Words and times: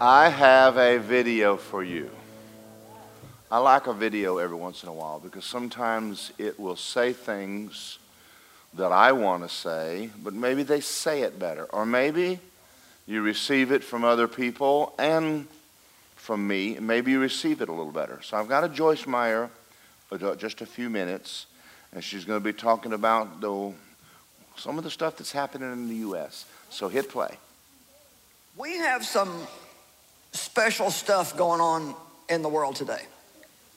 I 0.00 0.28
have 0.28 0.76
a 0.76 0.98
video 0.98 1.56
for 1.56 1.84
you. 1.84 2.10
I 3.48 3.58
like 3.58 3.86
a 3.86 3.92
video 3.92 4.38
every 4.38 4.56
once 4.56 4.82
in 4.82 4.88
a 4.88 4.92
while 4.92 5.20
because 5.20 5.44
sometimes 5.44 6.32
it 6.36 6.58
will 6.58 6.74
say 6.74 7.12
things 7.12 7.98
that 8.74 8.90
I 8.90 9.12
want 9.12 9.44
to 9.44 9.48
say, 9.48 10.10
but 10.20 10.34
maybe 10.34 10.64
they 10.64 10.80
say 10.80 11.22
it 11.22 11.38
better. 11.38 11.66
Or 11.66 11.86
maybe 11.86 12.40
you 13.06 13.22
receive 13.22 13.70
it 13.70 13.84
from 13.84 14.02
other 14.02 14.26
people 14.26 14.94
and 14.98 15.46
from 16.16 16.44
me, 16.44 16.76
and 16.76 16.86
maybe 16.88 17.12
you 17.12 17.20
receive 17.20 17.60
it 17.60 17.68
a 17.68 17.72
little 17.72 17.92
better. 17.92 18.20
So 18.22 18.36
I've 18.36 18.48
got 18.48 18.64
a 18.64 18.68
Joyce 18.68 19.06
Meyer, 19.06 19.48
uh, 20.10 20.34
just 20.34 20.60
a 20.60 20.66
few 20.66 20.90
minutes, 20.90 21.46
and 21.92 22.02
she's 22.02 22.24
going 22.24 22.40
to 22.40 22.44
be 22.44 22.52
talking 22.52 22.94
about 22.94 23.40
the, 23.40 23.72
some 24.56 24.76
of 24.76 24.82
the 24.82 24.90
stuff 24.90 25.18
that's 25.18 25.30
happening 25.30 25.72
in 25.72 25.88
the 25.88 25.96
U.S. 25.96 26.46
So 26.68 26.88
hit 26.88 27.08
play. 27.08 27.38
We 28.56 28.76
have 28.78 29.04
some 29.04 29.46
special 30.34 30.90
stuff 30.90 31.36
going 31.36 31.60
on 31.60 31.94
in 32.28 32.42
the 32.42 32.48
world 32.48 32.76
today. 32.76 33.02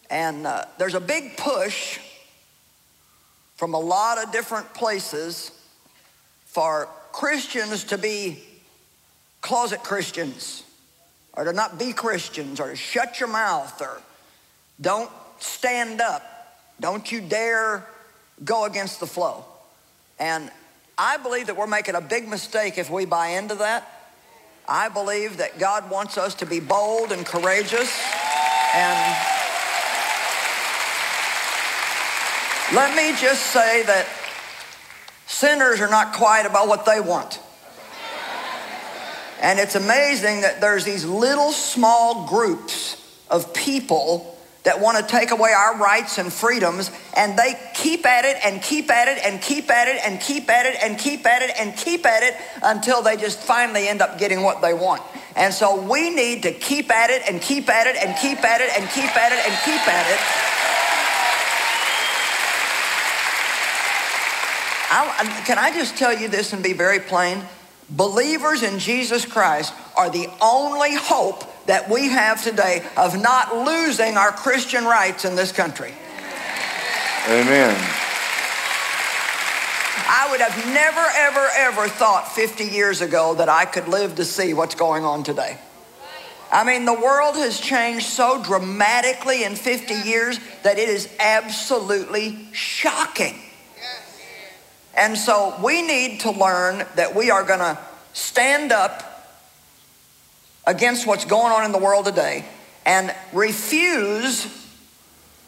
And 0.09 0.45
uh, 0.45 0.65
there's 0.77 0.95
a 0.95 0.99
big 0.99 1.37
push 1.37 1.99
from 3.55 3.73
a 3.73 3.79
lot 3.79 4.23
of 4.23 4.31
different 4.31 4.73
places 4.73 5.51
for 6.45 6.87
Christians 7.11 7.85
to 7.85 7.97
be 7.97 8.43
closet 9.41 9.83
Christians 9.83 10.63
or 11.33 11.43
to 11.45 11.53
not 11.53 11.77
be 11.77 11.93
Christians 11.93 12.59
or 12.59 12.69
to 12.69 12.75
shut 12.75 13.19
your 13.19 13.29
mouth 13.29 13.81
or 13.81 14.01
don't 14.79 15.09
stand 15.39 16.01
up. 16.01 16.23
Don't 16.79 17.11
you 17.11 17.21
dare 17.21 17.87
go 18.43 18.65
against 18.65 18.99
the 18.99 19.07
flow. 19.07 19.45
And 20.19 20.51
I 20.97 21.17
believe 21.17 21.47
that 21.47 21.57
we're 21.57 21.67
making 21.67 21.95
a 21.95 22.01
big 22.01 22.27
mistake 22.27 22.77
if 22.77 22.89
we 22.89 23.05
buy 23.05 23.29
into 23.29 23.55
that. 23.55 23.96
I 24.67 24.89
believe 24.89 25.37
that 25.37 25.59
God 25.59 25.89
wants 25.89 26.17
us 26.17 26.35
to 26.35 26.45
be 26.45 26.59
bold 26.59 27.11
and 27.11 27.25
courageous 27.25 27.89
and 28.75 29.17
let 32.73 32.95
me 32.97 33.17
just 33.17 33.43
say 33.47 33.83
that 33.83 34.05
sinners 35.25 35.79
are 35.79 35.89
not 35.89 36.13
quiet 36.13 36.45
about 36.45 36.67
what 36.67 36.85
they 36.85 36.99
want. 36.99 37.39
And 39.41 39.57
it's 39.57 39.75
amazing 39.75 40.41
that 40.41 40.59
there's 40.59 40.83
these 40.83 41.05
little 41.05 41.51
small 41.53 42.27
groups 42.27 43.01
of 43.29 43.53
people 43.53 44.36
that 44.67 44.81
want 44.81 44.97
to 44.97 45.03
take 45.03 45.31
away 45.31 45.53
our 45.53 45.77
rights 45.77 46.17
and 46.17 46.31
freedoms, 46.31 46.91
and 47.15 47.39
they 47.39 47.57
keep 47.73 48.05
at 48.05 48.25
it 48.25 48.35
and 48.43 48.61
keep 48.61 48.91
at 48.91 49.07
it 49.07 49.17
and 49.23 49.41
keep 49.41 49.71
at 49.71 49.87
it 49.87 50.01
and 50.03 50.19
keep 50.19 50.49
at 50.49 50.65
it 50.65 50.75
and 50.83 50.99
keep 50.99 51.25
at 51.25 51.41
it 51.41 51.51
and 51.57 51.73
keep 51.77 52.05
at 52.05 52.21
it 52.21 52.35
until 52.61 53.01
they 53.01 53.15
just 53.15 53.39
finally 53.39 53.87
end 53.87 54.01
up 54.01 54.19
getting 54.19 54.43
what 54.43 54.61
they 54.61 54.73
want. 54.73 55.01
And 55.37 55.53
so 55.53 55.81
we 55.89 56.09
need 56.09 56.43
to 56.43 56.51
keep 56.51 56.91
at 56.91 57.09
it 57.09 57.21
and 57.29 57.41
keep 57.41 57.69
at 57.69 57.87
it 57.87 57.95
and 57.95 58.13
keep 58.17 58.43
at 58.43 58.59
it 58.59 58.69
and 58.77 58.89
keep 58.89 59.15
at 59.15 59.31
it 59.31 59.39
and 59.47 59.55
keep 59.63 59.87
at 59.87 60.11
it. 60.11 60.19
I, 64.89 65.43
can 65.45 65.57
I 65.57 65.71
just 65.71 65.95
tell 65.95 66.13
you 66.13 66.27
this 66.27 66.51
and 66.51 66.61
be 66.61 66.73
very 66.73 66.99
plain? 66.99 67.41
Believers 67.89 68.63
in 68.63 68.79
Jesus 68.79 69.25
Christ 69.25 69.73
are 69.95 70.09
the 70.09 70.27
only 70.41 70.93
hope 70.95 71.45
that 71.67 71.89
we 71.89 72.09
have 72.09 72.43
today 72.43 72.83
of 72.97 73.21
not 73.21 73.55
losing 73.55 74.17
our 74.17 74.31
Christian 74.31 74.85
rights 74.85 75.23
in 75.23 75.35
this 75.35 75.51
country. 75.51 75.93
Amen. 77.27 77.75
I 80.09 80.27
would 80.31 80.39
have 80.39 80.65
never, 80.73 81.05
ever, 81.15 81.47
ever 81.57 81.87
thought 81.89 82.31
50 82.31 82.63
years 82.63 83.01
ago 83.01 83.35
that 83.35 83.49
I 83.49 83.65
could 83.65 83.89
live 83.89 84.15
to 84.15 84.25
see 84.25 84.53
what's 84.53 84.75
going 84.75 85.03
on 85.03 85.23
today. 85.23 85.59
I 86.49 86.63
mean, 86.63 86.85
the 86.85 86.93
world 86.93 87.35
has 87.35 87.59
changed 87.59 88.05
so 88.05 88.41
dramatically 88.41 89.43
in 89.43 89.55
50 89.55 89.93
years 89.93 90.39
that 90.63 90.79
it 90.79 90.87
is 90.87 91.09
absolutely 91.19 92.47
shocking. 92.53 93.35
And 94.95 95.17
so 95.17 95.53
we 95.61 95.81
need 95.81 96.21
to 96.21 96.31
learn 96.31 96.85
that 96.95 97.13
we 97.13 97.29
are 97.29 97.43
going 97.43 97.59
to 97.59 97.77
stand 98.13 98.71
up 98.71 99.16
against 100.67 101.07
what's 101.07 101.25
going 101.25 101.51
on 101.51 101.63
in 101.63 101.71
the 101.71 101.79
world 101.79 102.05
today 102.05 102.45
and 102.85 103.15
refuse 103.33 104.45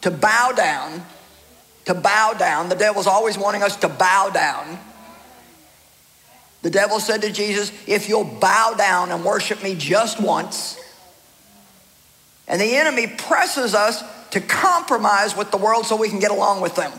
to 0.02 0.09
bow 0.09 0.53
down, 0.56 1.06
to 1.85 1.94
bow 1.94 2.34
down. 2.34 2.69
The 2.69 2.75
devil's 2.75 3.06
always 3.06 3.38
wanting 3.38 3.62
us 3.62 3.75
to 3.78 3.90
bow 3.90 4.31
down. 4.34 4.79
The 6.62 6.69
devil 6.69 7.00
said 7.00 7.22
to 7.22 7.31
Jesus, 7.31 7.72
If 7.85 8.09
you'll 8.09 8.24
bow 8.24 8.74
down 8.78 9.12
and 9.12 9.24
worship 9.24 9.62
me 9.62 9.75
just 9.75 10.22
once, 10.22 10.79
and 12.47 12.59
the 12.59 12.78
enemy 12.78 13.08
presses 13.08 13.75
us 13.75 14.03
to 14.31 14.41
compromise 14.41 15.35
with 15.35 15.52
the 15.52 15.58
world 15.58 15.85
so 15.85 15.96
we 15.96 16.09
can 16.09 16.19
get 16.19 16.31
along 16.31 16.62
with 16.62 16.75
them. 16.75 16.91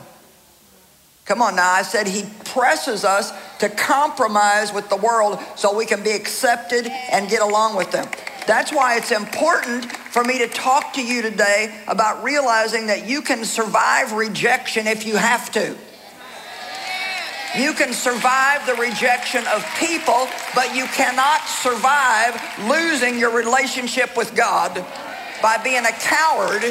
Come 1.24 1.42
on 1.42 1.56
now, 1.56 1.70
I 1.70 1.82
said 1.82 2.08
he 2.08 2.24
presses 2.44 3.04
us 3.04 3.32
to 3.58 3.68
compromise 3.68 4.72
with 4.72 4.88
the 4.88 4.96
world 4.96 5.38
so 5.54 5.76
we 5.76 5.86
can 5.86 6.02
be 6.02 6.10
accepted 6.10 6.88
and 6.88 7.28
get 7.28 7.40
along 7.40 7.76
with 7.76 7.92
them. 7.92 8.08
That's 8.46 8.72
why 8.72 8.96
it's 8.96 9.12
important 9.12 9.84
for 9.84 10.24
me 10.24 10.38
to 10.38 10.48
talk 10.48 10.94
to 10.94 11.02
you 11.02 11.22
today 11.22 11.72
about 11.86 12.24
realizing 12.24 12.88
that 12.88 13.08
you 13.08 13.22
can 13.22 13.44
survive 13.44 14.12
rejection 14.12 14.88
if 14.88 15.06
you 15.06 15.16
have 15.16 15.52
to. 15.52 15.76
You 17.56 17.72
can 17.74 17.92
survive 17.92 18.64
the 18.66 18.74
rejection 18.74 19.44
of 19.48 19.64
people, 19.78 20.28
but 20.54 20.74
you 20.74 20.86
cannot 20.86 21.40
survive 21.46 22.40
losing 22.68 23.18
your 23.18 23.30
relationship 23.36 24.16
with 24.16 24.34
God 24.34 24.74
by 25.42 25.58
being 25.62 25.84
a 25.84 25.92
coward 25.92 26.62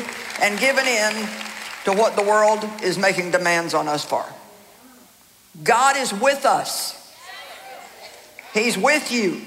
and 0.42 0.60
giving 0.60 0.86
in 0.86 1.14
to 1.86 1.94
what 1.94 2.16
the 2.16 2.24
world 2.24 2.64
is 2.82 2.98
making 2.98 3.32
demands 3.32 3.74
on 3.74 3.88
us 3.88 4.04
for. 4.04 4.26
God 5.64 5.98
is 5.98 6.14
with 6.14 6.46
us. 6.46 6.96
He's 8.54 8.78
with 8.78 9.12
you. 9.12 9.42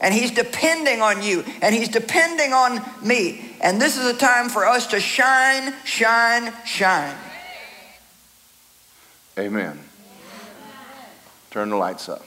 And 0.00 0.14
He's 0.14 0.30
depending 0.30 1.02
on 1.02 1.22
you. 1.22 1.44
And 1.62 1.74
He's 1.74 1.88
depending 1.88 2.52
on 2.52 2.80
me. 3.02 3.54
And 3.60 3.80
this 3.80 3.98
is 3.98 4.06
a 4.06 4.16
time 4.16 4.48
for 4.48 4.66
us 4.66 4.88
to 4.88 5.00
shine, 5.00 5.74
shine, 5.84 6.52
shine. 6.64 7.16
Amen. 9.38 9.78
Turn 11.50 11.70
the 11.70 11.76
lights 11.76 12.08
up. 12.08 12.24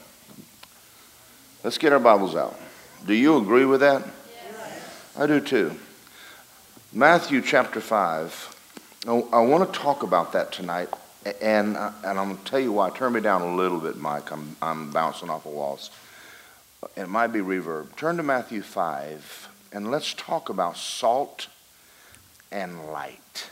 Let's 1.62 1.78
get 1.78 1.92
our 1.92 2.00
Bibles 2.00 2.36
out. 2.36 2.58
Do 3.06 3.14
you 3.14 3.36
agree 3.36 3.64
with 3.64 3.80
that? 3.80 4.02
Yes. 4.02 5.12
I 5.16 5.26
do 5.26 5.40
too. 5.40 5.72
Matthew 6.92 7.40
chapter 7.40 7.80
5. 7.80 8.56
I, 9.06 9.10
I 9.10 9.40
want 9.40 9.72
to 9.72 9.78
talk 9.78 10.02
about 10.02 10.32
that 10.32 10.52
tonight 10.52 10.88
and, 11.40 11.76
uh, 11.76 11.92
and 12.04 12.18
I'm 12.18 12.32
going 12.32 12.36
to 12.36 12.44
tell 12.44 12.60
you 12.60 12.72
why. 12.72 12.90
Turn 12.90 13.12
me 13.12 13.20
down 13.20 13.42
a 13.42 13.54
little 13.54 13.78
bit, 13.78 13.96
Mike. 13.96 14.30
I'm, 14.32 14.56
I'm 14.60 14.90
bouncing 14.90 15.30
off 15.30 15.44
the 15.44 15.50
walls. 15.50 15.90
It 16.96 17.08
might 17.08 17.28
be 17.28 17.40
reverb. 17.40 17.96
Turn 17.96 18.16
to 18.18 18.22
Matthew 18.22 18.62
5, 18.62 19.48
and 19.72 19.90
let's 19.90 20.12
talk 20.14 20.48
about 20.48 20.76
salt 20.76 21.48
and 22.52 22.90
light. 22.92 23.50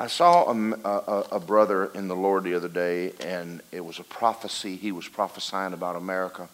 I 0.00 0.06
saw 0.06 0.52
a, 0.52 0.72
a, 0.84 1.26
a, 1.32 1.40
brother 1.40 1.86
in 1.86 2.06
the 2.06 2.14
Lord 2.14 2.44
the 2.44 2.54
other 2.54 2.68
day, 2.68 3.12
and 3.20 3.60
it 3.72 3.84
was 3.84 3.98
a 3.98 4.04
prophecy. 4.04 4.76
He 4.76 4.92
was 4.92 5.08
prophesying 5.08 5.72
about 5.72 5.96
America. 5.96 6.48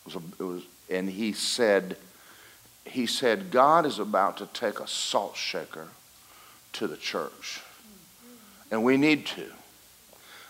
It 0.00 0.14
was, 0.14 0.16
a, 0.16 0.42
it 0.42 0.46
was 0.46 0.62
and 0.90 1.08
he 1.08 1.32
said, 1.32 1.96
he 2.84 3.06
said, 3.06 3.50
God 3.50 3.86
is 3.86 3.98
about 3.98 4.36
to 4.38 4.46
take 4.46 4.80
a 4.80 4.86
salt 4.86 5.36
shaker 5.36 5.88
to 6.74 6.86
the 6.86 6.98
church 6.98 7.62
and 8.70 8.82
we 8.84 8.96
need 8.96 9.26
to. 9.26 9.46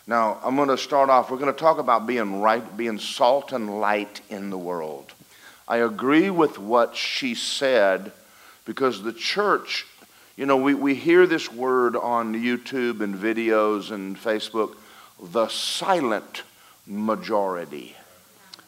Now, 0.07 0.39
I'm 0.45 0.57
going 0.57 0.69
to 0.69 0.77
start 0.77 1.09
off. 1.09 1.31
We're 1.31 1.39
going 1.39 1.53
to 1.53 1.59
talk 1.59 1.79
about 1.79 2.07
being 2.07 2.41
right, 2.41 2.77
being 2.77 2.99
salt 2.99 3.53
and 3.53 3.81
light 3.81 4.21
in 4.29 4.51
the 4.51 4.59
world. 4.59 5.13
I 5.67 5.79
agree 5.79 6.29
with 6.29 6.59
what 6.59 6.95
she 6.95 7.35
said 7.35 8.13
because 8.67 9.03
the 9.03 9.15
church, 9.15 9.87
you 10.37 10.45
know, 10.45 10.59
we, 10.59 10.75
we 10.75 10.95
hear 10.95 11.27
this 11.27 11.51
word 11.51 11.97
on 11.97 12.35
YouTube 12.35 13.01
and 13.01 13.15
videos 13.15 13.91
and 13.91 14.17
Facebook, 14.17 14.77
the 15.23 15.49
silent 15.49 16.43
majority. 16.87 17.97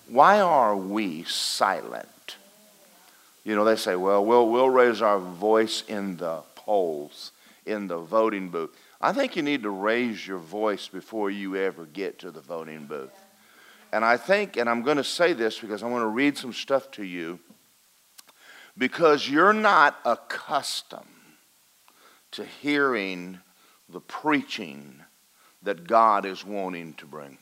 Why 0.08 0.40
are 0.40 0.76
we 0.76 1.24
silent? 1.24 2.36
You 3.44 3.54
know, 3.54 3.64
they 3.64 3.76
say, 3.76 3.94
well, 3.94 4.24
we'll, 4.24 4.48
we'll 4.48 4.70
raise 4.70 5.02
our 5.02 5.18
voice 5.18 5.84
in 5.86 6.16
the 6.16 6.40
polls, 6.54 7.32
in 7.66 7.88
the 7.88 7.98
voting 7.98 8.48
booth. 8.48 8.70
I 9.00 9.12
think 9.12 9.36
you 9.36 9.42
need 9.42 9.62
to 9.62 9.70
raise 9.70 10.26
your 10.26 10.38
voice 10.38 10.88
before 10.88 11.30
you 11.30 11.56
ever 11.56 11.84
get 11.84 12.18
to 12.20 12.30
the 12.30 12.40
voting 12.40 12.86
booth. 12.86 13.10
And 13.92 14.04
I 14.04 14.16
think, 14.16 14.56
and 14.56 14.68
I'm 14.68 14.82
going 14.82 14.96
to 14.96 15.04
say 15.04 15.32
this 15.32 15.58
because 15.58 15.82
I 15.82 15.86
want 15.86 16.02
to 16.02 16.08
read 16.08 16.36
some 16.36 16.52
stuff 16.52 16.90
to 16.92 17.04
you, 17.04 17.38
because 18.76 19.28
you're 19.28 19.52
not 19.52 19.98
accustomed 20.04 21.06
to 22.32 22.44
hearing 22.44 23.38
the 23.88 24.00
preaching 24.00 25.02
that 25.62 25.86
God 25.86 26.26
is 26.26 26.44
wanting 26.44 26.94
to 26.94 27.06
bring. 27.06 27.38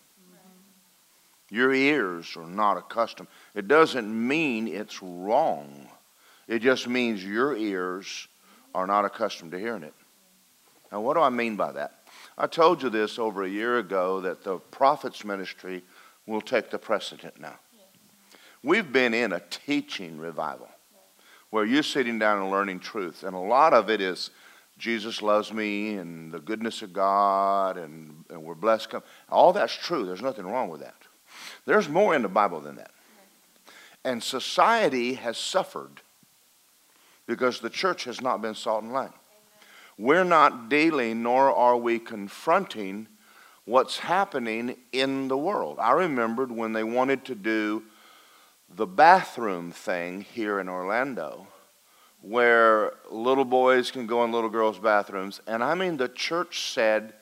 Your 1.51 1.73
ears 1.73 2.37
are 2.37 2.47
not 2.47 2.77
accustomed. 2.77 3.29
It 3.55 3.69
doesn't 3.69 4.29
mean 4.29 4.67
it's 4.67 5.03
wrong. 5.03 5.89
It 6.49 6.61
just 6.61 6.89
means 6.89 7.25
your 7.25 7.57
ears 7.57 8.29
are 8.75 8.87
not 8.87 9.05
accustomed 9.05 9.53
to 9.53 9.59
hearing 9.59 9.83
it. 9.85 9.95
Now, 10.95 11.01
what 11.01 11.15
do 11.15 11.23
I 11.23 11.29
mean 11.29 11.57
by 11.57 11.73
that? 11.73 12.05
I 12.39 12.47
told 12.47 12.81
you 12.81 12.89
this 12.89 13.19
over 13.19 13.43
a 13.43 13.49
year 13.49 13.79
ago 13.79 14.21
that 14.21 14.45
the 14.45 14.59
prophet's 14.59 15.25
ministry 15.25 15.83
will 16.25 16.41
take 16.41 16.71
the 16.71 16.79
precedent 16.79 17.41
now. 17.41 17.59
We've 18.63 18.93
been 18.93 19.13
in 19.13 19.33
a 19.33 19.41
teaching 19.41 20.19
revival 20.19 20.69
where 21.51 21.65
you're 21.65 21.83
sitting 21.83 22.21
down 22.21 22.43
and 22.43 22.51
learning 22.53 22.79
truth, 22.79 23.25
and 23.25 23.35
a 23.35 23.41
lot 23.41 23.75
of 23.75 23.91
it 23.91 24.01
is 24.01 24.31
Jesus 24.79 25.21
loves 25.21 25.53
me 25.53 25.97
and 25.97 26.31
the 26.31 26.39
goodness 26.39 26.81
of 26.81 26.93
God 26.93 27.77
and, 27.77 28.25
and 28.31 28.45
we're 28.45 28.55
blessed. 28.55 28.95
All 29.29 29.53
that's 29.53 29.75
true. 29.75 30.07
There's 30.07 30.23
nothing 30.23 30.47
wrong 30.47 30.69
with 30.69 30.83
that. 30.83 30.95
There's 31.67 31.89
more 31.89 32.15
in 32.15 32.23
the 32.23 32.29
Bible 32.29 32.61
than 32.61 32.77
that. 32.77 32.93
And 34.05 34.23
society 34.23 35.15
has 35.15 35.39
suffered 35.39 36.03
because 37.27 37.59
the 37.59 37.71
church 37.71 38.05
has 38.05 38.21
not 38.21 38.41
been 38.41 38.55
salt 38.55 38.85
and 38.85 38.93
light. 38.93 39.11
We're 39.97 40.25
not 40.25 40.69
dealing 40.69 41.23
nor 41.23 41.55
are 41.55 41.77
we 41.77 41.99
confronting 41.99 43.09
what's 43.65 43.99
happening 43.99 44.77
in 44.93 45.29
the 45.29 45.37
world. 45.37 45.79
I 45.79 45.93
remembered 45.93 46.51
when 46.51 46.73
they 46.73 46.85
wanted 46.85 47.25
to 47.27 47.35
do 47.35 47.85
the 48.69 48.87
bathroom 48.87 49.71
thing 49.71 50.23
here 50.23 50.59
in 50.61 50.69
Orlando 50.69 51.47
where 52.21 52.95
little 53.11 53.45
boys 53.45 53.91
can 53.91 54.07
go 54.07 54.25
in 54.25 54.33
little 54.33 54.49
girls' 54.49 54.79
bathrooms. 54.79 55.41
And 55.47 55.63
I 55.63 55.75
mean, 55.75 55.99
the 55.99 56.09
church 56.09 56.73
said 56.73 57.13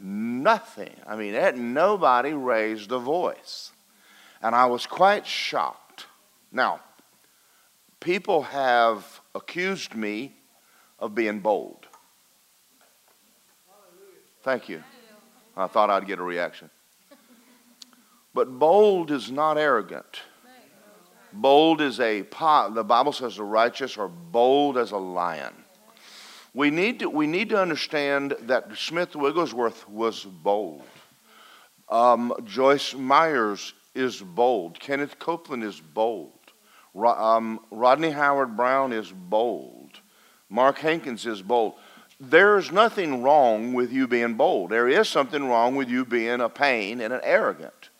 nothing. 0.00 0.94
I 1.06 1.16
mean, 1.16 1.74
nobody 1.74 2.32
raised 2.32 2.90
a 2.90 2.98
voice. 2.98 3.72
And 4.40 4.54
I 4.54 4.64
was 4.66 4.86
quite 4.86 5.26
shocked. 5.26 6.06
Now, 6.50 6.80
people 8.00 8.42
have 8.42 9.20
accused 9.34 9.94
me 9.94 10.34
of 10.98 11.14
being 11.14 11.40
bold. 11.40 11.87
Thank 14.42 14.68
you. 14.68 14.82
I 15.56 15.66
thought 15.66 15.90
I'd 15.90 16.06
get 16.06 16.18
a 16.18 16.22
reaction. 16.22 16.70
But 18.34 18.58
bold 18.58 19.10
is 19.10 19.30
not 19.30 19.58
arrogant. 19.58 20.22
Bold 21.32 21.80
is 21.80 22.00
a 22.00 22.22
pot. 22.22 22.74
The 22.74 22.84
Bible 22.84 23.12
says 23.12 23.36
the 23.36 23.44
righteous 23.44 23.98
are 23.98 24.08
bold 24.08 24.78
as 24.78 24.92
a 24.92 24.96
lion. 24.96 25.52
We 26.54 26.70
need 26.70 27.00
to, 27.00 27.10
we 27.10 27.26
need 27.26 27.50
to 27.50 27.60
understand 27.60 28.34
that 28.42 28.76
Smith 28.76 29.14
Wigglesworth 29.14 29.88
was 29.88 30.24
bold. 30.24 30.84
Um, 31.88 32.32
Joyce 32.44 32.94
Myers 32.94 33.74
is 33.94 34.20
bold. 34.20 34.78
Kenneth 34.80 35.18
Copeland 35.18 35.64
is 35.64 35.80
bold. 35.80 36.32
Ro, 36.94 37.10
um, 37.10 37.60
Rodney 37.70 38.10
Howard-Browne 38.10 38.92
is 38.92 39.12
bold. 39.12 40.00
Mark 40.48 40.78
Hankins 40.78 41.26
is 41.26 41.42
bold. 41.42 41.74
There's 42.20 42.72
nothing 42.72 43.22
wrong 43.22 43.74
with 43.74 43.92
you 43.92 44.08
being 44.08 44.34
bold. 44.34 44.70
There 44.70 44.88
is 44.88 45.08
something 45.08 45.48
wrong 45.48 45.76
with 45.76 45.88
you 45.88 46.04
being 46.04 46.40
a 46.40 46.48
pain 46.48 47.00
and 47.00 47.12
an 47.12 47.20
arrogant. 47.22 47.90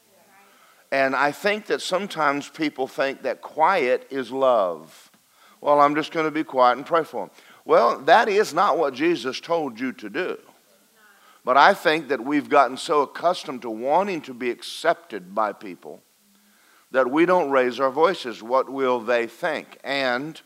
And 0.91 1.15
I 1.15 1.31
think 1.33 1.67
that 1.67 1.83
sometimes 1.83 2.49
people 2.49 2.89
think 2.89 3.23
that 3.23 3.43
quiet 3.43 4.07
is 4.11 4.33
love. 4.33 5.11
Well, 5.61 5.81
I'm 5.81 5.95
just 5.95 6.13
going 6.13 6.25
to 6.25 6.31
be 6.31 6.45
quiet 6.45 6.79
and 6.79 6.87
pray 6.87 7.05
for 7.05 7.27
them. 7.27 7.35
Well, 7.65 8.01
that 8.01 8.29
is 8.29 8.55
not 8.55 8.79
what 8.79 8.95
Jesus 8.95 9.41
told 9.41 9.79
you 9.79 9.93
to 9.93 10.09
do. 10.09 10.39
But 11.45 11.57
I 11.57 11.75
think 11.75 12.09
that 12.09 12.25
we've 12.25 12.49
gotten 12.49 12.77
so 12.77 13.03
accustomed 13.03 13.63
to 13.63 13.71
wanting 13.71 14.21
to 14.23 14.35
be 14.35 14.51
accepted 14.51 15.35
by 15.35 15.53
people 15.53 16.03
that 16.91 17.11
we 17.11 17.27
don't 17.27 17.51
raise 17.51 17.79
our 17.79 17.91
voices. 17.91 18.43
What 18.43 18.71
will 18.71 19.01
they 19.01 19.27
think? 19.27 19.79
And, 19.85 20.41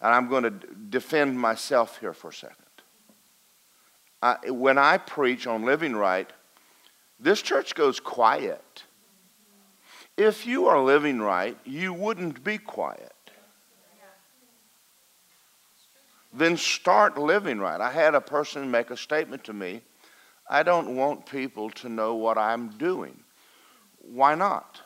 and 0.00 0.14
I'm 0.14 0.28
going 0.28 0.42
to 0.42 0.50
defend 0.50 1.38
myself 1.38 2.00
here 2.00 2.12
for 2.12 2.28
a 2.28 2.34
second. 2.34 2.65
I, 4.26 4.50
when 4.50 4.76
I 4.76 4.98
preach 4.98 5.46
on 5.46 5.64
living 5.64 5.94
right, 5.94 6.28
this 7.20 7.42
church 7.42 7.74
goes 7.74 8.00
quiet. 8.00 8.84
If 10.16 10.46
you 10.46 10.66
are 10.66 10.80
living 10.80 11.20
right, 11.20 11.56
you 11.64 11.92
wouldn't 11.92 12.42
be 12.42 12.58
quiet. 12.58 13.12
Then 16.32 16.56
start 16.56 17.16
living 17.16 17.60
right. 17.60 17.80
I 17.80 17.90
had 17.90 18.14
a 18.14 18.20
person 18.20 18.70
make 18.70 18.90
a 18.90 18.96
statement 18.96 19.44
to 19.44 19.52
me 19.52 19.82
I 20.48 20.62
don't 20.62 20.94
want 20.94 21.26
people 21.26 21.70
to 21.70 21.88
know 21.88 22.14
what 22.14 22.38
I'm 22.38 22.68
doing. 22.78 23.18
Why 23.98 24.36
not? 24.36 24.80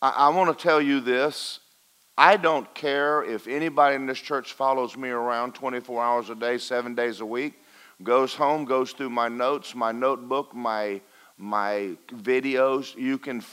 I, 0.00 0.08
I 0.08 0.28
want 0.30 0.56
to 0.56 0.62
tell 0.62 0.80
you 0.80 1.00
this. 1.00 1.60
I 2.18 2.36
don't 2.36 2.72
care 2.74 3.22
if 3.22 3.46
anybody 3.46 3.96
in 3.96 4.06
this 4.06 4.18
church 4.18 4.54
follows 4.54 4.96
me 4.96 5.10
around 5.10 5.54
24 5.54 6.02
hours 6.02 6.30
a 6.30 6.34
day, 6.34 6.58
seven 6.58 6.94
days 6.94 7.20
a 7.20 7.26
week, 7.26 7.54
goes 8.02 8.34
home, 8.34 8.64
goes 8.64 8.92
through 8.92 9.10
my 9.10 9.28
notes, 9.28 9.74
my 9.74 9.92
notebook, 9.92 10.54
my 10.54 11.00
my 11.38 11.96
videos. 12.08 12.96
You 12.96 13.18
can, 13.18 13.44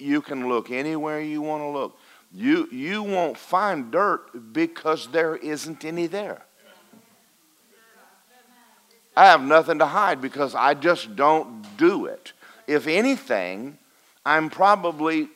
you 0.00 0.22
can 0.22 0.48
look 0.48 0.70
anywhere 0.70 1.20
you 1.20 1.42
want 1.42 1.62
to 1.62 1.68
look. 1.68 1.98
You, 2.32 2.68
you 2.72 3.02
won't 3.02 3.36
find 3.36 3.90
dirt 3.90 4.52
because 4.52 5.08
there 5.08 5.36
isn't 5.36 5.84
any 5.84 6.06
there. 6.06 6.42
I 9.14 9.26
have 9.26 9.42
nothing 9.42 9.78
to 9.80 9.86
hide 9.86 10.22
because 10.22 10.54
I 10.54 10.72
just 10.72 11.14
don't 11.14 11.76
do 11.76 12.06
it. 12.06 12.32
If 12.66 12.86
anything, 12.86 13.76
I'm 14.24 14.48
probably 14.48 15.28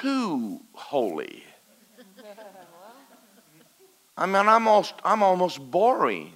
too 0.00 0.60
holy. 0.72 1.44
I 4.16 4.26
mean, 4.26 4.36
I'm 4.36 4.68
almost, 4.68 4.94
I'm 5.04 5.22
almost 5.22 5.70
boring. 5.70 6.32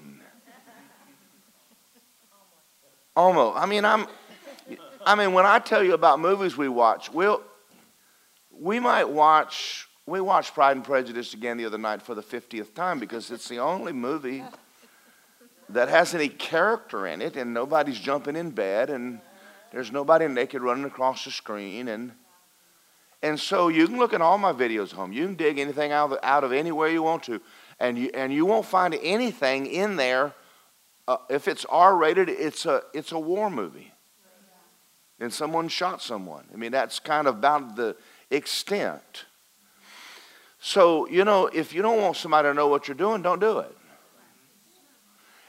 Almost. 3.16 3.58
I 3.58 3.66
mean, 3.66 3.84
I'm. 3.84 4.06
I 5.06 5.14
mean, 5.14 5.34
when 5.34 5.44
I 5.44 5.58
tell 5.58 5.84
you 5.84 5.92
about 5.92 6.18
movies 6.18 6.56
we 6.56 6.68
watch, 6.68 7.12
we'll, 7.12 7.42
we 8.50 8.80
might 8.80 9.08
watch. 9.08 9.86
We 10.06 10.20
watched 10.20 10.54
Pride 10.54 10.76
and 10.76 10.84
Prejudice 10.84 11.34
again 11.34 11.56
the 11.56 11.66
other 11.66 11.78
night 11.78 12.02
for 12.02 12.14
the 12.14 12.22
50th 12.22 12.74
time 12.74 12.98
because 12.98 13.30
it's 13.30 13.48
the 13.48 13.58
only 13.58 13.92
movie 13.92 14.42
that 15.70 15.88
has 15.88 16.14
any 16.14 16.28
character 16.28 17.06
in 17.06 17.22
it, 17.22 17.36
and 17.36 17.54
nobody's 17.54 17.98
jumping 17.98 18.36
in 18.36 18.50
bed, 18.50 18.90
and 18.90 19.20
there's 19.72 19.92
nobody 19.92 20.26
naked 20.28 20.62
running 20.62 20.84
across 20.84 21.24
the 21.24 21.30
screen, 21.30 21.88
and 21.88 22.12
and 23.24 23.40
so 23.40 23.68
you 23.68 23.88
can 23.88 23.98
look 23.98 24.12
at 24.12 24.20
all 24.20 24.38
my 24.38 24.52
videos 24.52 24.92
home. 24.92 25.12
You 25.12 25.26
can 25.26 25.34
dig 25.34 25.58
anything 25.58 25.90
out 25.90 26.12
of, 26.12 26.18
out 26.22 26.44
of 26.44 26.52
anywhere 26.52 26.88
you 26.88 27.02
want 27.02 27.24
to, 27.24 27.40
and 27.80 27.98
you 27.98 28.10
and 28.14 28.32
you 28.32 28.46
won't 28.46 28.66
find 28.66 28.96
anything 29.02 29.66
in 29.66 29.96
there 29.96 30.32
uh, 31.06 31.18
if 31.28 31.48
it's 31.48 31.64
R 31.66 31.96
rated, 31.96 32.28
it's 32.28 32.66
a, 32.66 32.82
it's 32.92 33.12
a 33.12 33.18
war 33.18 33.50
movie. 33.50 33.92
And 35.20 35.32
someone 35.32 35.68
shot 35.68 36.02
someone. 36.02 36.44
I 36.52 36.56
mean, 36.56 36.72
that's 36.72 36.98
kind 36.98 37.28
of 37.28 37.36
about 37.36 37.76
the 37.76 37.96
extent. 38.30 39.26
So, 40.58 41.06
you 41.08 41.24
know, 41.24 41.46
if 41.46 41.72
you 41.74 41.82
don't 41.82 42.00
want 42.00 42.16
somebody 42.16 42.48
to 42.48 42.54
know 42.54 42.68
what 42.68 42.88
you're 42.88 42.96
doing, 42.96 43.22
don't 43.22 43.38
do 43.38 43.58
it. 43.58 43.76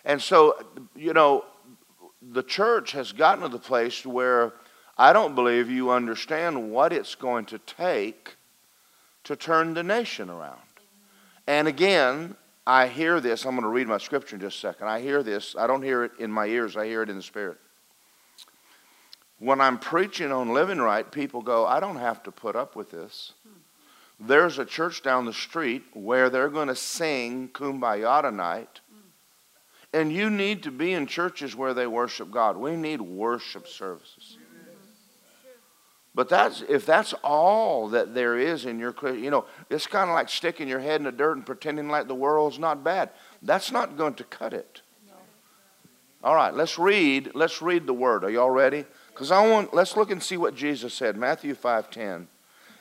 And 0.03 0.21
so, 0.21 0.55
you 0.95 1.13
know, 1.13 1.45
the 2.21 2.43
church 2.43 2.91
has 2.91 3.11
gotten 3.11 3.41
to 3.43 3.49
the 3.49 3.57
place 3.57 4.05
where 4.05 4.53
I 4.97 5.11
don't 5.13 5.35
believe 5.35 5.69
you 5.69 5.91
understand 5.91 6.71
what 6.71 6.93
it's 6.93 7.15
going 7.15 7.45
to 7.45 7.59
take 7.59 8.35
to 9.25 9.35
turn 9.35 9.73
the 9.73 9.83
nation 9.83 10.29
around. 10.29 10.59
And 11.47 11.67
again, 11.67 12.35
I 12.65 12.87
hear 12.87 13.19
this. 13.19 13.45
I'm 13.45 13.51
going 13.51 13.63
to 13.63 13.69
read 13.69 13.87
my 13.87 13.97
scripture 13.97 14.35
in 14.35 14.41
just 14.41 14.57
a 14.57 14.59
second. 14.61 14.87
I 14.87 15.01
hear 15.01 15.21
this. 15.21 15.55
I 15.57 15.67
don't 15.67 15.83
hear 15.83 16.05
it 16.05 16.11
in 16.19 16.31
my 16.31 16.45
ears, 16.45 16.77
I 16.77 16.85
hear 16.85 17.03
it 17.03 17.09
in 17.09 17.17
the 17.17 17.23
spirit. 17.23 17.57
When 19.37 19.59
I'm 19.59 19.77
preaching 19.77 20.31
on 20.31 20.53
living 20.53 20.79
right, 20.79 21.09
people 21.11 21.41
go, 21.41 21.65
I 21.65 21.79
don't 21.79 21.97
have 21.97 22.23
to 22.23 22.31
put 22.31 22.55
up 22.55 22.75
with 22.75 22.89
this. 22.89 23.33
There's 24.17 24.59
a 24.59 24.65
church 24.65 25.03
down 25.03 25.25
the 25.25 25.33
street 25.33 25.83
where 25.93 26.29
they're 26.29 26.49
going 26.49 26.69
to 26.69 26.75
sing 26.75 27.49
Kumbaya 27.49 28.21
tonight. 28.21 28.79
And 29.93 30.11
you 30.11 30.29
need 30.29 30.63
to 30.63 30.71
be 30.71 30.93
in 30.93 31.05
churches 31.05 31.55
where 31.55 31.73
they 31.73 31.87
worship 31.87 32.31
God. 32.31 32.55
We 32.57 32.75
need 32.75 33.01
worship 33.01 33.67
services. 33.67 34.37
But 36.15 36.29
that's 36.29 36.63
if 36.69 36.85
that's 36.85 37.13
all 37.23 37.89
that 37.89 38.15
there 38.15 38.37
is 38.37 38.65
in 38.65 38.79
your, 38.79 38.95
you 39.13 39.29
know, 39.29 39.45
it's 39.69 39.85
kind 39.85 40.09
of 40.09 40.15
like 40.15 40.29
sticking 40.29 40.69
your 40.69 40.79
head 40.79 41.01
in 41.01 41.03
the 41.03 41.11
dirt 41.11 41.35
and 41.35 41.45
pretending 41.45 41.89
like 41.89 42.07
the 42.07 42.15
world's 42.15 42.57
not 42.57 42.85
bad. 42.85 43.09
That's 43.41 43.69
not 43.69 43.97
going 43.97 44.13
to 44.15 44.23
cut 44.23 44.53
it. 44.53 44.81
All 46.23 46.33
right, 46.33 46.53
let's 46.53 46.79
read. 46.79 47.31
Let's 47.35 47.61
read 47.61 47.85
the 47.85 47.93
word. 47.93 48.23
Are 48.23 48.31
y'all 48.31 48.49
ready? 48.49 48.85
Because 49.09 49.29
I 49.29 49.45
want. 49.45 49.73
Let's 49.73 49.95
look 49.95 50.09
and 50.09 50.23
see 50.23 50.37
what 50.37 50.55
Jesus 50.55 50.93
said. 50.93 51.17
Matthew 51.17 51.53
five 51.53 51.91
ten, 51.91 52.29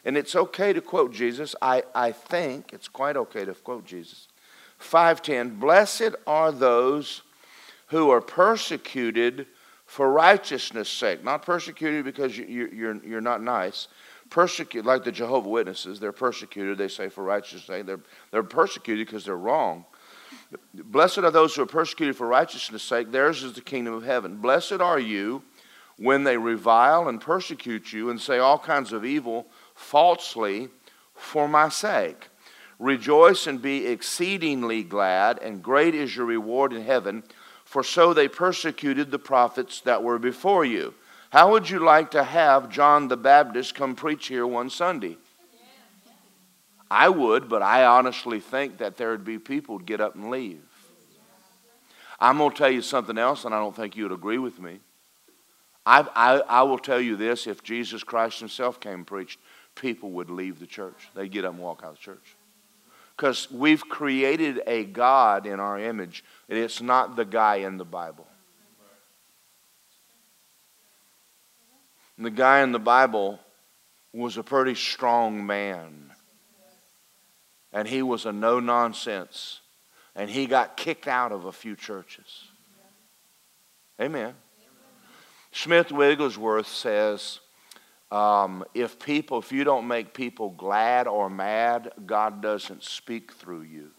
and 0.04 0.16
it's 0.16 0.36
okay 0.36 0.72
to 0.72 0.80
quote 0.80 1.12
Jesus. 1.12 1.54
I 1.60 1.82
I 1.94 2.12
think 2.12 2.72
it's 2.72 2.88
quite 2.88 3.16
okay 3.16 3.44
to 3.44 3.52
quote 3.52 3.84
Jesus. 3.84 4.28
5:10 4.80 5.58
Blessed 5.58 6.14
are 6.26 6.52
those 6.52 7.22
who 7.88 8.10
are 8.10 8.20
persecuted 8.20 9.46
for 9.94 10.10
righteousness' 10.10 10.88
sake. 10.88 11.22
Not 11.22 11.42
persecuted 11.46 12.04
because 12.04 12.36
you, 12.36 12.68
you're, 12.72 12.96
you're 13.04 13.20
not 13.20 13.40
nice. 13.40 13.86
Persecuted, 14.28 14.84
like 14.84 15.04
the 15.04 15.12
Jehovah 15.12 15.48
Witnesses, 15.48 16.00
they're 16.00 16.10
persecuted, 16.10 16.78
they 16.78 16.88
say, 16.88 17.08
for 17.08 17.22
righteousness' 17.22 17.66
sake. 17.66 17.86
They're, 17.86 18.00
they're 18.32 18.42
persecuted 18.42 19.06
because 19.06 19.24
they're 19.24 19.36
wrong. 19.36 19.84
Blessed 20.74 21.18
are 21.18 21.30
those 21.30 21.54
who 21.54 21.62
are 21.62 21.66
persecuted 21.66 22.16
for 22.16 22.26
righteousness' 22.26 22.82
sake. 22.82 23.12
Theirs 23.12 23.44
is 23.44 23.52
the 23.52 23.60
kingdom 23.60 23.94
of 23.94 24.02
heaven. 24.02 24.38
Blessed 24.38 24.80
are 24.80 24.98
you 24.98 25.44
when 25.96 26.24
they 26.24 26.38
revile 26.38 27.08
and 27.08 27.20
persecute 27.20 27.92
you 27.92 28.10
and 28.10 28.20
say 28.20 28.38
all 28.38 28.58
kinds 28.58 28.92
of 28.92 29.04
evil 29.04 29.46
falsely 29.76 30.70
for 31.14 31.46
my 31.46 31.68
sake. 31.68 32.30
Rejoice 32.80 33.46
and 33.46 33.62
be 33.62 33.86
exceedingly 33.86 34.82
glad, 34.82 35.38
and 35.38 35.62
great 35.62 35.94
is 35.94 36.16
your 36.16 36.26
reward 36.26 36.72
in 36.72 36.82
heaven, 36.82 37.22
for 37.74 37.82
so 37.82 38.14
they 38.14 38.28
persecuted 38.28 39.10
the 39.10 39.18
prophets 39.18 39.80
that 39.80 40.00
were 40.00 40.20
before 40.20 40.64
you. 40.64 40.94
How 41.30 41.50
would 41.50 41.68
you 41.68 41.80
like 41.80 42.12
to 42.12 42.22
have 42.22 42.68
John 42.68 43.08
the 43.08 43.16
Baptist 43.16 43.74
come 43.74 43.96
preach 43.96 44.28
here 44.28 44.46
one 44.46 44.70
Sunday? 44.70 45.18
I 46.88 47.08
would, 47.08 47.48
but 47.48 47.62
I 47.62 47.84
honestly 47.84 48.38
think 48.38 48.78
that 48.78 48.96
there 48.96 49.10
would 49.10 49.24
be 49.24 49.40
people 49.40 49.76
who'd 49.76 49.88
get 49.88 50.00
up 50.00 50.14
and 50.14 50.30
leave. 50.30 50.62
I'm 52.20 52.38
going 52.38 52.52
to 52.52 52.56
tell 52.56 52.70
you 52.70 52.80
something 52.80 53.18
else, 53.18 53.44
and 53.44 53.52
I 53.52 53.58
don't 53.58 53.74
think 53.74 53.96
you'd 53.96 54.12
agree 54.12 54.38
with 54.38 54.60
me. 54.60 54.78
I, 55.84 56.06
I, 56.14 56.60
I 56.60 56.62
will 56.62 56.78
tell 56.78 57.00
you 57.00 57.16
this 57.16 57.48
if 57.48 57.64
Jesus 57.64 58.04
Christ 58.04 58.38
Himself 58.38 58.78
came 58.78 59.00
and 59.00 59.06
preached, 59.06 59.40
people 59.74 60.12
would 60.12 60.30
leave 60.30 60.60
the 60.60 60.66
church. 60.68 61.08
They'd 61.16 61.32
get 61.32 61.44
up 61.44 61.54
and 61.54 61.60
walk 61.60 61.80
out 61.82 61.90
of 61.90 61.96
the 61.96 62.02
church. 62.02 62.36
Because 63.16 63.50
we've 63.50 63.88
created 63.88 64.60
a 64.66 64.84
God 64.84 65.46
in 65.46 65.60
our 65.60 65.78
image, 65.78 66.24
and 66.48 66.58
it's 66.58 66.82
not 66.82 67.16
the 67.16 67.24
guy 67.24 67.56
in 67.56 67.76
the 67.76 67.84
Bible. 67.84 68.26
And 72.16 72.26
the 72.26 72.30
guy 72.30 72.62
in 72.62 72.72
the 72.72 72.78
Bible 72.78 73.38
was 74.12 74.36
a 74.36 74.42
pretty 74.42 74.74
strong 74.74 75.46
man 75.46 76.04
and 77.74 77.88
he 77.88 78.00
was 78.00 78.24
a 78.24 78.32
no 78.32 78.60
nonsense. 78.60 79.60
And 80.14 80.30
he 80.30 80.46
got 80.46 80.76
kicked 80.76 81.08
out 81.08 81.32
of 81.32 81.44
a 81.44 81.52
few 81.52 81.74
churches. 81.74 82.44
Amen. 84.00 84.34
Smith 85.50 85.90
Wigglesworth 85.90 86.68
says, 86.68 87.40
um, 88.14 88.64
if 88.74 89.00
people, 89.00 89.40
if 89.40 89.50
you 89.50 89.64
don't 89.64 89.88
make 89.88 90.14
people 90.14 90.50
glad 90.50 91.08
or 91.08 91.28
mad, 91.28 91.90
God 92.06 92.40
doesn't 92.40 92.84
speak 92.84 93.32
through 93.32 93.62
you. 93.62 93.90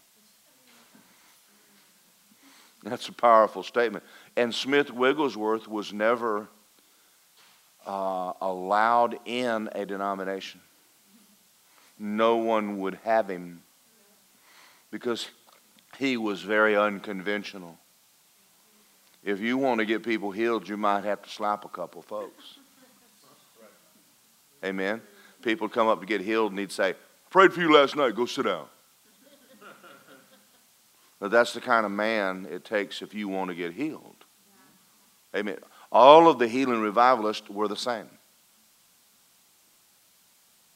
That's 2.82 3.08
a 3.08 3.12
powerful 3.12 3.62
statement. 3.62 4.04
And 4.34 4.54
Smith 4.54 4.90
Wigglesworth 4.90 5.68
was 5.68 5.92
never 5.92 6.48
uh, 7.86 8.32
allowed 8.40 9.18
in 9.26 9.68
a 9.72 9.84
denomination. 9.84 10.62
No 11.98 12.36
one 12.36 12.78
would 12.78 12.94
have 13.04 13.28
him 13.28 13.60
because 14.90 15.28
he 15.98 16.16
was 16.16 16.40
very 16.40 16.74
unconventional. 16.74 17.76
If 19.22 19.40
you 19.40 19.58
want 19.58 19.80
to 19.80 19.84
get 19.84 20.02
people 20.02 20.30
healed, 20.30 20.66
you 20.66 20.78
might 20.78 21.04
have 21.04 21.20
to 21.20 21.28
slap 21.28 21.66
a 21.66 21.68
couple 21.68 22.00
folks. 22.00 22.56
Amen. 24.64 25.02
People 25.42 25.68
come 25.68 25.88
up 25.88 26.00
to 26.00 26.06
get 26.06 26.20
healed 26.20 26.52
and 26.52 26.58
he'd 26.58 26.72
say, 26.72 26.94
Prayed 27.30 27.52
for 27.52 27.60
you 27.60 27.72
last 27.72 27.96
night, 27.96 28.14
go 28.14 28.26
sit 28.26 28.44
down. 28.44 28.66
But 31.18 31.30
that's 31.30 31.54
the 31.54 31.60
kind 31.60 31.86
of 31.86 31.92
man 31.92 32.46
it 32.50 32.64
takes 32.64 33.00
if 33.00 33.14
you 33.14 33.28
want 33.28 33.48
to 33.48 33.54
get 33.54 33.72
healed. 33.72 34.16
Amen. 35.34 35.58
All 35.90 36.28
of 36.28 36.38
the 36.38 36.48
healing 36.48 36.80
revivalists 36.80 37.48
were 37.48 37.68
the 37.68 37.76
same. 37.76 38.08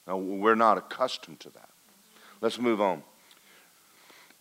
Now, 0.06 0.16
we're 0.16 0.54
not 0.54 0.78
accustomed 0.78 1.40
to 1.40 1.50
that. 1.50 1.68
Let's 2.40 2.58
move 2.58 2.80
on. 2.80 3.02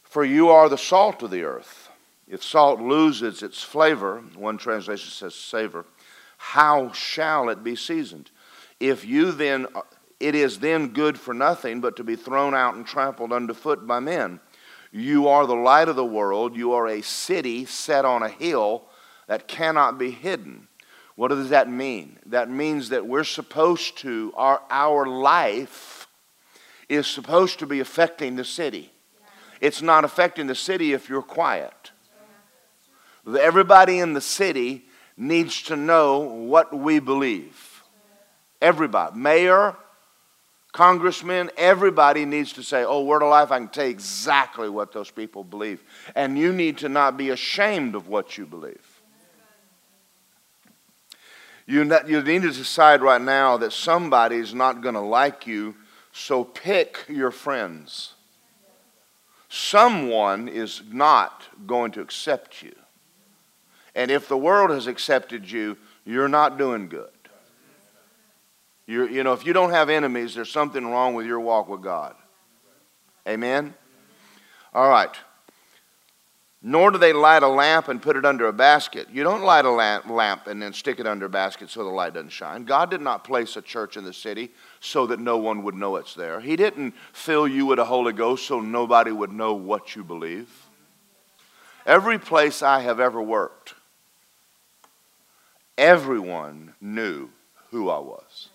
For 0.03 0.23
you 0.23 0.49
are 0.49 0.69
the 0.69 0.77
salt 0.77 1.21
of 1.21 1.31
the 1.31 1.43
earth. 1.43 1.89
If 2.27 2.43
salt 2.43 2.79
loses 2.79 3.43
its 3.43 3.61
flavor, 3.61 4.23
one 4.35 4.57
translation 4.57 5.11
says 5.11 5.35
savor, 5.35 5.85
how 6.37 6.91
shall 6.91 7.49
it 7.49 7.63
be 7.63 7.75
seasoned? 7.75 8.31
If 8.79 9.05
you 9.05 9.31
then, 9.31 9.67
it 10.19 10.35
is 10.35 10.59
then 10.59 10.89
good 10.89 11.19
for 11.19 11.33
nothing 11.33 11.81
but 11.81 11.95
to 11.97 12.03
be 12.03 12.15
thrown 12.15 12.53
out 12.53 12.75
and 12.75 12.85
trampled 12.85 13.33
underfoot 13.33 13.85
by 13.85 13.99
men. 13.99 14.39
You 14.91 15.27
are 15.27 15.45
the 15.45 15.55
light 15.55 15.87
of 15.87 15.95
the 15.95 16.05
world. 16.05 16.55
You 16.55 16.73
are 16.73 16.87
a 16.87 17.01
city 17.01 17.65
set 17.65 18.05
on 18.05 18.23
a 18.23 18.29
hill 18.29 18.83
that 19.27 19.47
cannot 19.47 19.97
be 19.97 20.11
hidden. 20.11 20.67
What 21.15 21.27
does 21.27 21.49
that 21.49 21.69
mean? 21.69 22.17
That 22.25 22.49
means 22.49 22.89
that 22.89 23.05
we're 23.05 23.25
supposed 23.25 23.97
to, 23.99 24.33
our, 24.35 24.61
our 24.69 25.05
life 25.05 26.07
is 26.87 27.05
supposed 27.05 27.59
to 27.59 27.67
be 27.67 27.81
affecting 27.81 28.35
the 28.35 28.45
city. 28.45 28.91
It's 29.61 29.81
not 29.81 30.05
affecting 30.05 30.47
the 30.47 30.55
city 30.55 30.93
if 30.93 31.09
you're 31.09 31.21
quiet. 31.21 31.91
Everybody 33.27 33.99
in 33.99 34.13
the 34.13 34.21
city 34.21 34.85
needs 35.17 35.61
to 35.63 35.75
know 35.75 36.19
what 36.19 36.75
we 36.75 36.99
believe. 36.99 37.68
Everybody. 38.61 39.17
Mayor, 39.17 39.75
congressman, 40.71 41.49
everybody 41.57 42.25
needs 42.25 42.53
to 42.53 42.63
say, 42.63 42.83
Oh, 42.83 43.03
Word 43.03 43.23
of 43.23 43.29
Life, 43.29 43.51
I 43.51 43.59
can 43.59 43.69
tell 43.69 43.85
you 43.85 43.91
exactly 43.91 44.69
what 44.69 44.91
those 44.91 45.11
people 45.11 45.43
believe. 45.43 45.83
And 46.15 46.37
you 46.37 46.51
need 46.51 46.77
to 46.79 46.89
not 46.89 47.17
be 47.17 47.29
ashamed 47.29 47.95
of 47.95 48.07
what 48.07 48.37
you 48.37 48.45
believe. 48.45 49.01
You, 51.65 51.85
need 51.85 52.41
to 52.41 52.51
decide 52.51 53.01
right 53.01 53.21
now 53.21 53.57
that 53.57 53.73
somebody's 53.73 54.55
not 54.55 54.81
going 54.81 54.95
to 54.95 55.01
like 55.01 55.45
you, 55.45 55.75
so 56.11 56.43
pick 56.43 57.05
your 57.07 57.29
friends 57.29 58.13
someone 59.49 60.47
is 60.47 60.83
not 60.91 61.43
going 61.65 61.91
to 61.91 62.01
accept 62.01 62.61
you. 62.61 62.75
And 63.95 64.11
if 64.11 64.27
the 64.27 64.37
world 64.37 64.69
has 64.69 64.87
accepted 64.87 65.49
you, 65.49 65.75
you're 66.05 66.29
not 66.29 66.57
doing 66.57 66.87
good. 66.87 67.09
You're, 68.89 69.07
you 69.07 69.23
know, 69.23 69.33
if 69.33 69.45
you 69.45 69.53
don't 69.53 69.69
have 69.69 69.87
enemies, 69.91 70.33
there's 70.33 70.51
something 70.51 70.83
wrong 70.83 71.13
with 71.13 71.27
your 71.27 71.39
walk 71.39 71.69
with 71.69 71.83
God. 71.83 72.15
Amen? 73.27 73.75
All 74.73 74.89
right. 74.89 75.15
Nor 76.63 76.89
do 76.89 76.97
they 76.97 77.13
light 77.13 77.43
a 77.43 77.47
lamp 77.47 77.87
and 77.87 78.01
put 78.01 78.15
it 78.15 78.25
under 78.25 78.47
a 78.47 78.51
basket. 78.51 79.07
You 79.13 79.21
don't 79.21 79.43
light 79.43 79.65
a 79.65 79.69
lamp 79.69 80.47
and 80.47 80.59
then 80.59 80.73
stick 80.73 80.99
it 80.99 81.05
under 81.05 81.27
a 81.27 81.29
basket 81.29 81.69
so 81.69 81.83
the 81.83 81.89
light 81.91 82.15
doesn't 82.15 82.31
shine. 82.31 82.65
God 82.65 82.89
did 82.89 82.99
not 82.99 83.23
place 83.23 83.55
a 83.57 83.61
church 83.61 83.95
in 83.95 84.05
the 84.05 84.11
city 84.11 84.49
so 84.79 85.05
that 85.05 85.19
no 85.19 85.37
one 85.37 85.61
would 85.61 85.75
know 85.75 85.97
it's 85.97 86.15
there. 86.15 86.39
He 86.39 86.55
didn't 86.55 86.95
fill 87.13 87.47
you 87.47 87.67
with 87.67 87.77
a 87.77 87.85
Holy 87.85 88.11
Ghost 88.11 88.47
so 88.47 88.59
nobody 88.59 89.11
would 89.11 89.31
know 89.31 89.53
what 89.53 89.95
you 89.95 90.03
believe. 90.03 90.49
Every 91.85 92.17
place 92.17 92.63
I 92.63 92.79
have 92.79 92.99
ever 92.99 93.21
worked, 93.21 93.75
everyone 95.77 96.73
knew 96.81 97.29
who 97.69 97.91
I 97.91 97.99
was. 97.99 98.49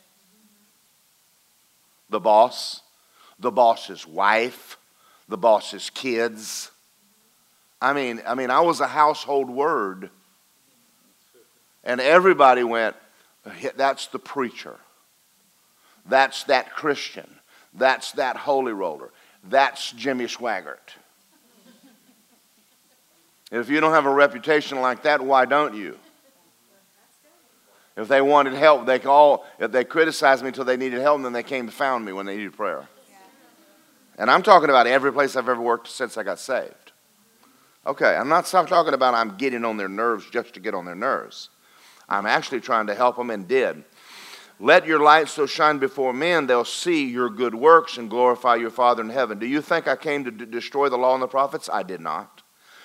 The 2.14 2.20
boss, 2.20 2.80
the 3.40 3.50
boss's 3.50 4.06
wife, 4.06 4.78
the 5.28 5.36
boss's 5.36 5.90
kids 5.90 6.70
I 7.84 7.92
mean, 7.92 8.22
I 8.26 8.34
mean, 8.34 8.48
I 8.48 8.60
was 8.60 8.80
a 8.80 8.86
household 8.86 9.50
word. 9.50 10.08
And 11.84 12.00
everybody 12.00 12.64
went, 12.64 12.96
that's 13.76 14.06
the 14.06 14.18
preacher. 14.18 14.78
That's 16.06 16.44
that 16.44 16.72
Christian. 16.74 17.28
That's 17.74 18.12
that 18.12 18.38
holy 18.38 18.72
roller. 18.72 19.10
That's 19.46 19.92
Jimmy 19.92 20.24
Swaggart. 20.24 20.96
if 23.52 23.68
you 23.68 23.80
don't 23.80 23.92
have 23.92 24.06
a 24.06 24.14
reputation 24.14 24.80
like 24.80 25.02
that, 25.02 25.20
why 25.20 25.44
don't 25.44 25.74
you? 25.74 25.98
If 27.96 28.08
they 28.08 28.20
wanted 28.20 28.54
help, 28.54 28.86
they 28.86 28.98
all 29.00 29.46
if 29.58 29.70
they 29.70 29.84
criticized 29.84 30.42
me 30.42 30.48
until 30.48 30.64
they 30.64 30.76
needed 30.76 31.00
help, 31.00 31.16
and 31.16 31.24
then 31.24 31.32
they 31.32 31.42
came 31.42 31.66
and 31.66 31.72
found 31.72 32.04
me 32.04 32.12
when 32.12 32.26
they 32.26 32.36
needed 32.36 32.54
prayer. 32.54 32.88
And 34.18 34.30
I'm 34.30 34.42
talking 34.42 34.68
about 34.68 34.86
every 34.86 35.12
place 35.12 35.36
I've 35.36 35.48
ever 35.48 35.60
worked 35.60 35.88
since 35.88 36.16
I 36.16 36.22
got 36.22 36.38
saved. 36.38 36.92
Okay, 37.86 38.16
I'm 38.16 38.28
not 38.28 38.46
talking 38.46 38.94
about 38.94 39.14
I'm 39.14 39.36
getting 39.36 39.64
on 39.64 39.76
their 39.76 39.88
nerves 39.88 40.28
just 40.30 40.54
to 40.54 40.60
get 40.60 40.74
on 40.74 40.84
their 40.84 40.94
nerves. 40.94 41.50
I'm 42.08 42.26
actually 42.26 42.60
trying 42.60 42.86
to 42.86 42.94
help 42.94 43.16
them 43.16 43.30
and 43.30 43.46
did. 43.46 43.84
Let 44.60 44.86
your 44.86 45.00
light 45.00 45.28
so 45.28 45.46
shine 45.46 45.78
before 45.78 46.12
men, 46.12 46.46
they'll 46.46 46.64
see 46.64 47.06
your 47.06 47.28
good 47.28 47.54
works 47.54 47.98
and 47.98 48.08
glorify 48.08 48.54
your 48.54 48.70
Father 48.70 49.02
in 49.02 49.10
heaven. 49.10 49.38
Do 49.38 49.46
you 49.46 49.60
think 49.60 49.88
I 49.88 49.96
came 49.96 50.24
to 50.24 50.30
d- 50.30 50.44
destroy 50.44 50.88
the 50.88 50.96
law 50.96 51.14
and 51.14 51.22
the 51.22 51.26
prophets? 51.28 51.68
I 51.72 51.82
did 51.82 52.00
not. 52.00 52.42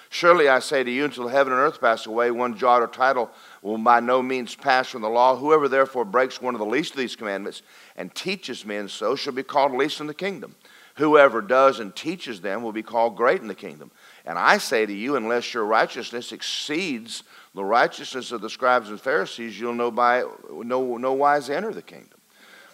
Surely 0.10 0.50
I 0.50 0.60
say 0.60 0.84
to 0.84 0.90
you, 0.90 1.06
until 1.06 1.28
heaven 1.28 1.54
and 1.54 1.62
earth 1.62 1.80
pass 1.80 2.08
away, 2.08 2.32
one 2.32 2.58
jot 2.58 2.82
or 2.82 2.88
tittle 2.88 3.30
will 3.62 3.78
by 3.78 4.00
no 4.00 4.22
means 4.22 4.56
pass 4.56 4.90
from 4.90 5.02
the 5.02 5.10
law. 5.10 5.36
Whoever 5.36 5.68
therefore 5.68 6.06
breaks 6.06 6.42
one 6.42 6.56
of 6.56 6.60
the 6.60 6.66
least 6.66 6.94
of 6.94 6.98
these 6.98 7.16
commandments 7.16 7.62
and 7.96 8.14
teaches 8.14 8.66
men 8.66 8.88
so 8.88 9.16
shall 9.16 9.34
be 9.34 9.44
called 9.44 9.74
least 9.74 10.00
in 10.00 10.08
the 10.08 10.14
kingdom. 10.14 10.56
Whoever 10.96 11.42
does 11.42 11.80
and 11.80 11.96
teaches 11.96 12.42
them 12.42 12.62
will 12.62 12.74
be 12.74 12.84
called 12.84 13.16
great 13.16 13.42
in 13.42 13.48
the 13.48 13.56
kingdom. 13.56 13.90
And 14.26 14.38
I 14.38 14.58
say 14.58 14.86
to 14.86 14.94
you, 14.94 15.16
unless 15.16 15.54
your 15.54 15.66
righteousness 15.66 16.34
exceeds 16.34 17.24
the 17.56 17.64
righteousness 17.64 18.32
of 18.32 18.42
the 18.42 18.50
scribes 18.50 18.90
and 18.90 19.00
Pharisees, 19.00 19.58
you'll 19.58 19.74
no, 19.74 19.92
by, 19.92 20.24
no, 20.52 20.98
no 20.98 21.14
wise 21.14 21.50
enter 21.50 21.74
the 21.74 21.82
kingdom. 21.82 22.20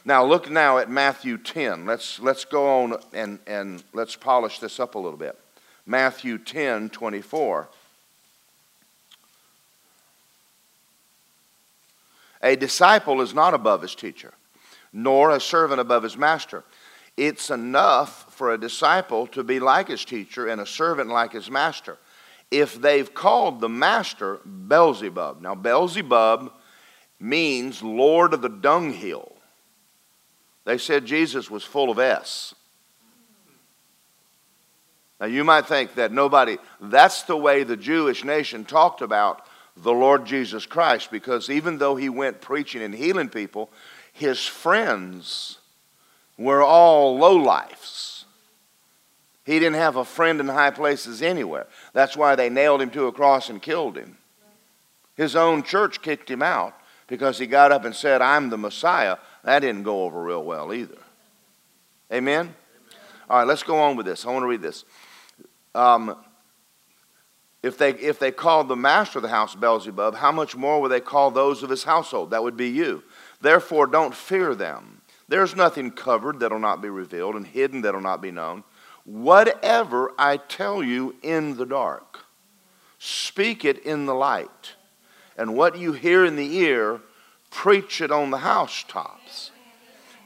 Now 0.05 0.25
look 0.25 0.49
now 0.49 0.79
at 0.79 0.89
Matthew 0.89 1.37
10. 1.37 1.85
Let's, 1.85 2.19
let's 2.19 2.45
go 2.45 2.81
on 2.81 2.97
and, 3.13 3.39
and 3.47 3.83
let's 3.93 4.15
polish 4.15 4.59
this 4.59 4.79
up 4.79 4.95
a 4.95 4.99
little 4.99 5.17
bit. 5.17 5.37
Matthew 5.85 6.37
10, 6.37 6.89
24. 6.89 7.69
A 12.45 12.55
disciple 12.55 13.21
is 13.21 13.33
not 13.33 13.55
above 13.55 13.81
his 13.81 13.95
teacher, 13.95 14.31
nor 14.93 15.31
a 15.31 15.41
servant 15.41 15.81
above 15.81 16.03
his 16.03 16.15
master. 16.15 16.63
It's 17.17 17.49
enough 17.49 18.31
for 18.35 18.53
a 18.53 18.57
disciple 18.57 19.25
to 19.27 19.43
be 19.43 19.59
like 19.59 19.87
his 19.87 20.05
teacher 20.05 20.47
and 20.47 20.61
a 20.61 20.65
servant 20.65 21.09
like 21.09 21.33
his 21.33 21.49
master. 21.49 21.97
If 22.51 22.79
they've 22.79 23.11
called 23.11 23.61
the 23.61 23.69
master 23.69 24.35
Beelzebub, 24.45 25.41
now 25.41 25.55
Beelzebub 25.55 26.53
means 27.19 27.81
Lord 27.81 28.35
of 28.35 28.43
the 28.43 28.49
dunghill. 28.49 29.31
They 30.65 30.77
said 30.77 31.05
Jesus 31.05 31.49
was 31.49 31.63
full 31.63 31.89
of 31.89 31.97
S. 31.97 32.53
Now 35.19 35.25
you 35.25 35.43
might 35.43 35.65
think 35.65 35.95
that 35.95 36.11
nobody, 36.11 36.57
that's 36.79 37.23
the 37.23 37.37
way 37.37 37.63
the 37.63 37.77
Jewish 37.77 38.23
nation 38.23 38.65
talked 38.65 39.01
about 39.01 39.47
the 39.77 39.91
Lord 39.91 40.25
Jesus 40.25 40.65
Christ 40.65 41.11
because 41.11 41.49
even 41.49 41.77
though 41.77 41.95
he 41.95 42.09
went 42.09 42.41
preaching 42.41 42.81
and 42.81 42.93
healing 42.93 43.29
people, 43.29 43.69
his 44.13 44.45
friends 44.45 45.59
were 46.37 46.63
all 46.63 47.19
lowlifes. 47.19 48.23
He 49.45 49.59
didn't 49.59 49.75
have 49.75 49.95
a 49.95 50.05
friend 50.05 50.39
in 50.39 50.47
high 50.47 50.71
places 50.71 51.21
anywhere. 51.21 51.67
That's 51.93 52.17
why 52.17 52.35
they 52.35 52.49
nailed 52.49 52.81
him 52.81 52.89
to 52.91 53.05
a 53.05 53.11
cross 53.11 53.49
and 53.49 53.61
killed 53.61 53.97
him. 53.97 54.17
His 55.15 55.35
own 55.35 55.63
church 55.63 56.01
kicked 56.01 56.29
him 56.29 56.41
out 56.41 56.73
because 57.07 57.37
he 57.37 57.45
got 57.45 57.71
up 57.71 57.85
and 57.85 57.95
said, 57.95 58.21
I'm 58.21 58.49
the 58.49 58.57
Messiah. 58.57 59.17
That 59.43 59.59
didn't 59.59 59.83
go 59.83 60.03
over 60.03 60.21
real 60.21 60.43
well 60.43 60.73
either. 60.73 60.97
Amen? 62.11 62.53
All 63.29 63.39
right, 63.39 63.47
let's 63.47 63.63
go 63.63 63.77
on 63.77 63.95
with 63.95 64.05
this. 64.05 64.25
I 64.25 64.31
want 64.31 64.43
to 64.43 64.47
read 64.47 64.61
this. 64.61 64.83
Um, 65.73 66.15
if 67.65 67.79
they, 67.79 67.95
if 67.95 68.19
they 68.19 68.31
called 68.31 68.67
the 68.67 68.75
master 68.75 69.17
of 69.17 69.23
the 69.23 69.29
house 69.29 69.55
Beelzebub, 69.55 70.13
how 70.13 70.31
much 70.31 70.55
more 70.55 70.79
will 70.79 70.87
they 70.87 70.99
call 70.99 71.31
those 71.31 71.63
of 71.63 71.71
his 71.71 71.83
household? 71.83 72.29
That 72.29 72.43
would 72.43 72.55
be 72.55 72.69
you. 72.69 73.01
Therefore, 73.41 73.87
don't 73.87 74.13
fear 74.13 74.53
them. 74.53 75.01
There's 75.27 75.55
nothing 75.55 75.89
covered 75.89 76.39
that'll 76.39 76.59
not 76.59 76.79
be 76.83 76.89
revealed, 76.89 77.33
and 77.33 77.47
hidden 77.47 77.81
that'll 77.81 78.01
not 78.01 78.21
be 78.21 78.29
known. 78.29 78.63
Whatever 79.03 80.11
I 80.15 80.37
tell 80.37 80.83
you 80.83 81.15
in 81.23 81.57
the 81.57 81.65
dark, 81.65 82.19
speak 82.99 83.65
it 83.65 83.79
in 83.79 84.05
the 84.05 84.13
light. 84.13 84.75
And 85.35 85.57
what 85.57 85.75
you 85.75 85.93
hear 85.93 86.23
in 86.23 86.35
the 86.35 86.57
ear, 86.57 87.01
preach 87.49 87.99
it 87.99 88.11
on 88.11 88.29
the 88.29 88.37
housetops. 88.37 89.49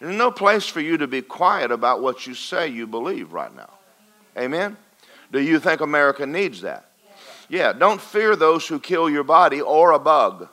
There's 0.02 0.14
no 0.14 0.30
place 0.30 0.66
for 0.66 0.82
you 0.82 0.98
to 0.98 1.08
be 1.08 1.22
quiet 1.22 1.72
about 1.72 2.02
what 2.02 2.28
you 2.28 2.34
say 2.34 2.68
you 2.68 2.86
believe 2.86 3.32
right 3.32 3.56
now. 3.56 3.72
Amen? 4.38 4.76
Do 5.32 5.40
you 5.40 5.62
think 5.62 5.80
America 5.80 6.26
needs 6.26 6.60
that? 6.62 6.89
Yeah, 7.50 7.74
don't 7.74 8.00
fear 8.00 8.36
those 8.36 8.68
who 8.68 8.80
kill 8.80 9.10
your 9.10 9.24
body 9.24 9.60
or 9.60 9.92
a 9.92 10.00
bug. 10.00 10.48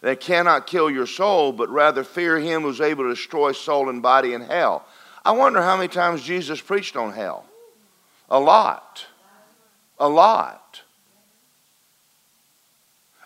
They 0.00 0.14
cannot 0.14 0.68
kill 0.68 0.88
your 0.88 1.06
soul, 1.06 1.52
but 1.52 1.68
rather 1.68 2.04
fear 2.04 2.38
him 2.38 2.62
who's 2.62 2.80
able 2.80 3.04
to 3.04 3.10
destroy 3.10 3.52
soul 3.52 3.88
and 3.88 4.00
body 4.00 4.32
in 4.32 4.42
hell. 4.42 4.86
I 5.24 5.32
wonder 5.32 5.60
how 5.60 5.76
many 5.76 5.88
times 5.88 6.22
Jesus 6.22 6.60
preached 6.60 6.94
on 6.94 7.12
hell. 7.12 7.44
A 8.30 8.38
lot. 8.38 9.06
A 9.98 10.08
lot. 10.08 10.82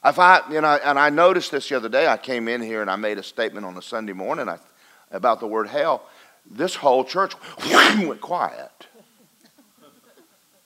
If 0.02 0.18
I, 0.18 0.40
you 0.50 0.62
know, 0.62 0.78
and 0.82 0.98
I 0.98 1.10
noticed 1.10 1.50
this 1.50 1.68
the 1.68 1.76
other 1.76 1.90
day. 1.90 2.06
I 2.06 2.16
came 2.16 2.48
in 2.48 2.62
here 2.62 2.80
and 2.80 2.90
I 2.90 2.96
made 2.96 3.18
a 3.18 3.22
statement 3.22 3.66
on 3.66 3.76
a 3.76 3.82
Sunday 3.82 4.14
morning 4.14 4.48
about 5.10 5.40
the 5.40 5.46
word 5.46 5.68
hell. 5.68 6.02
This 6.50 6.74
whole 6.74 7.04
church 7.04 7.34
went 7.98 8.22
quiet. 8.22 8.86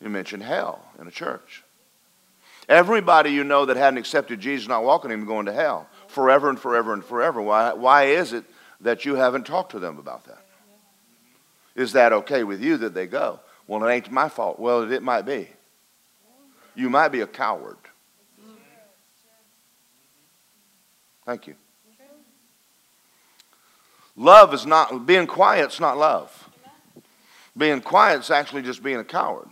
You 0.00 0.09
mentioned 0.09 0.44
hell 0.44 0.85
in 1.00 1.09
a 1.09 1.11
church. 1.11 1.63
Everybody 2.68 3.31
you 3.31 3.44
know 3.44 3.66
that 3.66 3.77
hadn't 3.77 3.98
accepted 3.98 4.40
Jesus, 4.40 4.68
not 4.68 4.85
walking 4.85 5.11
him, 5.11 5.27
going 5.27 5.46
to 5.46 5.53
hell 5.53 5.88
forever 6.09 6.48
and 6.48 6.59
forever 6.59 6.92
and 6.92 7.05
forever. 7.05 7.42
Why, 7.42 7.72
why 7.72 8.05
is 8.05 8.33
it 8.33 8.44
that 8.81 9.05
you 9.05 9.16
haven't 9.16 9.46
talked 9.46 9.72
to 9.72 9.79
them 9.79 9.98
about 9.98 10.24
that? 10.27 10.44
Is 11.74 11.92
that 11.92 12.12
okay 12.12 12.44
with 12.44 12.62
you 12.62 12.77
that 12.79 12.94
they 12.94 13.07
go? 13.07 13.40
Well, 13.66 13.85
it 13.85 13.92
ain't 13.92 14.11
my 14.11 14.29
fault. 14.29 14.59
Well, 14.59 14.90
it 14.90 15.03
might 15.03 15.22
be. 15.22 15.48
You 16.74 16.88
might 16.90 17.09
be 17.09 17.20
a 17.20 17.27
coward. 17.27 17.77
Thank 21.27 21.46
you. 21.46 21.55
Love 24.16 24.55
is 24.55 24.64
not, 24.64 25.07
being 25.07 25.27
quiet's 25.27 25.81
not 25.81 25.96
love. 25.96 26.48
Being 27.57 27.81
quiet's 27.81 28.31
actually 28.31 28.62
just 28.62 28.83
being 28.83 28.98
a 28.98 29.05
coward. 29.05 29.48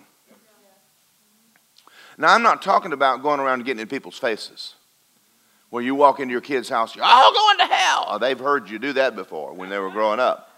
Now, 2.19 2.35
I'm 2.35 2.43
not 2.43 2.63
talking 2.63 2.93
about 2.93 3.23
going 3.23 3.41
around 3.41 3.55
and 3.55 3.65
getting 3.65 3.81
in 3.81 3.89
people's 3.89 4.19
faces. 4.19 4.75
Where 5.71 5.83
you 5.83 5.95
walk 5.95 6.21
into 6.21 6.33
your 6.33 6.43
kid's 6.43 6.69
house, 6.69 6.95
you're 6.95 7.05
all 7.05 7.33
going 7.33 7.59
to 7.59 7.75
hell. 7.75 8.05
Oh, 8.09 8.19
they've 8.19 8.39
heard 8.39 8.69
you 8.69 8.79
do 8.79 8.93
that 8.95 9.17
before 9.17 9.55
when 9.55 9.71
they 9.71 9.79
were 9.79 9.91
growing 9.91 10.21
up. 10.21 10.53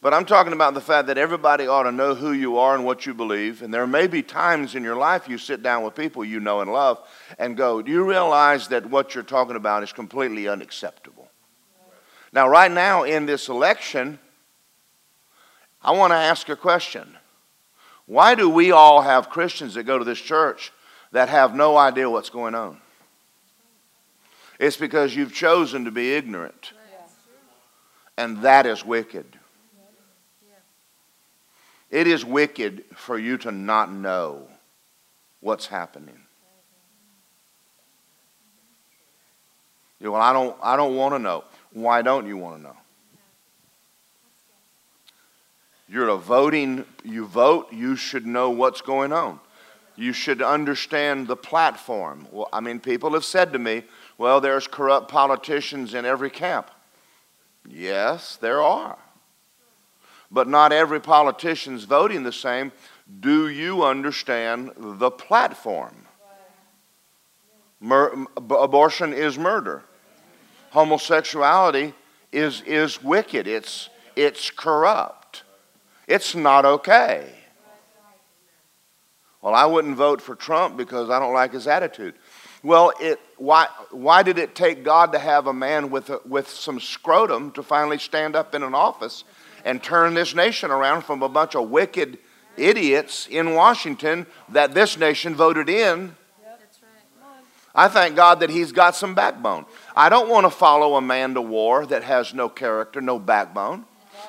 But 0.00 0.14
I'm 0.14 0.24
talking 0.24 0.52
about 0.52 0.74
the 0.74 0.80
fact 0.80 1.08
that 1.08 1.18
everybody 1.18 1.66
ought 1.66 1.82
to 1.82 1.90
know 1.90 2.14
who 2.14 2.32
you 2.32 2.58
are 2.58 2.76
and 2.76 2.84
what 2.84 3.06
you 3.06 3.14
believe. 3.14 3.62
And 3.62 3.74
there 3.74 3.86
may 3.88 4.06
be 4.06 4.22
times 4.22 4.76
in 4.76 4.84
your 4.84 4.94
life 4.94 5.28
you 5.28 5.36
sit 5.36 5.64
down 5.64 5.82
with 5.82 5.96
people 5.96 6.24
you 6.24 6.38
know 6.38 6.60
and 6.60 6.70
love 6.70 7.04
and 7.40 7.56
go, 7.56 7.82
Do 7.82 7.90
you 7.90 8.04
realize 8.04 8.68
that 8.68 8.86
what 8.86 9.14
you're 9.14 9.24
talking 9.24 9.56
about 9.56 9.82
is 9.82 9.92
completely 9.92 10.46
unacceptable? 10.46 11.28
Now, 12.32 12.48
right 12.48 12.70
now 12.70 13.02
in 13.02 13.26
this 13.26 13.48
election, 13.48 14.18
I 15.82 15.92
want 15.92 16.12
to 16.12 16.16
ask 16.16 16.48
a 16.48 16.56
question. 16.56 17.16
Why 18.06 18.34
do 18.34 18.48
we 18.48 18.70
all 18.70 19.02
have 19.02 19.30
Christians 19.30 19.74
that 19.74 19.84
go 19.84 19.98
to 19.98 20.04
this 20.04 20.20
church 20.20 20.72
that 21.12 21.28
have 21.28 21.54
no 21.54 21.76
idea 21.76 22.08
what's 22.08 22.30
going 22.30 22.54
on. 22.54 22.78
It's 24.58 24.76
because 24.76 25.14
you've 25.14 25.34
chosen 25.34 25.84
to 25.84 25.90
be 25.90 26.14
ignorant. 26.14 26.72
And 28.16 28.42
that 28.42 28.66
is 28.66 28.84
wicked. 28.84 29.26
It 31.90 32.06
is 32.06 32.24
wicked 32.24 32.84
for 32.94 33.18
you 33.18 33.38
to 33.38 33.52
not 33.52 33.92
know 33.92 34.48
what's 35.40 35.66
happening. 35.66 36.18
You 40.00 40.12
well, 40.12 40.20
I 40.20 40.32
don't, 40.32 40.56
I 40.62 40.76
don't 40.76 40.96
want 40.96 41.14
to 41.14 41.18
know. 41.18 41.44
Why 41.72 42.02
don't 42.02 42.26
you 42.26 42.36
want 42.36 42.56
to 42.56 42.62
know? 42.62 42.76
You're 45.88 46.08
a 46.08 46.16
voting, 46.16 46.84
you 47.04 47.26
vote, 47.26 47.72
you 47.72 47.96
should 47.96 48.26
know 48.26 48.50
what's 48.50 48.80
going 48.80 49.12
on. 49.12 49.38
You 49.96 50.12
should 50.12 50.42
understand 50.42 51.26
the 51.26 51.36
platform. 51.36 52.28
Well, 52.30 52.48
I 52.52 52.60
mean, 52.60 52.80
people 52.80 53.12
have 53.14 53.24
said 53.24 53.52
to 53.54 53.58
me, 53.58 53.84
well, 54.18 54.40
there's 54.40 54.66
corrupt 54.66 55.10
politicians 55.10 55.94
in 55.94 56.04
every 56.04 56.30
camp. 56.30 56.70
Yes, 57.68 58.36
there 58.36 58.62
are. 58.62 58.98
But 60.30 60.48
not 60.48 60.72
every 60.72 61.00
politician's 61.00 61.84
voting 61.84 62.22
the 62.22 62.32
same. 62.32 62.72
Do 63.20 63.48
you 63.48 63.84
understand 63.84 64.72
the 64.76 65.10
platform? 65.10 65.94
Mur- 67.80 68.26
abortion 68.36 69.12
is 69.12 69.38
murder. 69.38 69.82
Homosexuality 70.70 71.94
is, 72.32 72.62
is 72.62 73.02
wicked. 73.02 73.46
It's, 73.46 73.88
it's 74.14 74.50
corrupt. 74.50 75.42
It's 76.06 76.34
not 76.34 76.64
okay. 76.64 77.32
Well, 79.42 79.54
I 79.54 79.66
wouldn't 79.66 79.96
vote 79.96 80.20
for 80.20 80.34
Trump 80.34 80.76
because 80.76 81.10
I 81.10 81.18
don't 81.18 81.34
like 81.34 81.52
his 81.52 81.66
attitude. 81.66 82.14
Well, 82.62 82.92
it, 83.00 83.20
why, 83.36 83.68
why 83.90 84.22
did 84.22 84.38
it 84.38 84.54
take 84.54 84.82
God 84.82 85.12
to 85.12 85.18
have 85.18 85.46
a 85.46 85.52
man 85.52 85.90
with, 85.90 86.10
a, 86.10 86.20
with 86.24 86.48
some 86.48 86.80
scrotum 86.80 87.52
to 87.52 87.62
finally 87.62 87.98
stand 87.98 88.34
up 88.34 88.54
in 88.54 88.62
an 88.62 88.74
office 88.74 89.24
and 89.64 89.82
turn 89.82 90.14
this 90.14 90.34
nation 90.34 90.70
around 90.70 91.02
from 91.02 91.22
a 91.22 91.28
bunch 91.28 91.54
of 91.54 91.70
wicked 91.70 92.18
idiots 92.56 93.26
in 93.28 93.54
Washington 93.54 94.26
that 94.48 94.74
this 94.74 94.98
nation 94.98 95.34
voted 95.34 95.68
in? 95.68 96.16
I 97.74 97.88
thank 97.88 98.16
God 98.16 98.40
that 98.40 98.48
he's 98.48 98.72
got 98.72 98.96
some 98.96 99.14
backbone. 99.14 99.66
I 99.94 100.08
don't 100.08 100.30
want 100.30 100.46
to 100.46 100.50
follow 100.50 100.96
a 100.96 101.02
man 101.02 101.34
to 101.34 101.42
war 101.42 101.84
that 101.86 102.02
has 102.04 102.32
no 102.32 102.48
character, 102.48 103.02
no 103.02 103.18
backbone. 103.18 103.84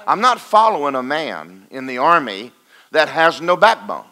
I'm 0.06 0.20
not 0.20 0.40
following 0.40 0.96
a 0.96 1.04
man 1.04 1.66
in 1.72 1.88
the 1.88 1.98
army 1.98 2.52
that 2.92 3.08
has 3.08 3.40
no 3.42 3.56
backbone. 3.56 4.06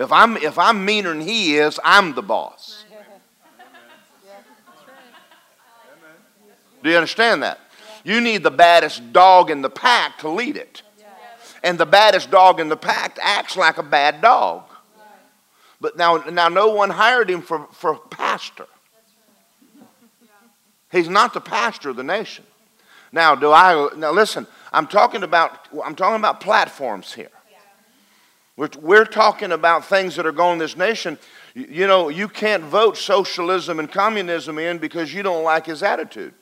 If 0.00 0.10
I'm, 0.12 0.38
if 0.38 0.58
I'm 0.58 0.82
meaner 0.86 1.10
than 1.10 1.20
he 1.20 1.56
is, 1.58 1.78
I'm 1.84 2.14
the 2.14 2.22
boss. 2.22 2.86
Do 6.82 6.88
you 6.88 6.96
understand 6.96 7.42
that? 7.42 7.60
You 8.02 8.22
need 8.22 8.42
the 8.42 8.50
baddest 8.50 9.12
dog 9.12 9.50
in 9.50 9.60
the 9.60 9.68
pack 9.68 10.16
to 10.20 10.30
lead 10.30 10.56
it. 10.56 10.80
And 11.62 11.76
the 11.76 11.84
baddest 11.84 12.30
dog 12.30 12.60
in 12.60 12.70
the 12.70 12.78
pack 12.78 13.18
acts 13.20 13.58
like 13.58 13.76
a 13.76 13.82
bad 13.82 14.22
dog. 14.22 14.62
But 15.82 15.98
now, 15.98 16.16
now 16.16 16.48
no 16.48 16.70
one 16.70 16.88
hired 16.88 17.28
him 17.28 17.42
for, 17.42 17.68
for 17.70 17.98
pastor. 17.98 18.68
He's 20.90 21.10
not 21.10 21.34
the 21.34 21.42
pastor 21.42 21.90
of 21.90 21.96
the 21.96 22.02
nation. 22.02 22.46
Now, 23.12 23.34
do 23.34 23.52
I 23.52 23.90
now 23.96 24.12
listen, 24.12 24.46
I'm 24.72 24.86
talking 24.86 25.24
about 25.24 25.68
I'm 25.84 25.94
talking 25.94 26.16
about 26.16 26.40
platforms 26.40 27.12
here. 27.12 27.30
We're, 28.56 28.68
we're 28.80 29.04
talking 29.04 29.52
about 29.52 29.84
things 29.84 30.16
that 30.16 30.26
are 30.26 30.32
going 30.32 30.58
this 30.58 30.76
nation. 30.76 31.18
You, 31.54 31.66
you 31.70 31.86
know, 31.86 32.08
you 32.08 32.28
can't 32.28 32.62
vote 32.64 32.96
socialism 32.96 33.78
and 33.78 33.90
communism 33.90 34.58
in 34.58 34.78
because 34.78 35.12
you 35.14 35.22
don't 35.22 35.44
like 35.44 35.66
his 35.66 35.82
attitude. 35.82 36.34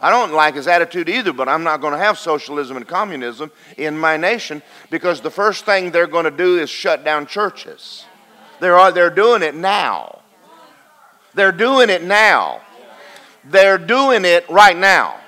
I 0.00 0.10
don't 0.10 0.32
like 0.32 0.54
his 0.54 0.68
attitude 0.68 1.08
either, 1.08 1.32
but 1.32 1.48
I'm 1.48 1.64
not 1.64 1.80
going 1.80 1.92
to 1.92 1.98
have 1.98 2.18
socialism 2.18 2.76
and 2.76 2.86
communism 2.86 3.50
in 3.76 3.98
my 3.98 4.16
nation 4.16 4.62
because 4.90 5.20
the 5.20 5.30
first 5.30 5.64
thing 5.64 5.90
they're 5.90 6.06
going 6.06 6.24
to 6.24 6.30
do 6.30 6.58
is 6.58 6.70
shut 6.70 7.04
down 7.04 7.26
churches. 7.26 8.04
They're, 8.60 8.92
they're 8.92 9.10
doing 9.10 9.42
it 9.42 9.56
now. 9.56 10.20
They're 11.34 11.52
doing 11.52 11.90
it 11.90 12.04
now. 12.04 12.60
They're 13.44 13.78
doing 13.78 14.24
it 14.24 14.48
right 14.48 14.76
now. 14.76 15.18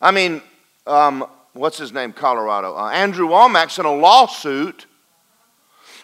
I 0.00 0.10
mean, 0.10 0.42
um, 0.86 1.26
what's 1.54 1.78
his 1.78 1.92
name? 1.92 2.12
Colorado. 2.12 2.76
Uh, 2.76 2.90
Andrew 2.90 3.28
Wommack's 3.28 3.78
in 3.78 3.86
a 3.86 3.94
lawsuit 3.94 4.86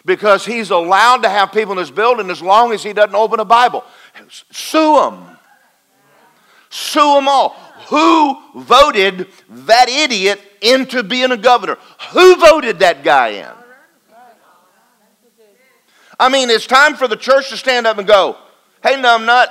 because 0.05 0.45
he's 0.45 0.71
allowed 0.71 1.23
to 1.23 1.29
have 1.29 1.51
people 1.51 1.73
in 1.73 1.77
his 1.77 1.91
building 1.91 2.29
as 2.29 2.41
long 2.41 2.73
as 2.73 2.81
he 2.81 2.93
doesn't 2.93 3.15
open 3.15 3.39
a 3.39 3.45
Bible. 3.45 3.83
Sue 4.51 4.95
them. 4.95 5.37
Sue 6.69 7.15
them 7.15 7.27
all. 7.27 7.49
Who 7.89 8.61
voted 8.61 9.27
that 9.49 9.89
idiot 9.89 10.41
into 10.61 11.03
being 11.03 11.31
a 11.31 11.37
governor? 11.37 11.77
Who 12.13 12.35
voted 12.37 12.79
that 12.79 13.03
guy 13.03 13.27
in? 13.29 13.49
I 16.19 16.29
mean, 16.29 16.49
it's 16.49 16.67
time 16.67 16.95
for 16.95 17.07
the 17.07 17.17
church 17.17 17.49
to 17.49 17.57
stand 17.57 17.87
up 17.87 17.97
and 17.97 18.07
go, 18.07 18.37
hey, 18.83 18.93
numbnut. 18.93 19.47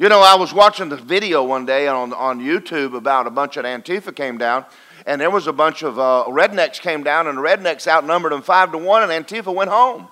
You 0.00 0.08
know, 0.08 0.20
I 0.20 0.36
was 0.36 0.54
watching 0.54 0.90
the 0.90 0.96
video 0.96 1.42
one 1.42 1.66
day 1.66 1.88
on, 1.88 2.12
on 2.12 2.38
YouTube 2.38 2.96
about 2.96 3.26
a 3.26 3.30
bunch 3.30 3.56
of 3.56 3.64
Antifa 3.64 4.14
came 4.14 4.38
down, 4.38 4.64
and 5.06 5.20
there 5.20 5.28
was 5.28 5.48
a 5.48 5.52
bunch 5.52 5.82
of 5.82 5.98
uh, 5.98 6.24
rednecks 6.28 6.80
came 6.80 7.02
down, 7.02 7.26
and 7.26 7.36
the 7.36 7.42
rednecks 7.42 7.88
outnumbered 7.88 8.30
them 8.30 8.42
five 8.42 8.70
to 8.70 8.78
one, 8.78 9.10
and 9.10 9.26
Antifa 9.26 9.52
went 9.52 9.70
home. 9.70 10.06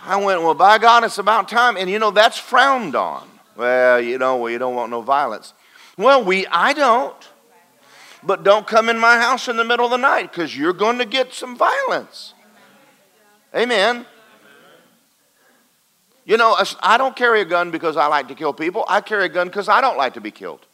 I 0.00 0.16
went, 0.16 0.42
well, 0.42 0.54
by 0.54 0.78
God, 0.78 1.04
it's 1.04 1.18
about 1.18 1.48
time. 1.48 1.76
And 1.76 1.88
you 1.88 2.00
know, 2.00 2.10
that's 2.10 2.36
frowned 2.36 2.96
on. 2.96 3.28
Well, 3.54 4.00
you 4.00 4.18
know, 4.18 4.36
well, 4.38 4.50
you 4.50 4.58
don't 4.58 4.74
want 4.74 4.90
no 4.90 5.00
violence. 5.00 5.54
Well, 5.96 6.24
we, 6.24 6.48
I 6.48 6.72
don't. 6.72 7.28
But 8.24 8.42
don't 8.42 8.66
come 8.66 8.88
in 8.88 8.98
my 8.98 9.18
house 9.18 9.46
in 9.46 9.56
the 9.56 9.64
middle 9.64 9.84
of 9.84 9.92
the 9.92 9.98
night 9.98 10.32
because 10.32 10.56
you're 10.56 10.72
going 10.72 10.98
to 10.98 11.04
get 11.04 11.32
some 11.32 11.56
violence. 11.56 12.34
Amen. 13.54 14.04
You 16.30 16.36
know, 16.36 16.56
I 16.80 16.96
don't 16.96 17.16
carry 17.16 17.40
a 17.40 17.44
gun 17.44 17.72
because 17.72 17.96
I 17.96 18.06
like 18.06 18.28
to 18.28 18.36
kill 18.36 18.52
people. 18.52 18.84
I 18.86 19.00
carry 19.00 19.24
a 19.24 19.28
gun 19.28 19.48
because 19.48 19.68
I 19.68 19.80
don't 19.80 19.96
like 19.96 20.14
to 20.14 20.20
be 20.20 20.30
killed. 20.30 20.64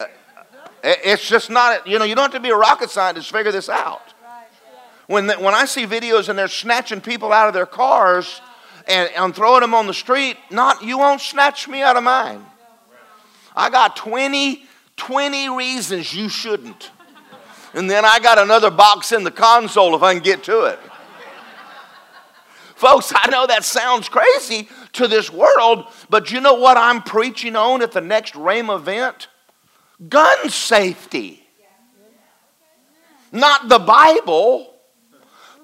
Uh, 0.00 0.02
uh, 0.02 0.06
it's 0.82 1.28
just 1.28 1.48
not, 1.48 1.86
you 1.86 2.00
know, 2.00 2.04
you 2.04 2.16
don't 2.16 2.24
have 2.24 2.32
to 2.32 2.40
be 2.40 2.48
a 2.48 2.56
rocket 2.56 2.90
scientist 2.90 3.28
to 3.28 3.34
figure 3.34 3.52
this 3.52 3.68
out. 3.68 4.02
When, 5.06 5.28
the, 5.28 5.34
when 5.34 5.54
I 5.54 5.64
see 5.64 5.86
videos 5.86 6.28
and 6.28 6.36
they're 6.36 6.48
snatching 6.48 7.00
people 7.00 7.32
out 7.32 7.46
of 7.46 7.54
their 7.54 7.66
cars 7.66 8.40
and, 8.88 9.08
and 9.10 9.32
throwing 9.32 9.60
them 9.60 9.72
on 9.72 9.86
the 9.86 9.94
street, 9.94 10.38
not, 10.50 10.82
you 10.82 10.98
won't 10.98 11.20
snatch 11.20 11.68
me 11.68 11.82
out 11.82 11.96
of 11.96 12.02
mine. 12.02 12.44
I 13.54 13.70
got 13.70 13.94
20, 13.94 14.64
20 14.96 15.56
reasons 15.56 16.12
you 16.12 16.28
shouldn't. 16.30 16.90
And 17.74 17.88
then 17.88 18.04
I 18.04 18.18
got 18.18 18.40
another 18.40 18.72
box 18.72 19.12
in 19.12 19.22
the 19.22 19.30
console 19.30 19.94
if 19.94 20.02
I 20.02 20.14
can 20.14 20.22
get 20.24 20.42
to 20.42 20.62
it. 20.62 20.80
Folks, 22.76 23.10
I 23.16 23.30
know 23.30 23.46
that 23.46 23.64
sounds 23.64 24.08
crazy 24.08 24.68
to 24.92 25.08
this 25.08 25.32
world, 25.32 25.86
but 26.10 26.30
you 26.30 26.42
know 26.42 26.54
what 26.54 26.76
I'm 26.76 27.02
preaching 27.02 27.56
on 27.56 27.80
at 27.80 27.92
the 27.92 28.02
next 28.02 28.34
Rhema 28.34 28.76
event? 28.76 29.28
Gun 30.08 30.50
safety. 30.50 31.42
Not 33.32 33.70
the 33.70 33.78
Bible. 33.78 34.74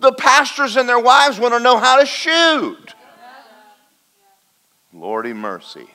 The 0.00 0.12
pastors 0.12 0.76
and 0.76 0.88
their 0.88 0.98
wives 0.98 1.38
want 1.38 1.52
to 1.52 1.60
know 1.60 1.78
how 1.78 2.00
to 2.00 2.06
shoot. 2.06 2.94
Lordy 4.94 5.34
mercy. 5.34 5.88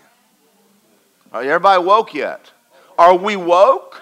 Are 1.32 1.42
everybody 1.42 1.84
woke 1.84 2.14
yet? 2.14 2.52
Are 2.98 3.16
we 3.16 3.36
woke? 3.36 4.02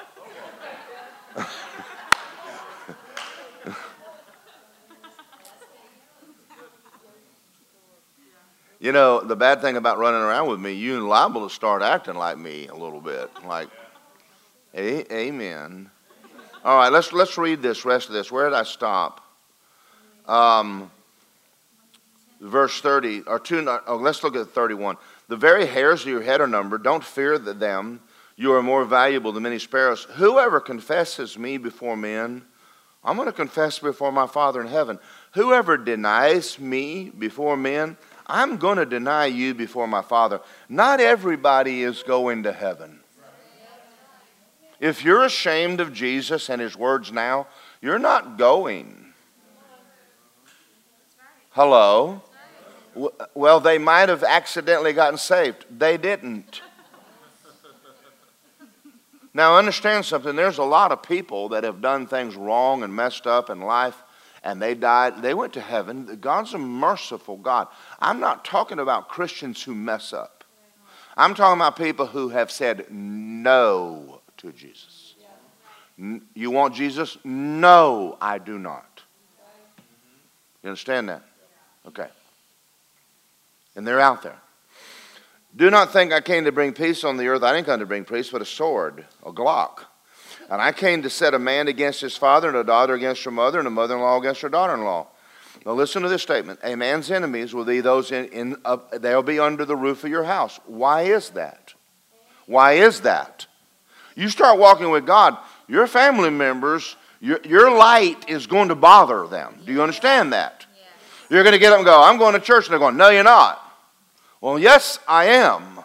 You 8.85 8.91
know, 8.91 9.19
the 9.19 9.35
bad 9.35 9.61
thing 9.61 9.77
about 9.77 9.97
running 9.97 10.21
around 10.21 10.47
with 10.47 10.59
me, 10.59 10.73
you're 10.73 11.01
liable 11.01 11.49
to 11.49 11.51
start 11.51 11.81
acting 11.81 12.13
like 12.13 12.37
me 12.37 12.67
a 12.67 12.75
little 12.75 13.01
bit. 13.01 13.31
Like, 13.43 13.67
amen. 14.77 15.89
All 16.63 16.77
right, 16.77 16.91
let's, 16.91 17.11
let's 17.11 17.35
read 17.35 17.63
this 17.63 17.83
rest 17.83 18.09
of 18.09 18.13
this. 18.13 18.31
Where 18.31 18.47
did 18.47 18.53
I 18.53 18.61
stop? 18.61 19.21
Um, 20.27 20.91
verse 22.39 22.79
30, 22.79 23.21
or 23.21 23.39
two, 23.39 23.65
oh, 23.87 23.95
let's 23.95 24.23
look 24.23 24.35
at 24.35 24.49
31. 24.49 24.97
The 25.29 25.35
very 25.35 25.65
hairs 25.65 26.03
of 26.03 26.07
your 26.07 26.21
head 26.21 26.39
are 26.39 26.45
numbered. 26.45 26.83
Don't 26.83 27.03
fear 27.03 27.39
them. 27.39 28.01
You 28.35 28.53
are 28.53 28.61
more 28.61 28.85
valuable 28.85 29.31
than 29.31 29.41
many 29.41 29.57
sparrows. 29.57 30.03
Whoever 30.11 30.59
confesses 30.59 31.39
me 31.39 31.57
before 31.57 31.97
men, 31.97 32.43
I'm 33.03 33.15
going 33.15 33.29
to 33.29 33.33
confess 33.33 33.79
before 33.79 34.11
my 34.11 34.27
Father 34.27 34.61
in 34.61 34.67
heaven. 34.67 34.99
Whoever 35.31 35.75
denies 35.75 36.59
me 36.59 37.09
before 37.09 37.57
men, 37.57 37.97
I'm 38.27 38.57
going 38.57 38.77
to 38.77 38.85
deny 38.85 39.27
you 39.27 39.53
before 39.53 39.87
my 39.87 40.01
Father. 40.01 40.41
Not 40.67 40.99
everybody 40.99 41.83
is 41.83 42.03
going 42.03 42.43
to 42.43 42.51
heaven. 42.51 42.99
If 44.79 45.03
you're 45.03 45.23
ashamed 45.23 45.79
of 45.79 45.93
Jesus 45.93 46.49
and 46.49 46.61
his 46.61 46.75
words 46.75 47.11
now, 47.11 47.47
you're 47.81 47.99
not 47.99 48.37
going. 48.37 49.13
Hello? 51.51 52.21
Well, 53.33 53.59
they 53.59 53.77
might 53.77 54.09
have 54.09 54.23
accidentally 54.23 54.93
gotten 54.93 55.17
saved. 55.17 55.65
They 55.69 55.97
didn't. 55.97 56.61
Now, 59.33 59.57
understand 59.57 60.05
something. 60.05 60.35
There's 60.35 60.59
a 60.59 60.63
lot 60.63 60.93
of 60.93 61.03
people 61.03 61.49
that 61.49 61.65
have 61.65 61.81
done 61.81 62.07
things 62.07 62.35
wrong 62.35 62.83
and 62.83 62.95
messed 62.95 63.27
up 63.27 63.49
in 63.49 63.59
life, 63.59 64.01
and 64.45 64.61
they 64.61 64.73
died. 64.73 65.21
They 65.21 65.33
went 65.33 65.51
to 65.53 65.61
heaven. 65.61 66.17
God's 66.21 66.53
a 66.53 66.57
merciful 66.57 67.35
God. 67.35 67.67
I'm 67.99 68.21
not 68.21 68.45
talking 68.45 68.79
about 68.79 69.09
Christians 69.09 69.61
who 69.61 69.75
mess 69.75 70.13
up. 70.13 70.45
I'm 71.17 71.35
talking 71.35 71.59
about 71.59 71.75
people 71.75 72.05
who 72.05 72.29
have 72.29 72.51
said 72.51 72.85
no 72.89 74.21
to 74.37 74.53
Jesus. 74.53 75.15
You 76.33 76.51
want 76.51 76.75
Jesus? 76.75 77.17
No, 77.25 78.17
I 78.21 78.37
do 78.37 78.57
not. 78.57 79.01
You 80.63 80.69
understand 80.69 81.09
that? 81.09 81.23
Okay 81.87 82.07
and 83.75 83.85
they're 83.85 83.99
out 83.99 84.23
there. 84.23 84.39
Do 85.55 85.69
not 85.69 85.93
think 85.93 86.11
I 86.11 86.21
came 86.21 86.45
to 86.45 86.51
bring 86.51 86.73
peace 86.73 87.03
on 87.03 87.17
the 87.17 87.27
earth. 87.27 87.43
I 87.43 87.53
didn't 87.53 87.65
come 87.65 87.79
to 87.79 87.85
bring 87.85 88.05
peace, 88.05 88.29
but 88.29 88.41
a 88.41 88.45
sword, 88.45 89.05
a 89.25 89.31
Glock. 89.31 89.85
And 90.49 90.61
I 90.61 90.71
came 90.71 91.01
to 91.01 91.09
set 91.09 91.33
a 91.33 91.39
man 91.39 91.67
against 91.67 92.01
his 92.01 92.15
father, 92.15 92.47
and 92.47 92.57
a 92.57 92.63
daughter 92.63 92.93
against 92.93 93.23
her 93.23 93.31
mother, 93.31 93.59
and 93.59 93.67
a 93.67 93.71
mother 93.71 93.95
in 93.95 94.01
law 94.01 94.19
against 94.19 94.41
her 94.41 94.49
daughter 94.49 94.73
in 94.73 94.83
law. 94.83 95.07
Now, 95.65 95.73
listen 95.73 96.03
to 96.03 96.09
this 96.09 96.21
statement 96.21 96.59
A 96.63 96.75
man's 96.75 97.09
enemies 97.09 97.53
will 97.53 97.65
be 97.65 97.81
those 97.81 98.11
in, 98.11 98.25
in 98.25 98.55
uh, 98.65 98.77
they'll 98.99 99.23
be 99.23 99.39
under 99.39 99.65
the 99.65 99.75
roof 99.75 100.03
of 100.03 100.09
your 100.09 100.23
house. 100.23 100.59
Why 100.65 101.03
is 101.03 101.31
that? 101.31 101.73
Why 102.45 102.73
is 102.73 103.01
that? 103.01 103.47
You 104.15 104.29
start 104.29 104.59
walking 104.59 104.91
with 104.91 105.05
God, 105.05 105.37
your 105.67 105.87
family 105.87 106.29
members, 106.29 106.95
your, 107.19 107.39
your 107.43 107.75
light 107.75 108.29
is 108.29 108.45
going 108.47 108.69
to 108.69 108.75
bother 108.75 109.27
them. 109.27 109.55
Do 109.65 109.73
you 109.73 109.81
understand 109.81 110.33
that? 110.33 110.65
You're 111.29 111.43
going 111.43 111.53
to 111.53 111.59
get 111.59 111.71
up 111.71 111.79
and 111.79 111.85
go, 111.85 112.03
I'm 112.03 112.17
going 112.17 112.33
to 112.33 112.39
church. 112.39 112.65
And 112.65 112.73
they're 112.73 112.79
going, 112.79 112.97
No, 112.97 113.09
you're 113.09 113.23
not. 113.23 113.61
Well, 114.41 114.59
yes, 114.59 114.99
I 115.07 115.25
am. 115.25 115.79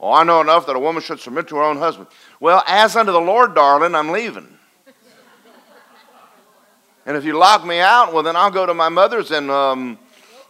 Well, 0.00 0.12
I 0.12 0.22
know 0.22 0.40
enough 0.40 0.66
that 0.66 0.76
a 0.76 0.78
woman 0.78 1.02
should 1.02 1.18
submit 1.18 1.48
to 1.48 1.56
her 1.56 1.62
own 1.62 1.78
husband. 1.78 2.06
Well, 2.38 2.62
as 2.66 2.96
unto 2.96 3.12
the 3.12 3.20
Lord, 3.20 3.54
darling, 3.54 3.94
I'm 3.94 4.10
leaving. 4.10 4.48
and 7.06 7.16
if 7.16 7.24
you 7.24 7.38
lock 7.38 7.64
me 7.64 7.80
out, 7.80 8.12
well, 8.12 8.22
then 8.22 8.36
I'll 8.36 8.50
go 8.50 8.66
to 8.66 8.74
my 8.74 8.90
mother's 8.90 9.30
and, 9.30 9.50
um, 9.50 9.98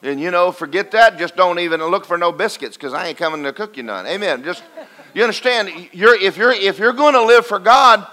and 0.02 0.20
you 0.20 0.30
know, 0.30 0.50
forget 0.50 0.90
that. 0.92 1.16
Just 1.18 1.36
don't 1.36 1.60
even 1.60 1.80
look 1.84 2.04
for 2.04 2.18
no 2.18 2.32
biscuits 2.32 2.76
because 2.76 2.92
I 2.92 3.08
ain't 3.08 3.18
coming 3.18 3.44
to 3.44 3.52
cook 3.52 3.76
you 3.76 3.84
none. 3.84 4.06
Amen. 4.06 4.42
Just, 4.42 4.64
you 5.14 5.22
understand, 5.22 5.70
you're, 5.92 6.20
if 6.20 6.36
you're, 6.36 6.52
if 6.52 6.78
you're 6.78 6.92
going 6.92 7.14
to 7.14 7.22
live 7.22 7.46
for 7.46 7.60
God, 7.60 8.06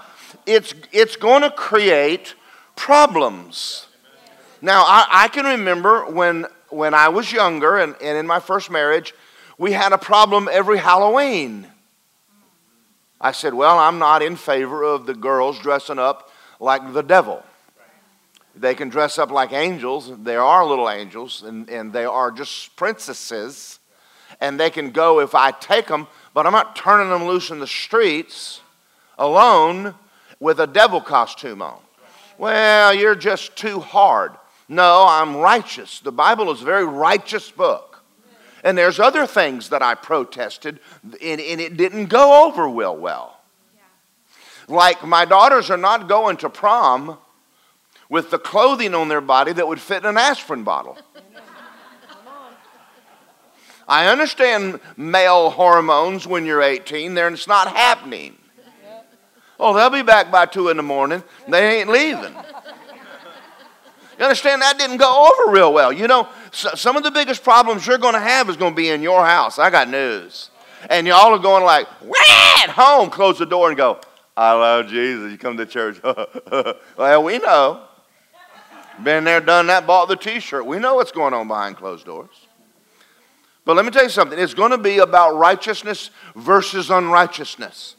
it's, 0.46 0.72
it's 0.92 1.16
going 1.16 1.42
to 1.42 1.50
create 1.50 2.34
problems. 2.76 3.88
Now, 4.62 4.82
I, 4.82 5.06
I 5.10 5.28
can 5.28 5.44
remember 5.44 6.10
when, 6.10 6.46
when 6.70 6.94
I 6.94 7.08
was 7.08 7.32
younger 7.32 7.78
and, 7.78 7.96
and 8.00 8.16
in 8.16 8.26
my 8.26 8.38
first 8.40 8.70
marriage, 8.70 9.14
we 9.58 9.72
had 9.72 9.92
a 9.92 9.98
problem 9.98 10.48
every 10.50 10.78
Halloween. 10.78 11.66
I 13.24 13.32
said, 13.32 13.54
Well, 13.54 13.78
I'm 13.78 13.98
not 13.98 14.22
in 14.22 14.36
favor 14.36 14.82
of 14.82 15.06
the 15.06 15.14
girls 15.14 15.58
dressing 15.58 15.98
up 15.98 16.30
like 16.60 16.92
the 16.92 17.02
devil. 17.02 17.42
They 18.54 18.74
can 18.74 18.90
dress 18.90 19.18
up 19.18 19.30
like 19.30 19.54
angels. 19.54 20.12
They 20.22 20.36
are 20.36 20.64
little 20.64 20.90
angels, 20.90 21.42
and, 21.42 21.68
and 21.70 21.90
they 21.90 22.04
are 22.04 22.30
just 22.30 22.76
princesses. 22.76 23.80
And 24.42 24.60
they 24.60 24.68
can 24.68 24.90
go 24.90 25.20
if 25.20 25.34
I 25.34 25.52
take 25.52 25.86
them, 25.86 26.06
but 26.34 26.46
I'm 26.46 26.52
not 26.52 26.76
turning 26.76 27.08
them 27.08 27.24
loose 27.24 27.50
in 27.50 27.60
the 27.60 27.66
streets 27.66 28.60
alone 29.16 29.94
with 30.38 30.60
a 30.60 30.66
devil 30.66 31.00
costume 31.00 31.62
on. 31.62 31.78
Well, 32.36 32.92
you're 32.92 33.14
just 33.14 33.56
too 33.56 33.80
hard. 33.80 34.32
No, 34.68 35.06
I'm 35.08 35.36
righteous. 35.36 36.00
The 36.00 36.12
Bible 36.12 36.50
is 36.50 36.60
a 36.60 36.66
very 36.66 36.84
righteous 36.84 37.50
book. 37.50 37.93
And 38.64 38.76
there's 38.78 38.98
other 38.98 39.26
things 39.26 39.68
that 39.68 39.82
I 39.82 39.94
protested, 39.94 40.80
and, 41.02 41.40
and 41.40 41.60
it 41.60 41.76
didn't 41.76 42.06
go 42.06 42.46
over 42.46 42.66
real 42.66 42.96
well. 42.96 43.38
Like 44.66 45.04
my 45.04 45.26
daughters 45.26 45.70
are 45.70 45.76
not 45.76 46.08
going 46.08 46.38
to 46.38 46.48
prom 46.48 47.18
with 48.08 48.30
the 48.30 48.38
clothing 48.38 48.94
on 48.94 49.08
their 49.08 49.20
body 49.20 49.52
that 49.52 49.68
would 49.68 49.80
fit 49.80 50.02
in 50.02 50.08
an 50.08 50.16
aspirin 50.16 50.64
bottle. 50.64 50.96
I 53.86 54.06
understand 54.06 54.80
male 54.96 55.50
hormones 55.50 56.26
when 56.26 56.46
you're 56.46 56.62
18, 56.62 57.12
there 57.12 57.28
it's 57.28 57.46
not 57.46 57.68
happening. 57.68 58.38
Oh, 59.60 59.74
they'll 59.74 59.90
be 59.90 60.02
back 60.02 60.30
by 60.30 60.46
2 60.46 60.70
in 60.70 60.78
the 60.78 60.82
morning. 60.82 61.22
They 61.48 61.80
ain't 61.80 61.90
leaving. 61.90 62.34
You 64.18 64.24
understand 64.24 64.62
that 64.62 64.78
didn't 64.78 64.98
go 64.98 65.30
over 65.30 65.52
real 65.52 65.72
well. 65.72 65.92
You 65.92 66.06
know, 66.06 66.28
some 66.52 66.96
of 66.96 67.02
the 67.02 67.10
biggest 67.10 67.42
problems 67.42 67.86
you're 67.86 67.98
going 67.98 68.14
to 68.14 68.20
have 68.20 68.48
is 68.48 68.56
going 68.56 68.72
to 68.72 68.76
be 68.76 68.90
in 68.90 69.02
your 69.02 69.24
house. 69.24 69.58
I 69.58 69.70
got 69.70 69.88
news. 69.88 70.50
And 70.88 71.06
y'all 71.06 71.32
are 71.32 71.38
going 71.38 71.64
like, 71.64 71.86
at 72.62 72.70
home, 72.70 73.10
close 73.10 73.38
the 73.38 73.46
door 73.46 73.68
and 73.68 73.76
go, 73.76 74.00
I 74.36 74.52
love 74.52 74.88
Jesus. 74.88 75.32
You 75.32 75.38
come 75.38 75.56
to 75.56 75.66
church. 75.66 76.00
well, 76.96 77.22
we 77.22 77.38
know. 77.38 77.82
Been 79.02 79.24
there, 79.24 79.40
done 79.40 79.66
that, 79.68 79.86
bought 79.86 80.06
the 80.06 80.16
t 80.16 80.38
shirt. 80.38 80.66
We 80.66 80.78
know 80.78 80.94
what's 80.94 81.10
going 81.10 81.34
on 81.34 81.48
behind 81.48 81.76
closed 81.76 82.06
doors. 82.06 82.46
But 83.64 83.76
let 83.76 83.84
me 83.84 83.90
tell 83.90 84.04
you 84.04 84.10
something 84.10 84.38
it's 84.38 84.54
going 84.54 84.70
to 84.70 84.78
be 84.78 84.98
about 84.98 85.36
righteousness 85.36 86.10
versus 86.36 86.90
unrighteousness. 86.90 87.96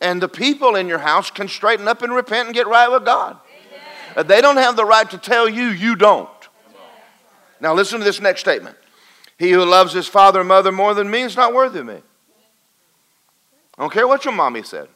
And 0.00 0.20
the 0.20 0.28
people 0.28 0.74
in 0.74 0.88
your 0.88 0.98
house 0.98 1.30
can 1.30 1.46
straighten 1.46 1.86
up 1.86 2.02
and 2.02 2.12
repent 2.12 2.48
and 2.48 2.54
get 2.54 2.66
right 2.66 2.90
with 2.90 3.04
God. 3.04 3.38
Uh, 4.16 4.22
they 4.22 4.40
don't 4.40 4.56
have 4.56 4.76
the 4.76 4.84
right 4.84 5.08
to 5.10 5.18
tell 5.18 5.48
you, 5.48 5.66
you 5.68 5.96
don't. 5.96 6.28
Now, 7.60 7.74
listen 7.74 8.00
to 8.00 8.04
this 8.04 8.20
next 8.20 8.40
statement. 8.40 8.76
He 9.38 9.50
who 9.50 9.64
loves 9.64 9.92
his 9.92 10.06
father 10.06 10.40
and 10.40 10.48
mother 10.48 10.72
more 10.72 10.94
than 10.94 11.10
me 11.10 11.22
is 11.22 11.36
not 11.36 11.54
worthy 11.54 11.80
of 11.80 11.86
me. 11.86 12.00
I 13.78 13.82
don't 13.82 13.92
care 13.92 14.06
what 14.06 14.24
your 14.24 14.34
mommy 14.34 14.62
said. 14.62 14.88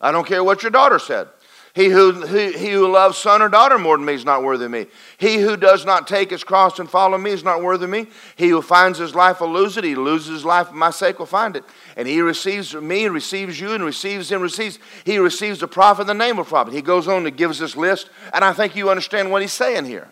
I 0.00 0.10
don't 0.12 0.26
care 0.26 0.42
what 0.42 0.62
your 0.62 0.70
daughter 0.70 0.98
said. 0.98 1.28
He 1.74 1.86
who, 1.88 2.24
he, 2.24 2.52
he 2.52 2.70
who 2.70 2.86
loves 2.86 3.18
son 3.18 3.42
or 3.42 3.48
daughter 3.48 3.78
more 3.78 3.96
than 3.96 4.06
me 4.06 4.14
is 4.14 4.24
not 4.24 4.44
worthy 4.44 4.66
of 4.66 4.70
me. 4.70 4.86
He 5.18 5.38
who 5.38 5.56
does 5.56 5.84
not 5.84 6.06
take 6.06 6.30
his 6.30 6.44
cross 6.44 6.78
and 6.78 6.88
follow 6.88 7.18
me 7.18 7.32
is 7.32 7.42
not 7.42 7.64
worthy 7.64 7.84
of 7.84 7.90
me. 7.90 8.06
He 8.36 8.48
who 8.50 8.62
finds 8.62 9.00
his 9.00 9.16
life 9.16 9.40
will 9.40 9.52
lose 9.52 9.76
it. 9.76 9.82
He 9.82 9.96
loses 9.96 10.28
his 10.28 10.44
life 10.44 10.68
for 10.68 10.74
my 10.74 10.90
sake 10.90 11.18
will 11.18 11.26
find 11.26 11.56
it. 11.56 11.64
And 11.96 12.06
he 12.06 12.20
receives 12.20 12.74
me 12.76 13.06
and 13.06 13.12
receives 13.12 13.58
you 13.58 13.72
and 13.72 13.84
receives 13.84 14.30
him, 14.30 14.40
receives. 14.40 14.78
He 15.04 15.18
receives 15.18 15.58
the 15.58 15.66
prophet 15.66 16.02
in 16.02 16.06
the 16.06 16.14
name 16.14 16.38
of 16.38 16.46
prophet. 16.46 16.72
He 16.72 16.80
goes 16.80 17.08
on 17.08 17.26
and 17.26 17.36
gives 17.36 17.58
this 17.58 17.76
list, 17.76 18.08
and 18.32 18.44
I 18.44 18.52
think 18.52 18.76
you 18.76 18.88
understand 18.88 19.32
what 19.32 19.42
he's 19.42 19.52
saying 19.52 19.86
here. 19.86 20.08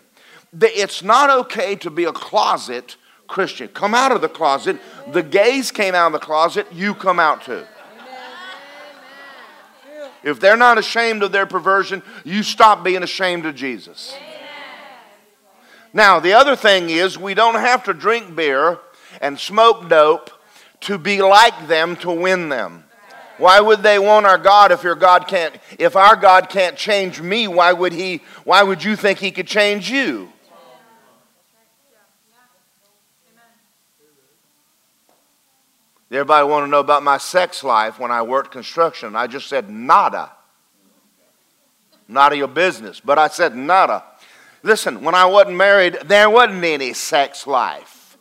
It's 0.61 1.01
not 1.01 1.29
okay 1.29 1.75
to 1.77 1.89
be 1.89 2.03
a 2.03 2.11
closet 2.11 2.97
Christian. 3.27 3.69
Come 3.69 3.95
out 3.95 4.11
of 4.11 4.21
the 4.21 4.29
closet. 4.29 4.79
The 5.11 5.23
gays 5.23 5.71
came 5.71 5.95
out 5.95 6.07
of 6.07 6.13
the 6.13 6.19
closet, 6.19 6.67
you 6.73 6.93
come 6.93 7.19
out 7.19 7.43
too. 7.43 7.63
If 10.23 10.39
they're 10.39 10.57
not 10.57 10.77
ashamed 10.77 11.23
of 11.23 11.31
their 11.31 11.45
perversion, 11.45 12.01
you 12.23 12.43
stop 12.43 12.83
being 12.83 13.03
ashamed 13.03 13.45
of 13.45 13.55
Jesus. 13.55 14.15
Now, 15.93 16.19
the 16.19 16.33
other 16.33 16.55
thing 16.55 16.89
is, 16.89 17.17
we 17.17 17.33
don't 17.33 17.55
have 17.55 17.83
to 17.83 17.93
drink 17.93 18.35
beer 18.35 18.79
and 19.21 19.39
smoke 19.39 19.89
dope 19.89 20.31
to 20.81 20.97
be 20.97 21.21
like 21.21 21.67
them 21.67 21.95
to 21.97 22.11
win 22.11 22.49
them. 22.49 22.85
Why 23.37 23.59
would 23.59 23.83
they 23.83 23.99
want 23.99 24.25
our 24.25 24.37
God 24.37 24.71
if 24.71 24.83
your 24.83 24.95
God 24.95 25.27
can't 25.27 25.55
if 25.79 25.95
our 25.95 26.15
God 26.15 26.49
can't 26.49 26.77
change 26.77 27.21
me, 27.21 27.47
why 27.47 27.73
would 27.73 27.93
he 27.93 28.21
why 28.43 28.63
would 28.63 28.83
you 28.83 28.95
think 28.95 29.19
he 29.19 29.31
could 29.31 29.47
change 29.47 29.89
you? 29.89 30.32
Everybody 36.13 36.47
want 36.47 36.65
to 36.65 36.69
know 36.69 36.79
about 36.79 37.01
my 37.01 37.17
sex 37.17 37.63
life 37.63 37.97
when 37.97 38.11
I 38.11 38.21
worked 38.21 38.51
construction. 38.51 39.15
I 39.15 39.25
just 39.25 39.47
said 39.47 39.67
nada. 39.67 40.31
Nada 42.07 42.37
your 42.37 42.47
business. 42.47 42.99
But 42.99 43.17
I 43.17 43.29
said 43.29 43.55
nada. 43.55 44.03
Listen, 44.61 45.03
when 45.03 45.15
I 45.15 45.25
wasn't 45.25 45.57
married, 45.57 45.97
there 46.05 46.29
wasn't 46.29 46.63
any 46.63 46.93
sex 46.93 47.47
life. 47.47 48.15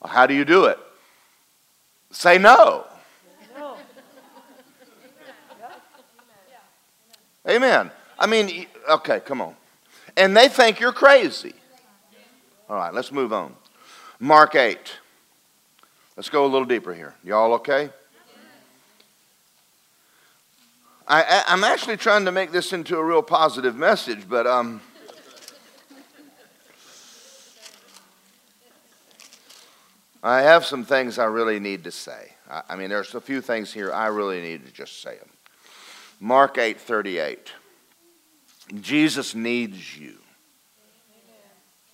Well, 0.00 0.12
how 0.12 0.26
do 0.26 0.34
you 0.34 0.44
do 0.44 0.66
it? 0.66 0.78
Say 2.12 2.38
no. 2.38 2.86
Amen. 7.48 7.90
I 8.16 8.26
mean, 8.26 8.66
okay, 8.88 9.18
come 9.20 9.40
on. 9.40 9.56
And 10.16 10.36
they 10.36 10.48
think 10.48 10.78
you're 10.78 10.92
crazy. 10.92 11.54
All 12.68 12.76
right, 12.76 12.94
let's 12.94 13.10
move 13.10 13.32
on. 13.32 13.56
Mark 14.20 14.54
8. 14.54 14.78
Let's 16.20 16.28
go 16.28 16.44
a 16.44 16.48
little 16.48 16.66
deeper 16.66 16.92
here. 16.92 17.14
Y'all 17.24 17.54
okay? 17.54 17.88
I, 21.08 21.44
am 21.46 21.64
actually 21.64 21.96
trying 21.96 22.26
to 22.26 22.30
make 22.30 22.52
this 22.52 22.74
into 22.74 22.98
a 22.98 23.02
real 23.02 23.22
positive 23.22 23.74
message, 23.74 24.28
but 24.28 24.46
um, 24.46 24.82
I 30.22 30.42
have 30.42 30.66
some 30.66 30.84
things 30.84 31.18
I 31.18 31.24
really 31.24 31.58
need 31.58 31.84
to 31.84 31.90
say. 31.90 32.34
I, 32.50 32.64
I 32.68 32.76
mean, 32.76 32.90
there's 32.90 33.14
a 33.14 33.20
few 33.22 33.40
things 33.40 33.72
here 33.72 33.90
I 33.90 34.08
really 34.08 34.42
need 34.42 34.66
to 34.66 34.72
just 34.74 35.00
say 35.00 35.16
them. 35.16 35.30
Mark 36.20 36.58
8 36.58 36.78
38. 36.78 37.50
Jesus 38.78 39.34
needs 39.34 39.96
you. 39.96 40.18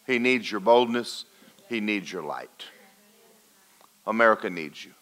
He 0.04 0.18
needs 0.18 0.50
your 0.50 0.60
boldness, 0.60 1.26
He 1.68 1.78
needs 1.78 2.10
your 2.10 2.24
light. 2.24 2.64
America 4.06 4.48
needs 4.48 4.84
you. 4.84 4.92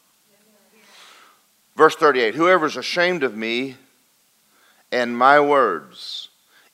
Verse 1.77 1.97
38 1.97 2.35
Whoever 2.35 2.67
is 2.67 2.77
ashamed 2.77 3.23
of 3.23 3.37
me 3.37 3.77
and 4.93 5.17
my 5.17 5.41
words 5.41 6.29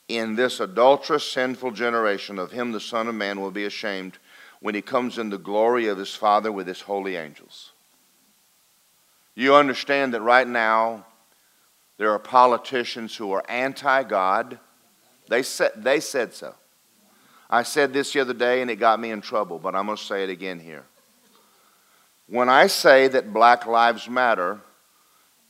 in 0.07 0.35
this 0.35 0.59
adulterous, 0.59 1.29
sinful 1.29 1.71
generation, 1.71 2.37
of 2.37 2.51
him 2.51 2.71
the 2.71 2.79
Son 2.79 3.07
of 3.07 3.15
Man 3.15 3.39
will 3.39 3.51
be 3.51 3.65
ashamed 3.65 4.17
when 4.59 4.75
he 4.75 4.81
comes 4.81 5.17
in 5.17 5.29
the 5.29 5.37
glory 5.37 5.87
of 5.87 5.97
his 5.97 6.13
Father 6.13 6.51
with 6.51 6.67
his 6.67 6.81
holy 6.81 7.15
angels. 7.15 7.71
You 9.33 9.55
understand 9.55 10.13
that 10.13 10.21
right 10.21 10.47
now 10.47 11.05
there 11.97 12.11
are 12.11 12.19
politicians 12.19 13.15
who 13.15 13.31
are 13.31 13.43
anti 13.49 14.03
God. 14.03 14.59
They 15.29 15.43
said, 15.43 15.71
they 15.77 15.99
said 15.99 16.33
so. 16.33 16.55
I 17.49 17.63
said 17.63 17.93
this 17.93 18.13
the 18.13 18.19
other 18.19 18.33
day 18.33 18.61
and 18.61 18.69
it 18.69 18.77
got 18.77 18.99
me 18.99 19.11
in 19.11 19.21
trouble, 19.21 19.59
but 19.59 19.75
I'm 19.75 19.85
going 19.85 19.97
to 19.97 20.03
say 20.03 20.23
it 20.23 20.29
again 20.29 20.59
here. 20.59 20.83
When 22.31 22.47
I 22.47 22.67
say 22.67 23.09
that 23.09 23.33
Black 23.33 23.65
Lives 23.65 24.07
Matter 24.07 24.61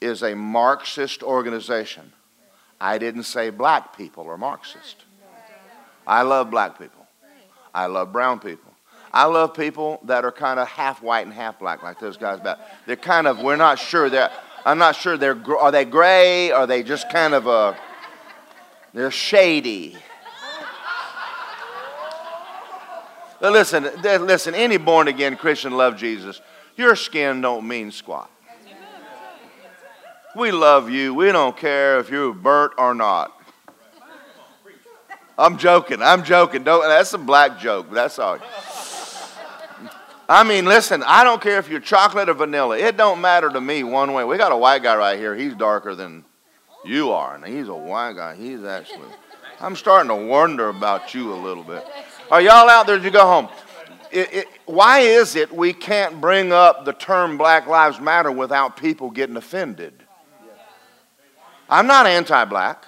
is 0.01 0.23
a 0.23 0.35
Marxist 0.35 1.21
organization, 1.21 2.11
I 2.79 2.97
didn't 2.97 3.25
say 3.25 3.51
black 3.51 3.95
people 3.95 4.27
are 4.27 4.37
Marxist. 4.37 5.05
I 6.07 6.23
love 6.23 6.49
black 6.49 6.79
people. 6.79 7.05
I 7.71 7.85
love 7.85 8.11
brown 8.11 8.39
people. 8.39 8.73
I 9.13 9.25
love 9.25 9.53
people 9.53 9.99
that 10.05 10.25
are 10.25 10.31
kind 10.31 10.59
of 10.59 10.67
half 10.69 11.03
white 11.03 11.23
and 11.23 11.31
half 11.35 11.59
black, 11.59 11.83
like 11.83 11.99
those 11.99 12.17
guys. 12.17 12.39
Back. 12.39 12.57
They're 12.87 12.95
kind 12.95 13.27
of, 13.27 13.37
we're 13.37 13.57
not 13.57 13.77
sure. 13.77 14.09
They're, 14.09 14.31
I'm 14.65 14.79
not 14.79 14.95
sure. 14.95 15.17
They're, 15.17 15.37
are 15.59 15.71
they 15.71 15.85
gray? 15.85 16.49
Are 16.49 16.65
they 16.65 16.81
just 16.81 17.11
kind 17.11 17.35
of 17.35 17.45
a, 17.45 17.77
they're 18.91 19.11
shady. 19.11 19.97
But 23.39 23.53
listen, 23.53 23.87
listen, 24.01 24.55
any 24.55 24.77
born 24.77 25.07
again 25.07 25.35
Christian 25.35 25.77
love 25.77 25.95
Jesus. 25.95 26.41
Your 26.75 26.95
skin 26.95 27.41
don't 27.41 27.67
mean 27.67 27.91
squat. 27.91 28.29
We 30.35 30.51
love 30.51 30.89
you. 30.89 31.13
We 31.13 31.31
don't 31.31 31.55
care 31.57 31.99
if 31.99 32.09
you're 32.09 32.33
burnt 32.33 32.73
or 32.77 32.93
not. 32.93 33.37
I'm 35.37 35.57
joking. 35.57 36.01
I'm 36.01 36.23
joking. 36.23 36.63
Don't, 36.63 36.83
that's 36.83 37.13
a 37.13 37.17
black 37.17 37.59
joke. 37.59 37.91
That's 37.91 38.17
all. 38.19 38.39
I 40.29 40.43
mean, 40.43 40.65
listen, 40.65 41.03
I 41.05 41.25
don't 41.25 41.41
care 41.41 41.59
if 41.59 41.67
you're 41.67 41.81
chocolate 41.81 42.29
or 42.29 42.33
vanilla. 42.33 42.77
It 42.77 42.95
don't 42.95 43.19
matter 43.19 43.49
to 43.49 43.59
me 43.59 43.83
one 43.83 44.13
way. 44.13 44.23
We 44.23 44.37
got 44.37 44.53
a 44.53 44.57
white 44.57 44.83
guy 44.83 44.95
right 44.95 45.17
here. 45.19 45.35
He's 45.35 45.53
darker 45.55 45.93
than 45.93 46.23
you 46.85 47.11
are. 47.11 47.35
And 47.35 47.43
he's 47.43 47.67
a 47.67 47.75
white 47.75 48.13
guy. 48.13 48.35
He's 48.35 48.63
actually. 48.63 49.09
I'm 49.59 49.75
starting 49.75 50.07
to 50.07 50.15
wonder 50.15 50.69
about 50.69 51.13
you 51.13 51.33
a 51.33 51.35
little 51.35 51.63
bit. 51.63 51.85
Are 52.29 52.41
y'all 52.41 52.69
out 52.69 52.87
there? 52.87 52.95
Did 52.95 53.03
you 53.03 53.11
go 53.11 53.25
home? 53.25 53.49
It, 54.11 54.33
it, 54.33 54.47
why 54.65 54.99
is 54.99 55.35
it 55.35 55.51
we 55.51 55.73
can't 55.73 56.19
bring 56.19 56.51
up 56.51 56.85
the 56.85 56.93
term 56.93 57.37
Black 57.37 57.67
Lives 57.67 57.99
Matter 57.99 58.31
without 58.31 58.77
people 58.77 59.09
getting 59.09 59.37
offended? 59.37 59.93
I'm 61.69 61.87
not 61.87 62.05
anti 62.05 62.43
black, 62.45 62.85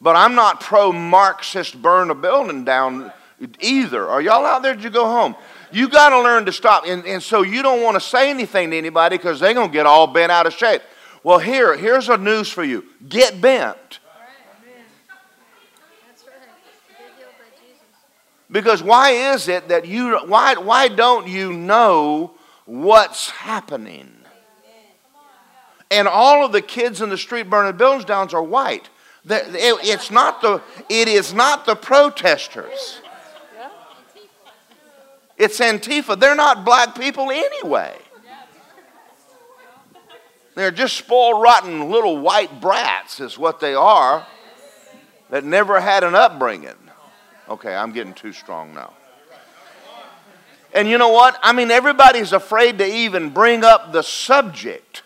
but 0.00 0.16
I'm 0.16 0.34
not 0.34 0.60
pro 0.60 0.92
Marxist 0.92 1.80
burn 1.80 2.10
a 2.10 2.14
building 2.14 2.64
down 2.64 3.12
either. 3.60 4.08
Are 4.08 4.22
y'all 4.22 4.46
out 4.46 4.62
there? 4.62 4.74
Did 4.74 4.84
you 4.84 4.90
go 4.90 5.06
home? 5.06 5.36
You 5.70 5.88
got 5.88 6.10
to 6.10 6.20
learn 6.20 6.46
to 6.46 6.52
stop. 6.52 6.84
And, 6.86 7.04
and 7.06 7.22
so 7.22 7.42
you 7.42 7.62
don't 7.62 7.82
want 7.82 7.94
to 7.94 8.00
say 8.00 8.30
anything 8.30 8.70
to 8.70 8.76
anybody 8.76 9.16
because 9.16 9.40
they're 9.40 9.54
going 9.54 9.68
to 9.68 9.72
get 9.72 9.86
all 9.86 10.06
bent 10.06 10.32
out 10.32 10.46
of 10.46 10.52
shape. 10.52 10.82
Well, 11.22 11.38
here, 11.38 11.76
here's 11.76 12.08
a 12.08 12.16
news 12.16 12.48
for 12.48 12.64
you 12.64 12.84
get 13.08 13.40
bent. 13.40 13.76
Because 18.52 18.82
why 18.82 19.10
is 19.32 19.48
it 19.48 19.68
that 19.68 19.86
you, 19.86 20.18
why, 20.18 20.54
why 20.54 20.88
don't 20.88 21.26
you 21.26 21.54
know 21.54 22.34
what's 22.66 23.30
happening? 23.30 24.14
And 25.90 26.06
all 26.06 26.44
of 26.44 26.52
the 26.52 26.62
kids 26.62 27.00
in 27.00 27.08
the 27.08 27.18
street 27.18 27.50
burning 27.50 27.76
buildings 27.76 28.04
down 28.04 28.28
are 28.34 28.42
white. 28.42 28.88
It's 29.24 30.10
not 30.10 30.42
the, 30.42 30.62
it 30.88 31.08
is 31.08 31.32
not 31.32 31.64
the 31.64 31.74
protesters. 31.74 33.00
It's 35.38 35.58
Antifa. 35.58 36.20
They're 36.20 36.34
not 36.34 36.64
black 36.64 36.94
people 36.94 37.30
anyway. 37.30 37.96
They're 40.54 40.70
just 40.70 40.98
spoiled, 40.98 41.42
rotten 41.42 41.90
little 41.90 42.18
white 42.18 42.60
brats, 42.60 43.20
is 43.20 43.38
what 43.38 43.60
they 43.60 43.74
are, 43.74 44.26
that 45.30 45.44
never 45.44 45.80
had 45.80 46.04
an 46.04 46.14
upbringing. 46.14 46.81
Okay, 47.52 47.74
I'm 47.74 47.92
getting 47.92 48.14
too 48.14 48.32
strong 48.32 48.72
now. 48.72 48.94
And 50.72 50.88
you 50.88 50.96
know 50.96 51.10
what? 51.10 51.38
I 51.42 51.52
mean, 51.52 51.70
everybody's 51.70 52.32
afraid 52.32 52.78
to 52.78 52.86
even 52.86 53.28
bring 53.28 53.62
up 53.62 53.92
the 53.92 54.00
subject. 54.00 55.02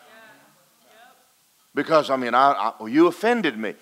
Because, 1.74 2.08
I 2.08 2.14
mean, 2.14 2.34
I, 2.34 2.72
I, 2.78 2.86
you 2.86 3.08
offended 3.08 3.58
me. 3.58 3.74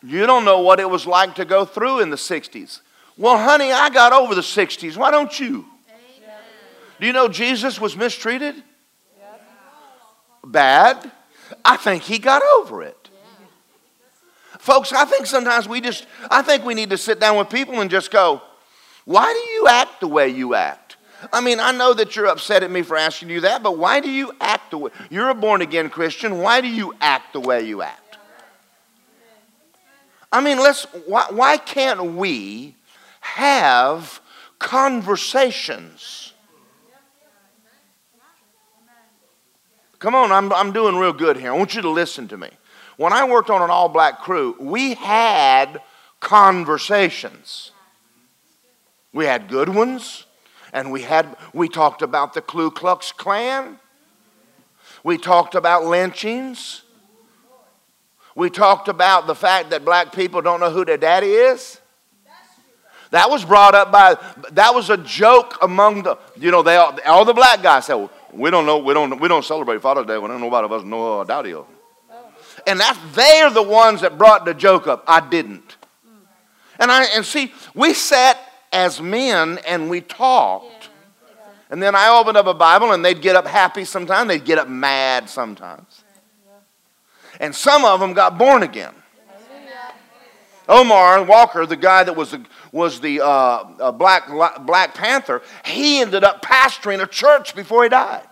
You 0.00 0.26
don't 0.26 0.44
know 0.44 0.60
what 0.60 0.78
it 0.78 0.88
was 0.88 1.08
like 1.08 1.34
to 1.34 1.44
go 1.44 1.64
through 1.64 1.98
in 1.98 2.10
the 2.10 2.16
60s. 2.16 2.82
Well, 3.16 3.36
honey, 3.36 3.72
I 3.72 3.90
got 3.90 4.12
over 4.12 4.36
the 4.36 4.42
60s. 4.42 4.96
Why 4.96 5.10
don't 5.10 5.40
you? 5.40 5.66
Amen. 5.88 6.38
Do 7.00 7.06
you 7.08 7.12
know 7.12 7.26
Jesus 7.26 7.80
was 7.80 7.96
mistreated? 7.96 8.54
Yep. 9.18 9.42
Bad. 10.46 11.10
I 11.64 11.76
think 11.76 12.04
he 12.04 12.20
got 12.20 12.42
over 12.58 12.84
it. 12.84 12.99
Folks, 14.60 14.92
I 14.92 15.06
think 15.06 15.24
sometimes 15.24 15.66
we 15.66 15.80
just, 15.80 16.06
I 16.30 16.42
think 16.42 16.66
we 16.66 16.74
need 16.74 16.90
to 16.90 16.98
sit 16.98 17.18
down 17.18 17.38
with 17.38 17.48
people 17.48 17.80
and 17.80 17.90
just 17.90 18.10
go, 18.10 18.42
why 19.06 19.32
do 19.32 19.52
you 19.52 19.66
act 19.66 20.00
the 20.00 20.06
way 20.06 20.28
you 20.28 20.54
act? 20.54 20.96
I 21.32 21.40
mean, 21.40 21.58
I 21.58 21.72
know 21.72 21.94
that 21.94 22.14
you're 22.14 22.26
upset 22.26 22.62
at 22.62 22.70
me 22.70 22.82
for 22.82 22.94
asking 22.94 23.30
you 23.30 23.40
that, 23.40 23.62
but 23.62 23.78
why 23.78 24.00
do 24.00 24.10
you 24.10 24.32
act 24.38 24.70
the 24.70 24.76
way? 24.76 24.90
You're 25.08 25.30
a 25.30 25.34
born 25.34 25.62
again 25.62 25.88
Christian. 25.88 26.40
Why 26.40 26.60
do 26.60 26.68
you 26.68 26.94
act 27.00 27.32
the 27.32 27.40
way 27.40 27.66
you 27.66 27.80
act? 27.80 28.18
I 30.30 30.42
mean, 30.42 30.58
let's, 30.58 30.84
why, 31.06 31.24
why 31.30 31.56
can't 31.56 32.12
we 32.14 32.76
have 33.20 34.20
conversations? 34.58 36.34
Come 39.98 40.14
on, 40.14 40.30
I'm, 40.30 40.52
I'm 40.52 40.72
doing 40.72 40.96
real 40.96 41.14
good 41.14 41.38
here. 41.38 41.50
I 41.50 41.56
want 41.56 41.74
you 41.74 41.80
to 41.80 41.90
listen 41.90 42.28
to 42.28 42.36
me. 42.36 42.50
When 43.00 43.14
I 43.14 43.24
worked 43.24 43.48
on 43.48 43.62
an 43.62 43.70
all 43.70 43.88
black 43.88 44.20
crew, 44.20 44.54
we 44.60 44.92
had 44.92 45.80
conversations. 46.20 47.70
We 49.14 49.24
had 49.24 49.48
good 49.48 49.70
ones, 49.70 50.26
and 50.74 50.92
we, 50.92 51.00
had, 51.00 51.34
we 51.54 51.70
talked 51.70 52.02
about 52.02 52.34
the 52.34 52.42
Ku 52.42 52.70
Klux 52.70 53.10
Klan. 53.10 53.78
We 55.02 55.16
talked 55.16 55.54
about 55.54 55.86
lynchings. 55.86 56.82
We 58.34 58.50
talked 58.50 58.88
about 58.88 59.26
the 59.26 59.34
fact 59.34 59.70
that 59.70 59.82
black 59.82 60.12
people 60.12 60.42
don't 60.42 60.60
know 60.60 60.70
who 60.70 60.84
their 60.84 60.98
daddy 60.98 61.30
is. 61.30 61.80
That 63.12 63.30
was 63.30 63.46
brought 63.46 63.74
up 63.74 63.90
by, 63.90 64.18
that 64.52 64.74
was 64.74 64.90
a 64.90 64.98
joke 64.98 65.56
among 65.62 66.02
the, 66.02 66.18
you 66.36 66.50
know, 66.50 66.62
they 66.62 66.76
all, 66.76 66.98
all 67.06 67.24
the 67.24 67.32
black 67.32 67.62
guys 67.62 67.86
said, 67.86 67.94
well, 67.94 68.10
we 68.30 68.50
don't 68.50 68.66
know, 68.66 68.76
we 68.76 68.92
don't, 68.92 69.18
we 69.18 69.26
don't 69.26 69.42
celebrate 69.42 69.80
Father's 69.80 70.04
Day. 70.04 70.18
We 70.18 70.28
don't 70.28 70.38
nobody 70.38 70.66
of 70.66 70.72
us 70.72 70.84
know 70.84 71.20
our 71.20 71.24
daddy 71.24 71.52
is. 71.52 71.64
And 72.66 72.80
that's 72.80 72.98
they're 73.14 73.50
the 73.50 73.62
ones 73.62 74.00
that 74.00 74.18
brought 74.18 74.44
the 74.44 74.54
joke 74.54 74.86
up. 74.86 75.04
I 75.06 75.20
didn't. 75.20 75.76
And 76.78 76.90
I 76.90 77.04
and 77.14 77.24
see, 77.24 77.52
we 77.74 77.92
sat 77.94 78.38
as 78.72 79.00
men 79.00 79.58
and 79.66 79.90
we 79.90 80.00
talked. 80.00 80.88
And 81.70 81.80
then 81.80 81.94
I 81.94 82.08
opened 82.08 82.36
up 82.36 82.46
a 82.46 82.54
Bible 82.54 82.92
and 82.92 83.04
they'd 83.04 83.20
get 83.20 83.36
up 83.36 83.46
happy 83.46 83.84
sometimes, 83.84 84.28
they'd 84.28 84.44
get 84.44 84.58
up 84.58 84.68
mad 84.68 85.28
sometimes. 85.30 86.02
And 87.38 87.54
some 87.54 87.84
of 87.84 88.00
them 88.00 88.12
got 88.12 88.38
born 88.38 88.62
again. 88.62 88.94
Omar 90.68 91.24
Walker, 91.24 91.66
the 91.66 91.76
guy 91.76 92.04
that 92.04 92.14
was 92.14 92.30
the, 92.30 92.44
was 92.70 93.00
the 93.00 93.24
uh, 93.24 93.90
Black, 93.92 94.28
Black 94.28 94.94
Panther, 94.94 95.42
he 95.64 96.00
ended 96.00 96.22
up 96.22 96.44
pastoring 96.44 97.02
a 97.02 97.06
church 97.06 97.56
before 97.56 97.82
he 97.82 97.88
died. 97.88 98.26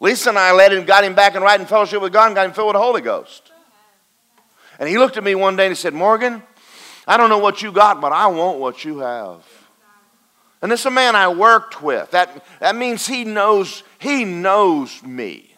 Lisa 0.00 0.30
and 0.30 0.38
I 0.38 0.52
led 0.52 0.72
him, 0.72 0.84
got 0.84 1.04
him 1.04 1.14
back 1.14 1.34
in 1.36 1.42
right 1.42 1.60
in 1.60 1.66
fellowship 1.66 2.00
with 2.00 2.12
God, 2.12 2.26
and 2.26 2.34
got 2.34 2.46
him 2.46 2.52
filled 2.52 2.68
with 2.68 2.74
the 2.74 2.80
Holy 2.80 3.02
Ghost. 3.02 3.52
And 4.78 4.88
he 4.88 4.98
looked 4.98 5.18
at 5.18 5.22
me 5.22 5.34
one 5.34 5.56
day 5.56 5.66
and 5.66 5.72
he 5.72 5.76
said, 5.76 5.92
Morgan, 5.92 6.42
I 7.06 7.18
don't 7.18 7.28
know 7.28 7.38
what 7.38 7.60
you 7.60 7.70
got, 7.70 8.00
but 8.00 8.12
I 8.12 8.26
want 8.28 8.58
what 8.58 8.82
you 8.84 9.00
have. 9.00 9.44
And 10.62 10.72
this 10.72 10.80
is 10.80 10.86
a 10.86 10.90
man 10.90 11.14
I 11.14 11.28
worked 11.28 11.82
with. 11.82 12.10
That, 12.12 12.44
that 12.60 12.76
means 12.76 13.06
he 13.06 13.24
knows, 13.24 13.82
he 13.98 14.24
knows 14.24 15.02
me. 15.02 15.54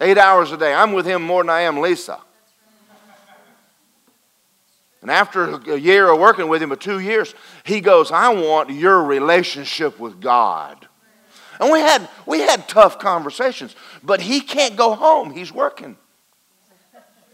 Eight 0.00 0.18
hours 0.18 0.52
a 0.52 0.56
day. 0.56 0.72
I'm 0.72 0.92
with 0.92 1.06
him 1.06 1.22
more 1.22 1.42
than 1.42 1.50
I 1.50 1.62
am 1.62 1.80
Lisa. 1.80 2.20
And 5.02 5.10
after 5.10 5.56
a 5.70 5.76
year 5.76 6.10
of 6.10 6.18
working 6.18 6.48
with 6.48 6.62
him, 6.62 6.72
or 6.72 6.76
two 6.76 6.98
years, 6.98 7.34
he 7.64 7.80
goes, 7.80 8.10
I 8.10 8.30
want 8.30 8.70
your 8.70 9.02
relationship 9.02 10.00
with 10.00 10.20
God. 10.20 10.83
And 11.64 11.72
we 11.72 11.80
had, 11.80 12.10
we 12.26 12.40
had 12.40 12.68
tough 12.68 12.98
conversations, 12.98 13.74
but 14.02 14.20
he 14.20 14.42
can't 14.42 14.76
go 14.76 14.94
home. 14.94 15.30
He's 15.30 15.50
working. 15.50 15.96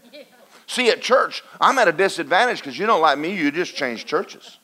See, 0.67 0.89
at 0.89 1.01
church, 1.01 1.43
I'm 1.59 1.77
at 1.79 1.89
a 1.89 1.91
disadvantage 1.91 2.59
because 2.59 2.79
you 2.79 2.85
don't 2.85 3.01
like 3.01 3.17
me, 3.17 3.35
you 3.35 3.51
just 3.51 3.75
change 3.75 4.05
churches. 4.05 4.57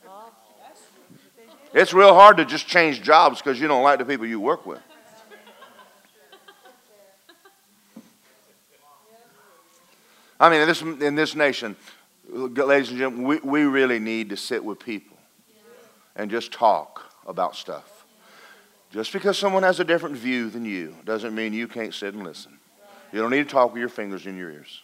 It's 1.74 1.94
real 1.94 2.14
hard 2.14 2.38
to 2.38 2.46
just 2.46 2.66
change 2.66 3.02
jobs 3.02 3.42
because 3.42 3.60
you 3.60 3.68
don't 3.68 3.84
like 3.84 4.00
the 4.00 4.06
people 4.06 4.26
you 4.26 4.40
work 4.40 4.66
with. 4.66 4.80
I 10.40 10.50
mean, 10.50 10.62
in 10.62 10.68
this, 10.70 10.82
in 10.82 11.16
this 11.16 11.36
nation, 11.36 11.76
ladies 12.30 12.90
and 12.90 12.98
gentlemen, 12.98 13.28
we, 13.28 13.40
we 13.40 13.64
really 13.64 14.00
need 14.00 14.30
to 14.30 14.38
sit 14.38 14.64
with 14.64 14.80
people 14.80 15.18
and 16.16 16.32
just 16.32 16.54
talk 16.54 17.12
about 17.28 17.54
stuff. 17.54 17.97
Just 18.92 19.12
because 19.12 19.38
someone 19.38 19.64
has 19.64 19.80
a 19.80 19.84
different 19.84 20.16
view 20.16 20.50
than 20.50 20.66
you 20.66 20.96
doesn't 21.06 21.36
mean 21.36 21.54
you 21.54 21.68
can't 21.68 21.94
sit 21.94 22.14
and 22.14 22.24
listen. 22.24 22.58
You 23.12 23.22
don't 23.22 23.32
need 23.32 23.48
to 23.48 23.50
talk 23.50 23.74
with 23.74 23.80
your 23.80 23.90
fingers 23.90 24.26
in 24.26 24.38
your 24.38 24.52
ears. 24.52 24.82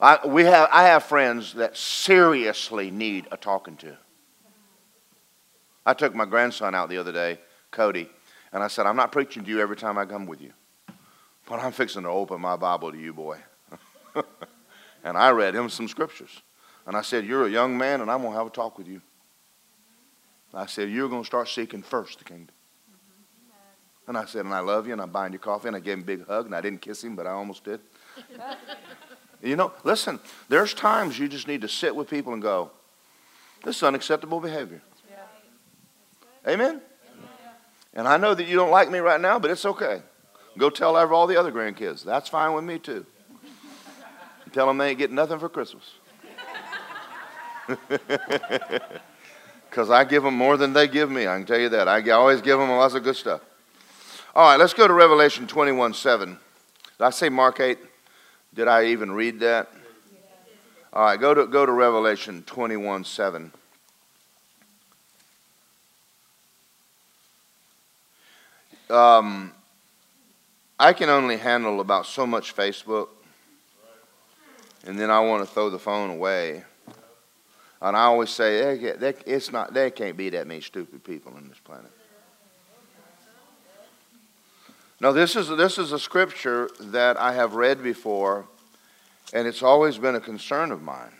I, 0.00 0.24
we 0.26 0.44
have, 0.44 0.68
I 0.72 0.84
have 0.84 1.04
friends 1.04 1.54
that 1.54 1.76
seriously 1.76 2.90
need 2.90 3.26
a 3.32 3.36
talking 3.36 3.76
to. 3.78 3.96
I 5.84 5.94
took 5.94 6.14
my 6.14 6.24
grandson 6.24 6.74
out 6.74 6.88
the 6.88 6.98
other 6.98 7.12
day, 7.12 7.38
Cody, 7.70 8.08
and 8.52 8.62
I 8.62 8.68
said, 8.68 8.86
I'm 8.86 8.96
not 8.96 9.10
preaching 9.10 9.42
to 9.44 9.50
you 9.50 9.60
every 9.60 9.76
time 9.76 9.98
I 9.98 10.04
come 10.04 10.26
with 10.26 10.40
you, 10.40 10.52
but 11.46 11.58
I'm 11.58 11.72
fixing 11.72 12.02
to 12.02 12.08
open 12.08 12.40
my 12.40 12.56
Bible 12.56 12.92
to 12.92 12.98
you, 12.98 13.12
boy. 13.12 13.38
and 15.04 15.16
I 15.16 15.30
read 15.30 15.54
him 15.54 15.68
some 15.68 15.88
scriptures. 15.88 16.42
And 16.86 16.96
I 16.96 17.02
said, 17.02 17.26
You're 17.26 17.46
a 17.46 17.50
young 17.50 17.76
man, 17.76 18.00
and 18.00 18.10
I'm 18.10 18.20
going 18.20 18.32
to 18.32 18.38
have 18.38 18.46
a 18.46 18.50
talk 18.50 18.78
with 18.78 18.86
you. 18.86 19.02
I 20.54 20.66
said, 20.66 20.90
You're 20.90 21.08
going 21.08 21.22
to 21.22 21.26
start 21.26 21.48
seeking 21.48 21.82
first 21.82 22.18
the 22.18 22.24
kingdom. 22.24 22.54
And 24.06 24.16
I 24.16 24.24
said, 24.24 24.44
And 24.44 24.54
I 24.54 24.60
love 24.60 24.86
you, 24.86 24.92
and 24.92 25.02
I'm 25.02 25.10
buying 25.10 25.32
you 25.32 25.38
coffee. 25.38 25.68
And 25.68 25.76
I 25.76 25.80
gave 25.80 25.94
him 25.94 26.02
a 26.02 26.06
big 26.06 26.26
hug, 26.26 26.46
and 26.46 26.54
I 26.54 26.60
didn't 26.60 26.80
kiss 26.80 27.04
him, 27.04 27.14
but 27.14 27.26
I 27.26 27.30
almost 27.30 27.64
did. 27.64 27.80
you 29.42 29.56
know, 29.56 29.72
listen, 29.84 30.18
there's 30.48 30.74
times 30.74 31.18
you 31.18 31.28
just 31.28 31.46
need 31.46 31.60
to 31.60 31.68
sit 31.68 31.94
with 31.94 32.08
people 32.08 32.32
and 32.32 32.42
go, 32.42 32.70
This 33.64 33.76
is 33.76 33.82
unacceptable 33.82 34.40
behavior. 34.40 34.80
Yeah. 35.10 36.52
Amen? 36.52 36.68
Amen? 36.68 36.80
And 37.94 38.08
I 38.08 38.16
know 38.16 38.34
that 38.34 38.46
you 38.46 38.56
don't 38.56 38.70
like 38.70 38.90
me 38.90 38.98
right 39.00 39.20
now, 39.20 39.38
but 39.38 39.50
it's 39.50 39.66
okay. 39.66 40.02
Go 40.56 40.70
tell 40.70 40.96
all 40.96 41.26
the 41.26 41.38
other 41.38 41.52
grandkids. 41.52 42.02
That's 42.02 42.28
fine 42.28 42.52
with 42.54 42.64
me, 42.64 42.78
too. 42.78 43.06
tell 44.52 44.66
them 44.66 44.78
they 44.78 44.90
ain't 44.90 44.98
getting 44.98 45.14
nothing 45.14 45.38
for 45.38 45.48
Christmas. 45.48 45.84
because 49.78 49.90
I 49.90 50.02
give 50.02 50.24
them 50.24 50.34
more 50.34 50.56
than 50.56 50.72
they 50.72 50.88
give 50.88 51.08
me. 51.08 51.28
I 51.28 51.36
can 51.36 51.46
tell 51.46 51.60
you 51.60 51.68
that. 51.68 51.86
I 51.86 52.02
always 52.10 52.40
give 52.40 52.58
them 52.58 52.68
lots 52.68 52.94
of 52.94 53.04
good 53.04 53.14
stuff. 53.14 53.40
All 54.34 54.50
right, 54.50 54.58
let's 54.58 54.74
go 54.74 54.88
to 54.88 54.92
Revelation 54.92 55.46
21 55.46 55.94
7. 55.94 56.30
Did 56.30 57.04
I 57.04 57.10
say 57.10 57.28
Mark 57.28 57.60
8? 57.60 57.78
Did 58.54 58.66
I 58.66 58.86
even 58.86 59.12
read 59.12 59.38
that? 59.38 59.70
All 60.92 61.04
right, 61.04 61.20
go 61.20 61.32
to, 61.32 61.46
go 61.46 61.64
to 61.64 61.70
Revelation 61.70 62.42
21 62.42 63.04
7. 63.04 63.52
Um, 68.90 69.52
I 70.76 70.92
can 70.92 71.08
only 71.08 71.36
handle 71.36 71.80
about 71.80 72.06
so 72.06 72.26
much 72.26 72.56
Facebook, 72.56 73.10
and 74.84 74.98
then 74.98 75.08
I 75.08 75.20
want 75.20 75.46
to 75.46 75.54
throw 75.54 75.70
the 75.70 75.78
phone 75.78 76.10
away. 76.10 76.64
And 77.80 77.96
I 77.96 78.04
always 78.04 78.30
say, 78.30 78.78
it's 79.26 79.52
not, 79.52 79.72
there 79.72 79.90
can't 79.90 80.16
be 80.16 80.30
that 80.30 80.46
many 80.46 80.60
stupid 80.60 81.04
people 81.04 81.32
on 81.34 81.48
this 81.48 81.58
planet. 81.58 81.92
Now, 85.00 85.12
this 85.12 85.36
is, 85.36 85.48
this 85.48 85.78
is 85.78 85.92
a 85.92 85.98
scripture 85.98 86.68
that 86.80 87.16
I 87.16 87.32
have 87.32 87.54
read 87.54 87.84
before, 87.84 88.48
and 89.32 89.46
it's 89.46 89.62
always 89.62 89.96
been 89.96 90.16
a 90.16 90.20
concern 90.20 90.72
of 90.72 90.82
mine. 90.82 91.12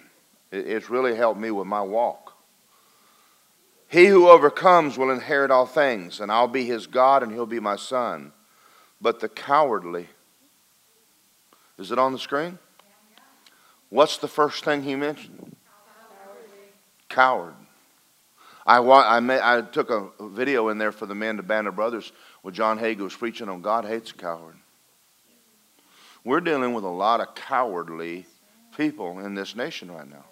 It, 0.50 0.66
it's 0.66 0.90
really 0.90 1.14
helped 1.14 1.38
me 1.38 1.52
with 1.52 1.68
my 1.68 1.80
walk. 1.80 2.34
He 3.86 4.06
who 4.06 4.28
overcomes 4.28 4.98
will 4.98 5.10
inherit 5.10 5.52
all 5.52 5.64
things, 5.64 6.18
and 6.18 6.32
I'll 6.32 6.48
be 6.48 6.64
his 6.64 6.88
God, 6.88 7.22
and 7.22 7.30
he'll 7.30 7.46
be 7.46 7.60
my 7.60 7.76
son. 7.76 8.32
But 9.00 9.20
the 9.20 9.28
cowardly, 9.28 10.08
is 11.78 11.92
it 11.92 12.00
on 12.00 12.12
the 12.12 12.18
screen? 12.18 12.58
What's 13.90 14.18
the 14.18 14.28
first 14.28 14.64
thing 14.64 14.82
he 14.82 14.96
mentioned? 14.96 15.54
Coward. 17.08 17.54
I, 18.66 18.78
I, 18.78 19.58
I 19.58 19.62
took 19.62 19.90
a 19.90 20.10
video 20.20 20.68
in 20.68 20.78
there 20.78 20.92
for 20.92 21.06
the 21.06 21.14
men, 21.14 21.38
Band 21.38 21.68
of 21.68 21.76
Brothers, 21.76 22.12
where 22.42 22.52
John 22.52 22.78
Hagee 22.78 22.98
was 22.98 23.16
preaching 23.16 23.48
on 23.48 23.62
God 23.62 23.86
hates 23.86 24.10
a 24.10 24.14
coward. 24.14 24.56
We're 26.22 26.40
dealing 26.40 26.74
with 26.74 26.84
a 26.84 26.88
lot 26.88 27.20
of 27.20 27.34
cowardly 27.34 28.26
people 28.76 29.20
in 29.20 29.34
this 29.34 29.56
nation 29.56 29.90
right 29.90 30.08
now. 30.08 30.24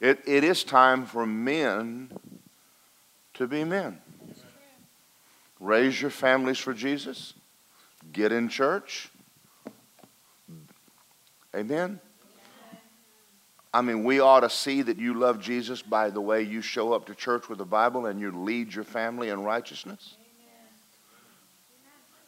It, 0.00 0.20
it 0.26 0.42
is 0.42 0.64
time 0.64 1.06
for 1.06 1.24
men 1.24 2.10
to 3.34 3.46
be 3.46 3.62
men. 3.62 4.00
Raise 5.60 6.02
your 6.02 6.10
families 6.10 6.58
for 6.58 6.74
Jesus. 6.74 7.34
Get 8.12 8.32
in 8.32 8.48
church. 8.48 9.08
Amen. 11.54 12.00
I 13.74 13.80
mean, 13.80 14.04
we 14.04 14.20
ought 14.20 14.40
to 14.40 14.50
see 14.50 14.82
that 14.82 14.98
you 14.98 15.14
love 15.14 15.40
Jesus 15.40 15.80
by 15.80 16.10
the 16.10 16.20
way 16.20 16.42
you 16.42 16.60
show 16.60 16.92
up 16.92 17.06
to 17.06 17.14
church 17.14 17.48
with 17.48 17.58
the 17.58 17.64
Bible 17.64 18.06
and 18.06 18.20
you 18.20 18.30
lead 18.30 18.74
your 18.74 18.84
family 18.84 19.30
in 19.30 19.42
righteousness. 19.42 20.16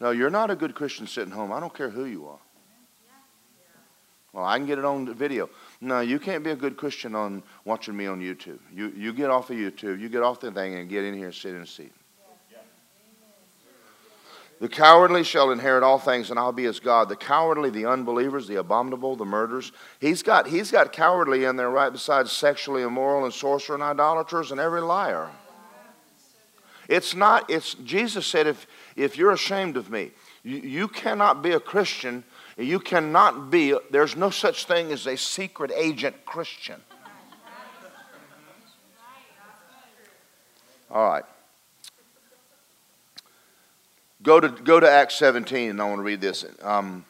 No, 0.00 0.10
you're 0.10 0.30
not 0.30 0.50
a 0.50 0.56
good 0.56 0.74
Christian 0.74 1.06
sitting 1.06 1.32
home. 1.32 1.52
I 1.52 1.60
don't 1.60 1.74
care 1.74 1.90
who 1.90 2.06
you 2.06 2.26
are. 2.26 2.38
Well, 4.32 4.44
I 4.44 4.58
can 4.58 4.66
get 4.66 4.78
it 4.78 4.84
on 4.84 5.12
video. 5.14 5.48
No, 5.80 6.00
you 6.00 6.18
can't 6.18 6.42
be 6.42 6.50
a 6.50 6.56
good 6.56 6.76
Christian 6.76 7.14
on 7.14 7.42
watching 7.64 7.96
me 7.96 8.06
on 8.06 8.20
YouTube. 8.20 8.58
You, 8.72 8.92
you 8.96 9.12
get 9.12 9.30
off 9.30 9.50
of 9.50 9.56
YouTube, 9.56 10.00
you 10.00 10.08
get 10.08 10.22
off 10.22 10.40
the 10.40 10.50
thing 10.50 10.74
and 10.74 10.88
get 10.88 11.04
in 11.04 11.14
here 11.14 11.26
and 11.26 11.34
sit 11.34 11.54
in 11.54 11.62
a 11.62 11.66
seat. 11.66 11.92
The 14.60 14.68
cowardly 14.68 15.24
shall 15.24 15.50
inherit 15.50 15.82
all 15.82 15.98
things, 15.98 16.30
and 16.30 16.38
I'll 16.38 16.52
be 16.52 16.66
as 16.66 16.80
God. 16.80 17.08
The 17.08 17.16
cowardly, 17.16 17.70
the 17.70 17.86
unbelievers, 17.86 18.46
the 18.46 18.56
abominable, 18.56 19.16
the 19.16 19.24
murderers. 19.24 19.72
He's 20.00 20.22
got, 20.22 20.46
he's 20.46 20.70
got 20.70 20.92
cowardly 20.92 21.44
in 21.44 21.56
there 21.56 21.70
right 21.70 21.90
beside 21.90 22.28
sexually 22.28 22.82
immoral 22.82 23.24
and 23.24 23.34
sorcerer 23.34 23.74
and 23.74 23.82
idolaters 23.82 24.52
and 24.52 24.60
every 24.60 24.80
liar. 24.80 25.28
It's 26.88 27.14
not, 27.14 27.50
it's, 27.50 27.74
Jesus 27.74 28.26
said, 28.26 28.46
if, 28.46 28.66
if 28.94 29.18
you're 29.18 29.32
ashamed 29.32 29.76
of 29.76 29.90
me, 29.90 30.12
you, 30.42 30.58
you 30.58 30.88
cannot 30.88 31.42
be 31.42 31.52
a 31.52 31.60
Christian. 31.60 32.24
You 32.56 32.78
cannot 32.78 33.50
be, 33.50 33.76
there's 33.90 34.16
no 34.16 34.30
such 34.30 34.66
thing 34.66 34.92
as 34.92 35.06
a 35.06 35.16
secret 35.16 35.72
agent 35.74 36.24
Christian. 36.24 36.80
All 40.90 41.08
right. 41.08 41.24
Go 44.24 44.40
to, 44.40 44.48
go 44.48 44.80
to 44.80 44.90
Acts 44.90 45.16
17, 45.16 45.70
and 45.70 45.82
I 45.82 45.84
want 45.84 45.98
to 45.98 46.02
read 46.02 46.22
this. 46.22 46.46
Um, 46.62 47.04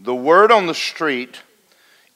the 0.00 0.14
word 0.14 0.50
on 0.50 0.66
the 0.66 0.74
street 0.74 1.40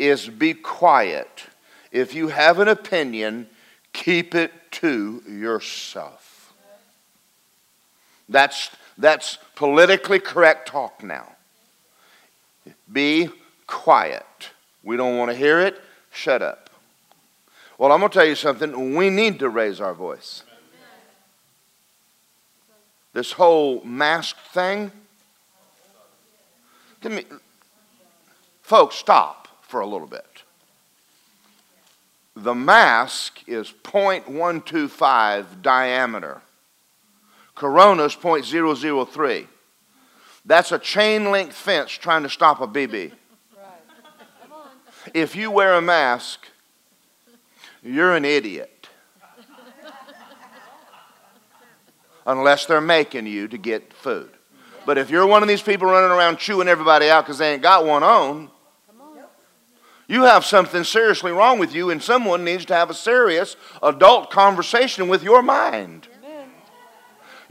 is 0.01 0.29
be 0.29 0.53
quiet. 0.53 1.45
If 1.93 2.13
you 2.13 2.29
have 2.29 2.59
an 2.59 2.67
opinion, 2.67 3.49
keep 3.93 4.35
it 4.35 4.53
to 4.73 5.23
yourself. 5.29 6.53
That's, 8.29 8.71
that's 8.99 9.39
politically 9.55 10.19
correct 10.19 10.67
talk 10.67 11.05
now. 11.05 11.37
Be 12.93 13.29
quiet. 13.69 14.51
We 14.83 14.97
don't 14.97 15.19
want 15.19 15.31
to 15.31 15.37
hear 15.37 15.61
it. 15.61 15.81
Shut 16.11 16.43
up. 16.43 16.69
Well, 17.79 17.93
I'm 17.93 18.01
going 18.01 18.11
to 18.11 18.19
tell 18.19 18.27
you 18.27 18.35
something. 18.35 18.97
We 18.97 19.09
need 19.09 19.39
to 19.39 19.49
raise 19.49 19.81
our 19.81 19.95
voice 19.95 20.43
this 23.13 23.33
whole 23.33 23.83
mask 23.85 24.37
thing. 24.53 24.91
Give 27.01 27.13
me, 27.13 27.25
folks, 28.63 28.97
stop 28.97 29.49
for 29.63 29.81
a 29.81 29.87
little 29.87 30.07
bit. 30.07 30.25
The 32.37 32.55
mask 32.55 33.41
is 33.47 33.73
0.125 33.83 35.63
diameter. 35.63 36.41
Corona 37.55 38.05
is 38.05 38.15
0.003. 38.15 39.47
That's 40.45 40.73
a 40.73 40.79
chain 40.79 41.31
link 41.31 41.53
fence 41.53 41.91
trying 41.91 42.23
to 42.23 42.31
stop 42.31 42.61
a 42.61 42.67
BB. 42.67 43.13
If 45.13 45.37
you 45.37 45.51
wear 45.51 45.75
a 45.75 45.83
mask, 45.83 46.47
you're 47.83 48.15
an 48.15 48.25
idiot. 48.25 48.80
Unless 52.27 52.67
they're 52.67 52.81
making 52.81 53.27
you 53.27 53.49
to 53.49 53.59
get 53.59 53.93
food. 53.93 54.31
But 54.87 54.99
if 54.99 55.11
you're 55.11 55.27
one 55.27 55.43
of 55.43 55.49
these 55.49 55.63
people 55.63 55.89
running 55.89 56.11
around 56.11 56.39
chewing 56.39 56.69
everybody 56.69 57.09
out 57.09 57.25
because 57.25 57.39
they 57.39 57.53
ain't 57.53 57.63
got 57.63 57.87
one 57.87 58.03
on, 58.03 58.51
you 60.09 60.23
have 60.25 60.45
something 60.45 60.83
seriously 60.83 61.31
wrong 61.31 61.61
with 61.61 61.73
you, 61.73 61.91
and 61.91 62.03
someone 62.03 62.43
needs 62.43 62.65
to 62.65 62.75
have 62.75 62.91
a 62.91 62.95
serious 62.95 63.55
adult 63.81 64.31
conversation 64.31 65.07
with 65.07 65.23
your 65.23 65.41
mind. 65.41 66.09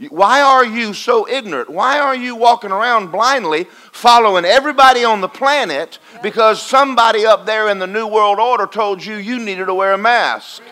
Why 0.08 0.40
are 0.40 0.64
you 0.64 0.94
so 0.94 1.28
ignorant? 1.28 1.68
Why 1.68 1.98
are 1.98 2.14
you 2.14 2.34
walking 2.34 2.70
around 2.70 3.12
blindly 3.12 3.64
following 3.92 4.46
everybody 4.46 5.04
on 5.04 5.20
the 5.20 5.28
planet 5.28 5.98
because 6.22 6.62
somebody 6.62 7.26
up 7.26 7.44
there 7.44 7.68
in 7.68 7.78
the 7.78 7.86
New 7.86 8.06
World 8.06 8.38
Order 8.38 8.66
told 8.66 9.04
you 9.04 9.16
you 9.16 9.38
needed 9.38 9.66
to 9.66 9.74
wear 9.74 9.92
a 9.92 9.98
mask? 9.98 10.62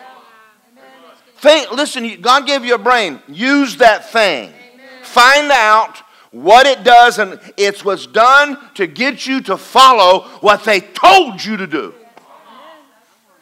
Think, 1.38 1.70
listen, 1.72 2.20
God 2.20 2.46
gave 2.46 2.64
you 2.64 2.74
a 2.74 2.78
brain. 2.78 3.20
Use 3.28 3.76
that 3.76 4.10
thing. 4.10 4.48
Amen. 4.50 4.86
Find 5.02 5.50
out 5.52 6.02
what 6.30 6.66
it 6.66 6.84
does, 6.84 7.18
and 7.18 7.40
it 7.56 7.84
was 7.84 8.06
done 8.06 8.58
to 8.74 8.86
get 8.86 9.26
you 9.26 9.40
to 9.42 9.56
follow 9.56 10.22
what 10.40 10.64
they 10.64 10.80
told 10.80 11.44
you 11.44 11.56
to 11.56 11.66
do. 11.66 11.94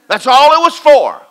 That's 0.09 0.27
all 0.27 0.53
it 0.53 0.65
was 0.65 0.79
for. 0.79 1.23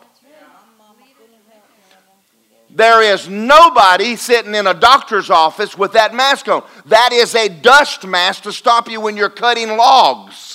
There 2.71 3.01
is 3.01 3.29
nobody 3.29 4.17
sitting 4.17 4.53
in 4.53 4.67
a 4.67 4.73
doctor's 4.73 5.29
office 5.29 5.77
with 5.77 5.93
that 5.93 6.13
mask 6.13 6.49
on. 6.49 6.61
That 6.87 7.13
is 7.13 7.33
a 7.33 7.47
dust 7.47 8.05
mask 8.05 8.43
to 8.43 8.51
stop 8.51 8.89
you 8.89 8.99
when 8.99 9.15
you're 9.15 9.29
cutting 9.29 9.77
logs. 9.77 10.54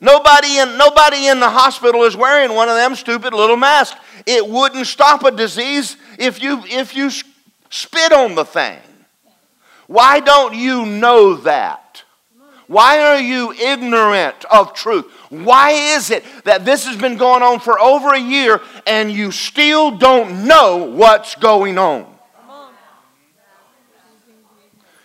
Nobody 0.00 0.58
in, 0.58 0.78
nobody 0.78 1.26
in 1.26 1.40
the 1.40 1.50
hospital 1.50 2.04
is 2.04 2.16
wearing 2.16 2.54
one 2.54 2.68
of 2.68 2.76
them 2.76 2.94
stupid 2.94 3.34
little 3.34 3.56
masks. 3.56 4.00
It 4.26 4.46
wouldn't 4.46 4.86
stop 4.86 5.24
a 5.24 5.30
disease 5.30 5.96
if 6.18 6.42
you, 6.42 6.62
if 6.66 6.96
you 6.96 7.10
spit 7.68 8.12
on 8.12 8.34
the 8.34 8.44
thing. 8.44 8.78
Why 9.86 10.20
don't 10.20 10.54
you 10.54 10.86
know 10.86 11.34
that? 11.36 12.04
Why 12.66 13.00
are 13.00 13.18
you 13.18 13.52
ignorant 13.52 14.44
of 14.44 14.74
truth? 14.74 15.10
Why 15.28 15.72
is 15.72 16.10
it 16.10 16.24
that 16.44 16.64
this 16.64 16.86
has 16.86 16.96
been 16.96 17.16
going 17.16 17.42
on 17.42 17.58
for 17.58 17.80
over 17.80 18.14
a 18.14 18.20
year 18.20 18.60
and 18.86 19.10
you 19.10 19.32
still 19.32 19.90
don't 19.90 20.46
know 20.46 20.84
what's 20.84 21.34
going 21.34 21.78
on? 21.78 22.06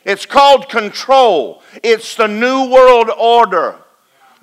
It's 0.05 0.27
called 0.27 0.69
control. 0.69 1.63
It's 1.81 2.15
the 2.15 2.27
New 2.27 2.69
World 2.69 3.09
Order. 3.09 3.79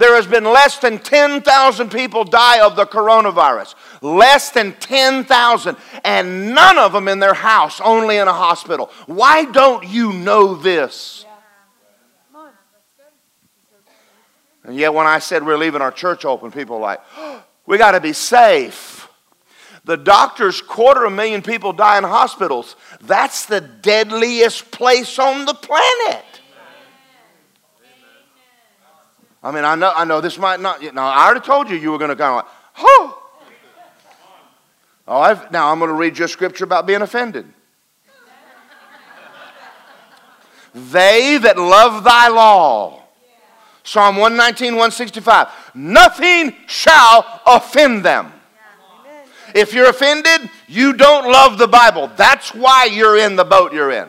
There 0.03 0.17
has 0.17 0.27
been 0.27 0.43
less 0.43 0.79
than 0.79 0.99
10,000 0.99 1.93
people 1.93 2.25
die 2.25 2.61
of 2.61 2.75
the 2.75 2.87
coronavirus. 2.87 3.77
Less 4.01 4.51
than 4.51 4.73
10,000. 4.73 5.77
And 6.03 6.53
none 6.53 6.77
of 6.77 6.93
them 6.93 7.07
in 7.07 7.21
their 7.21 7.35
house, 7.35 7.81
only 7.81 8.17
in 8.17 8.27
a 8.27 8.33
hospital. 8.33 8.91
Why 9.07 9.45
don't 9.45 9.87
you 9.87 10.13
know 10.13 10.57
this? 10.57 11.25
And 14.65 14.75
yet, 14.75 14.93
when 14.93 15.07
I 15.07 15.21
said 15.21 15.47
we're 15.47 15.57
leaving 15.57 15.83
our 15.83 15.93
church 15.93 16.25
open, 16.25 16.51
people 16.51 16.79
were 16.79 16.83
like, 16.83 17.01
oh, 17.17 17.45
we 17.67 17.79
got 17.79 17.93
to 17.93 18.01
be 18.01 18.13
safe. 18.13 19.09
The 19.85 19.97
doctors, 19.97 20.61
quarter 20.61 21.05
of 21.05 21.13
a 21.13 21.15
million 21.15 21.43
people 21.43 21.73
die 21.73 21.99
in 21.99 22.03
hospitals. 22.03 22.75
That's 23.03 23.47
the 23.47 23.61
deadliest 23.61 24.73
place 24.73 25.21
on 25.21 25.45
the 25.45 25.55
planet. 25.55 26.25
I 29.43 29.51
mean, 29.51 29.65
I 29.65 29.75
know, 29.75 29.93
I 29.95 30.05
know 30.05 30.21
this 30.21 30.39
might 30.39 30.61
not, 30.61 30.83
know, 30.95 31.03
I 31.03 31.25
already 31.25 31.41
told 31.41 31.69
you 31.69 31.77
you 31.77 31.91
were 31.91 31.99
going 31.99 32.11
to 32.11 32.17
kind 32.17 32.31
of 32.31 32.37
like, 32.37 32.55
oh. 32.79 33.19
Oh, 35.09 35.21
I've, 35.21 35.51
now 35.51 35.73
I'm 35.73 35.79
going 35.79 35.89
to 35.89 35.97
read 35.97 36.19
you 36.19 36.27
a 36.27 36.29
scripture 36.29 36.65
about 36.65 36.87
being 36.87 37.03
offended. 37.03 37.47
they 40.75 41.39
that 41.39 41.59
love 41.59 42.05
thy 42.05 42.29
law. 42.29 43.03
Psalm 43.83 44.17
119, 44.17 44.75
165. 44.75 45.49
Nothing 45.75 46.55
shall 46.69 47.43
offend 47.45 48.05
them. 48.05 48.33
If 49.55 49.75
you're 49.75 49.91
offended, 49.91 50.49
you 50.69 50.93
don't 50.93 51.31
love 51.31 51.59
the 51.59 51.67
Bible. 51.67 52.11
That's 52.17 52.55
why 52.55 52.85
you're 52.85 53.19
in 53.19 53.37
the 53.37 53.45
boat 53.45 53.73
you're 53.73 53.91
in. 53.91 54.09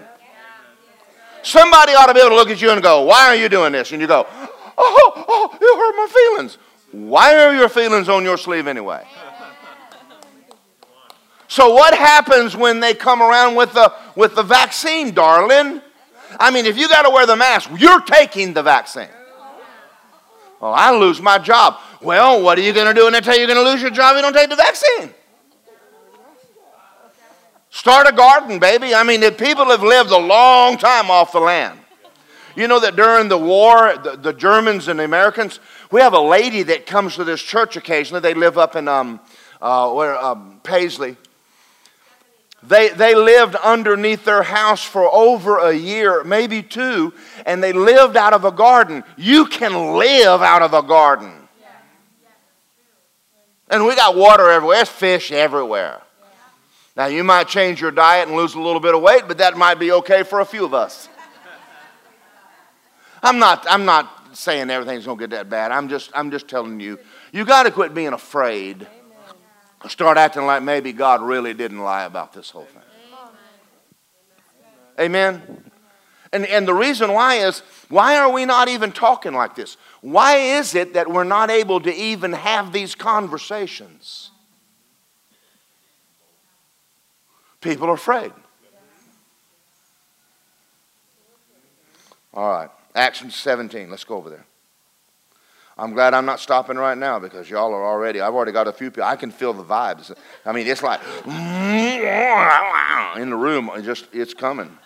Somebody 1.42 1.94
ought 1.94 2.06
to 2.06 2.14
be 2.14 2.22
able 2.22 2.30
to 2.30 2.36
look 2.36 2.50
at 2.50 2.62
you 2.62 2.70
and 2.70 2.82
go, 2.82 3.02
Why 3.02 3.28
are 3.28 3.36
you 3.36 3.50
doing 3.50 3.74
this? 3.74 3.92
And 3.92 4.00
you 4.00 4.08
go, 4.08 4.26
Oh, 4.78 5.14
oh, 5.16 5.26
oh, 5.28 5.58
you 5.60 5.78
hurt 5.78 5.96
my 5.98 6.08
feelings. 6.14 6.58
Why 6.92 7.36
are 7.44 7.56
your 7.56 7.70
feelings 7.70 8.10
on 8.10 8.24
your 8.24 8.38
sleeve 8.38 8.68
anyway? 8.68 9.06
So 11.48 11.74
what 11.74 11.94
happens 11.94 12.56
when 12.56 12.80
they 12.80 12.94
come 12.94 13.22
around 13.22 13.56
with 13.56 13.74
the 13.74 13.94
with 14.16 14.36
the 14.36 14.44
vaccine, 14.44 15.14
darling? 15.14 15.82
I 16.40 16.50
mean, 16.50 16.66
if 16.66 16.78
you 16.78 16.88
got 16.90 17.04
to 17.04 17.12
wear 17.12 17.26
the 17.26 17.36
mask, 17.36 17.70
you're 17.78 18.02
taking 18.02 18.54
the 18.54 18.64
vaccine. 18.64 19.10
Well, 20.60 20.74
I 20.74 20.92
lose 20.98 21.22
my 21.22 21.38
job. 21.38 21.78
Well, 22.02 22.42
what 22.42 22.58
are 22.58 22.62
you 22.62 22.74
going 22.74 22.88
to 22.88 22.94
do 22.94 23.04
when 23.04 23.14
they 23.14 23.22
tell 23.22 23.36
you 23.36 23.42
you're 23.42 23.54
going 23.54 23.64
to 23.64 23.70
lose 23.70 23.82
your 23.82 23.92
job 23.92 24.16
you 24.16 24.22
don't 24.22 24.34
take 24.34 24.50
the 24.50 24.56
vaccine? 24.56 25.14
Start 27.70 28.08
a 28.08 28.12
garden, 28.12 28.60
baby. 28.60 28.96
I 28.96 29.04
mean, 29.04 29.24
if 29.24 29.38
people 29.38 29.66
have 29.66 29.84
lived 29.84 30.12
a 30.12 30.18
long 30.18 30.78
time 30.78 31.12
off 31.12 31.32
the 31.32 31.40
land. 31.40 31.80
You 32.56 32.68
know 32.68 32.80
that 32.80 32.96
during 32.96 33.30
the 33.30 33.38
war, 33.38 33.96
the, 33.98 34.16
the 34.16 34.34
Germans 34.34 34.88
and 34.88 35.00
the 35.00 35.06
Americans, 35.06 35.60
we 35.92 36.02
have 36.02 36.14
a 36.14 36.20
lady 36.20 36.64
that 36.64 36.86
comes 36.86 37.16
to 37.16 37.24
this 37.24 37.42
church 37.42 37.76
occasionally. 37.76 38.22
They 38.22 38.34
live 38.34 38.58
up 38.58 38.76
in 38.76 38.88
um, 38.88 39.20
uh, 39.62 39.92
where, 39.92 40.18
um, 40.18 40.60
Paisley. 40.64 41.18
They, 42.62 42.90
they 42.90 43.14
lived 43.16 43.56
underneath 43.56 44.24
their 44.24 44.44
house 44.44 44.84
for 44.84 45.12
over 45.14 45.58
a 45.58 45.74
year, 45.74 46.24
maybe 46.24 46.64
two, 46.64 47.14
and 47.46 47.62
they 47.62 47.74
lived 47.74 48.16
out 48.16 48.34
of 48.34 48.46
a 48.46 48.52
garden. 48.52 49.04
You 49.18 49.46
can 49.46 49.98
live 49.98 50.42
out 50.42 50.62
of 50.62 50.74
a 50.74 50.82
garden. 50.82 51.32
And 53.70 53.86
we 53.86 53.96
got 53.96 54.16
water 54.16 54.50
everywhere, 54.50 54.78
there's 54.78 54.90
fish 54.90 55.32
everywhere. 55.32 56.02
Now, 56.96 57.08
you 57.08 57.24
might 57.24 57.48
change 57.48 57.82
your 57.82 57.90
diet 57.90 58.28
and 58.28 58.38
lose 58.38 58.54
a 58.54 58.60
little 58.60 58.80
bit 58.80 58.94
of 58.94 59.02
weight, 59.02 59.24
but 59.28 59.40
that 59.40 59.58
might 59.58 59.80
be 59.80 59.92
okay 59.94 60.22
for 60.22 60.42
a 60.42 60.46
few 60.46 60.64
of 60.64 60.74
us. 60.74 61.10
I'm 63.24 63.40
not, 63.40 63.66
I'm 63.70 63.86
not 63.86 64.36
saying 64.38 64.70
everything's 64.70 65.06
going 65.06 65.18
to 65.18 65.24
get 65.24 65.30
that 65.32 65.50
bad. 65.50 65.72
I'm 65.72 65.88
just, 65.88 66.12
I'm 66.14 66.30
just 66.30 66.48
telling 66.48 66.80
you, 66.80 67.00
you 67.32 67.46
got 67.46 67.64
to 67.64 67.72
quit 67.72 67.94
being 67.94 68.14
afraid. 68.14 68.86
Start 69.88 70.18
acting 70.18 70.46
like 70.46 70.62
maybe 70.62 70.94
God 70.94 71.22
really 71.22 71.54
didn't 71.54 71.80
lie 71.80 72.04
about 72.04 72.34
this 72.34 72.50
whole 72.50 72.66
thing. 72.66 72.82
Amen? 75.00 75.64
And, 76.32 76.46
and 76.48 76.68
the 76.68 76.74
reason 76.74 77.14
why 77.14 77.36
is, 77.36 77.60
why 77.90 78.18
are 78.18 78.32
we 78.32 78.46
not 78.46 78.68
even 78.68 78.92
talking 78.92 79.34
like 79.34 79.56
this? 79.56 79.78
Why 80.02 80.36
is 80.58 80.76
it 80.76 80.94
that 80.96 81.10
we're 81.10 81.24
not 81.24 81.50
able 81.50 81.80
to 81.82 81.94
even 81.94 82.34
have 82.34 82.74
these 82.74 82.96
conversations? 82.96 84.32
People 87.62 87.88
are 87.88 87.94
afraid. 87.94 88.34
All 92.34 92.50
right, 92.50 92.70
Acts 92.96 93.24
17. 93.36 93.90
Let's 93.90 94.04
go 94.04 94.18
over 94.18 94.30
there. 94.30 94.46
I'm 95.76 95.94
glad 95.94 96.14
I'm 96.14 96.26
not 96.26 96.40
stopping 96.40 96.78
right 96.78 96.98
now 96.98 97.18
because 97.18 97.50
y'all 97.50 97.74
are 97.74 97.84
already, 97.84 98.22
I've 98.22 98.36
already 98.36 98.52
got 98.52 98.68
a 98.68 98.72
few 98.72 98.92
people. 98.92 99.06
I 99.06 99.16
can 99.16 99.32
feel 99.32 99.54
the 99.54 99.64
vibes. 99.64 100.14
I 100.46 100.52
mean, 100.52 100.68
it's 100.68 100.84
like 100.84 101.02
in 103.18 103.32
the 103.32 103.36
room, 103.36 103.72
it 103.74 103.82
just, 103.82 104.06
it's 104.14 104.36
coming. 104.36 104.78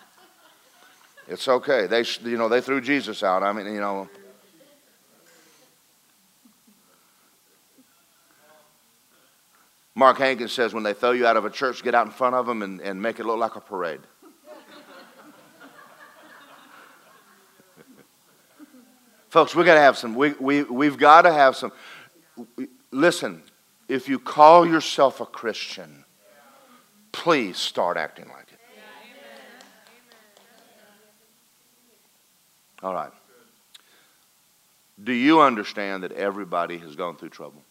It's 1.28 1.48
okay. 1.48 1.88
They, 1.88 2.06
you 2.24 2.38
know, 2.38 2.48
they 2.48 2.62
threw 2.62 2.80
Jesus 2.80 3.22
out. 3.22 3.44
I 3.44 3.52
mean, 3.52 3.66
you 3.66 3.82
know. 3.82 4.08
Mark 9.94 10.20
Hankins 10.20 10.54
says 10.54 10.74
when 10.74 10.84
they 10.84 10.94
throw 10.94 11.12
you 11.12 11.26
out 11.28 11.36
of 11.36 11.44
a 11.44 11.50
church, 11.50 11.84
get 11.84 11.96
out 11.96 12.06
in 12.06 12.14
front 12.14 12.36
of 12.36 12.46
them 12.46 12.62
and, 12.62 12.80
and 12.80 13.02
make 13.02 13.20
it 13.20 13.26
look 13.26 13.40
like 13.40 13.56
a 13.56 13.60
parade. 13.60 14.00
Folks, 19.38 19.54
we've 19.54 19.68
got 19.68 19.76
to 19.76 19.82
have 19.82 20.00
some, 20.00 20.16
we, 20.16 20.32
we, 20.40 20.64
we've 20.64 20.98
got 20.98 21.22
to 21.22 21.32
have 21.32 21.56
some. 21.56 21.72
Listen, 22.90 23.44
if 23.88 24.10
you 24.10 24.18
call 24.18 24.66
yourself 24.68 25.22
a 25.22 25.28
Christian, 25.28 26.06
please 27.12 27.60
start 27.60 27.98
acting 27.98 28.30
like 28.30 28.48
it. 28.52 28.60
All 32.82 32.96
right. 32.96 33.12
Do 35.04 35.14
you 35.14 35.42
understand 35.42 36.02
that 36.02 36.14
everybody 36.14 36.80
has 36.80 36.96
gone 36.96 37.16
through 37.16 37.30
trouble? 37.30 37.62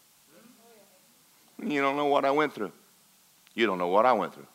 You 1.60 1.80
don't 1.80 1.96
know 1.96 2.06
what 2.06 2.24
I 2.24 2.30
went 2.30 2.54
through. 2.54 2.70
You 3.56 3.66
don't 3.66 3.78
know 3.78 3.88
what 3.88 4.06
I 4.06 4.12
went 4.12 4.34
through. 4.34 4.46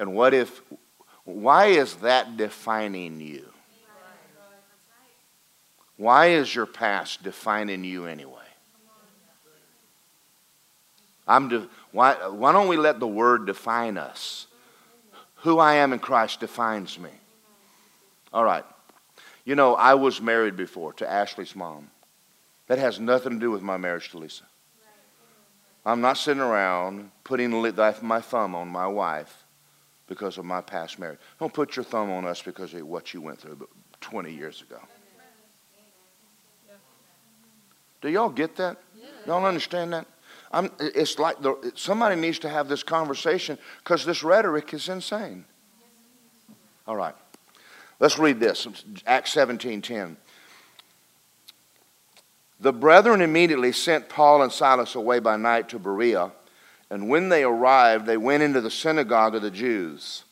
And 0.00 0.16
what 0.16 0.34
if, 0.34 0.62
why 1.22 1.66
is 1.66 1.94
that 1.98 2.36
defining 2.36 3.20
you? 3.20 3.51
Why 5.96 6.28
is 6.28 6.54
your 6.54 6.66
past 6.66 7.22
defining 7.22 7.84
you 7.84 8.06
anyway? 8.06 8.38
I'm 11.26 11.48
de- 11.48 11.68
why, 11.92 12.14
why 12.28 12.52
don't 12.52 12.68
we 12.68 12.76
let 12.76 12.98
the 12.98 13.06
word 13.06 13.46
define 13.46 13.96
us? 13.96 14.46
Who 15.36 15.58
I 15.58 15.74
am 15.74 15.92
in 15.92 15.98
Christ 15.98 16.40
defines 16.40 16.98
me. 16.98 17.10
All 18.32 18.44
right. 18.44 18.64
You 19.44 19.54
know, 19.54 19.74
I 19.74 19.94
was 19.94 20.20
married 20.20 20.56
before 20.56 20.92
to 20.94 21.10
Ashley's 21.10 21.56
mom. 21.56 21.90
That 22.68 22.78
has 22.78 23.00
nothing 23.00 23.34
to 23.34 23.38
do 23.38 23.50
with 23.50 23.62
my 23.62 23.76
marriage 23.76 24.10
to 24.10 24.18
Lisa. 24.18 24.44
I'm 25.84 26.00
not 26.00 26.16
sitting 26.16 26.42
around 26.42 27.10
putting 27.24 27.50
my 27.50 28.20
thumb 28.20 28.54
on 28.54 28.68
my 28.68 28.86
wife 28.86 29.44
because 30.06 30.38
of 30.38 30.44
my 30.44 30.60
past 30.60 30.98
marriage. 30.98 31.18
Don't 31.40 31.52
put 31.52 31.74
your 31.74 31.84
thumb 31.84 32.10
on 32.10 32.24
us 32.24 32.40
because 32.40 32.72
of 32.72 32.86
what 32.86 33.12
you 33.12 33.20
went 33.20 33.40
through 33.40 33.68
20 34.00 34.32
years 34.32 34.62
ago. 34.62 34.78
Do 38.02 38.10
y'all 38.10 38.28
get 38.28 38.56
that? 38.56 38.76
Y'all 39.26 39.44
understand 39.46 39.92
that? 39.92 40.06
I'm, 40.50 40.70
it's 40.78 41.18
like 41.18 41.40
the, 41.40 41.72
somebody 41.76 42.20
needs 42.20 42.40
to 42.40 42.48
have 42.48 42.68
this 42.68 42.82
conversation 42.82 43.56
because 43.78 44.04
this 44.04 44.22
rhetoric 44.22 44.74
is 44.74 44.88
insane. 44.88 45.46
All 46.86 46.96
right. 46.96 47.14
Let's 48.00 48.18
read 48.18 48.40
this. 48.40 48.66
Acts 49.06 49.34
17:10. 49.34 50.16
The 52.60 52.72
brethren 52.72 53.22
immediately 53.22 53.72
sent 53.72 54.08
Paul 54.08 54.42
and 54.42 54.52
Silas 54.52 54.94
away 54.94 55.20
by 55.20 55.36
night 55.36 55.68
to 55.70 55.78
Berea, 55.78 56.32
and 56.90 57.08
when 57.08 57.28
they 57.28 57.42
arrived, 57.44 58.06
they 58.06 58.16
went 58.16 58.42
into 58.42 58.60
the 58.60 58.70
synagogue 58.70 59.34
of 59.34 59.42
the 59.42 59.50
Jews. 59.50 60.24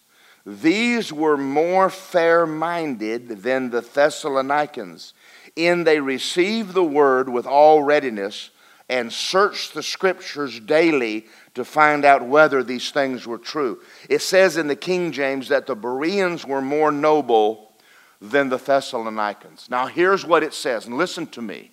These 0.44 1.12
were 1.12 1.36
more 1.36 1.90
fair 1.90 2.46
minded 2.46 3.42
than 3.42 3.70
the 3.70 3.80
Thessalonians, 3.80 5.12
in 5.56 5.84
they 5.84 6.00
received 6.00 6.74
the 6.74 6.84
word 6.84 7.28
with 7.28 7.46
all 7.46 7.82
readiness 7.82 8.50
and 8.88 9.12
searched 9.12 9.72
the 9.72 9.82
scriptures 9.82 10.58
daily 10.58 11.26
to 11.54 11.64
find 11.64 12.04
out 12.04 12.26
whether 12.26 12.62
these 12.62 12.90
things 12.90 13.26
were 13.26 13.38
true. 13.38 13.80
It 14.08 14.20
says 14.20 14.56
in 14.56 14.66
the 14.66 14.76
King 14.76 15.12
James 15.12 15.48
that 15.48 15.66
the 15.66 15.76
Bereans 15.76 16.44
were 16.44 16.60
more 16.60 16.90
noble 16.90 17.72
than 18.20 18.48
the 18.48 18.58
Thessalonians. 18.58 19.68
Now, 19.70 19.86
here's 19.86 20.26
what 20.26 20.42
it 20.42 20.52
says, 20.52 20.86
and 20.86 20.98
listen 20.98 21.26
to 21.28 21.40
me. 21.42 21.70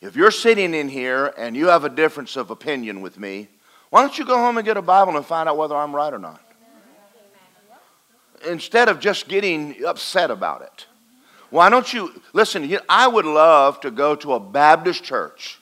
If 0.00 0.16
you're 0.16 0.30
sitting 0.30 0.74
in 0.74 0.88
here 0.88 1.34
and 1.36 1.56
you 1.56 1.66
have 1.66 1.84
a 1.84 1.88
difference 1.88 2.36
of 2.36 2.50
opinion 2.50 3.00
with 3.00 3.18
me, 3.18 3.48
why 3.90 4.00
don't 4.02 4.18
you 4.18 4.24
go 4.24 4.36
home 4.36 4.56
and 4.58 4.64
get 4.64 4.76
a 4.76 4.82
Bible 4.82 5.16
and 5.16 5.24
find 5.24 5.48
out 5.48 5.56
whether 5.56 5.76
I'm 5.76 5.94
right 5.94 6.12
or 6.12 6.18
not? 6.18 6.40
Instead 8.46 8.88
of 8.88 9.00
just 9.00 9.28
getting 9.28 9.84
upset 9.84 10.30
about 10.30 10.62
it. 10.62 10.86
Why 11.50 11.70
don't 11.70 11.92
you 11.92 12.20
listen? 12.32 12.78
I 12.88 13.08
would 13.08 13.24
love 13.24 13.80
to 13.80 13.90
go 13.90 14.14
to 14.16 14.34
a 14.34 14.40
Baptist 14.40 15.02
church 15.02 15.58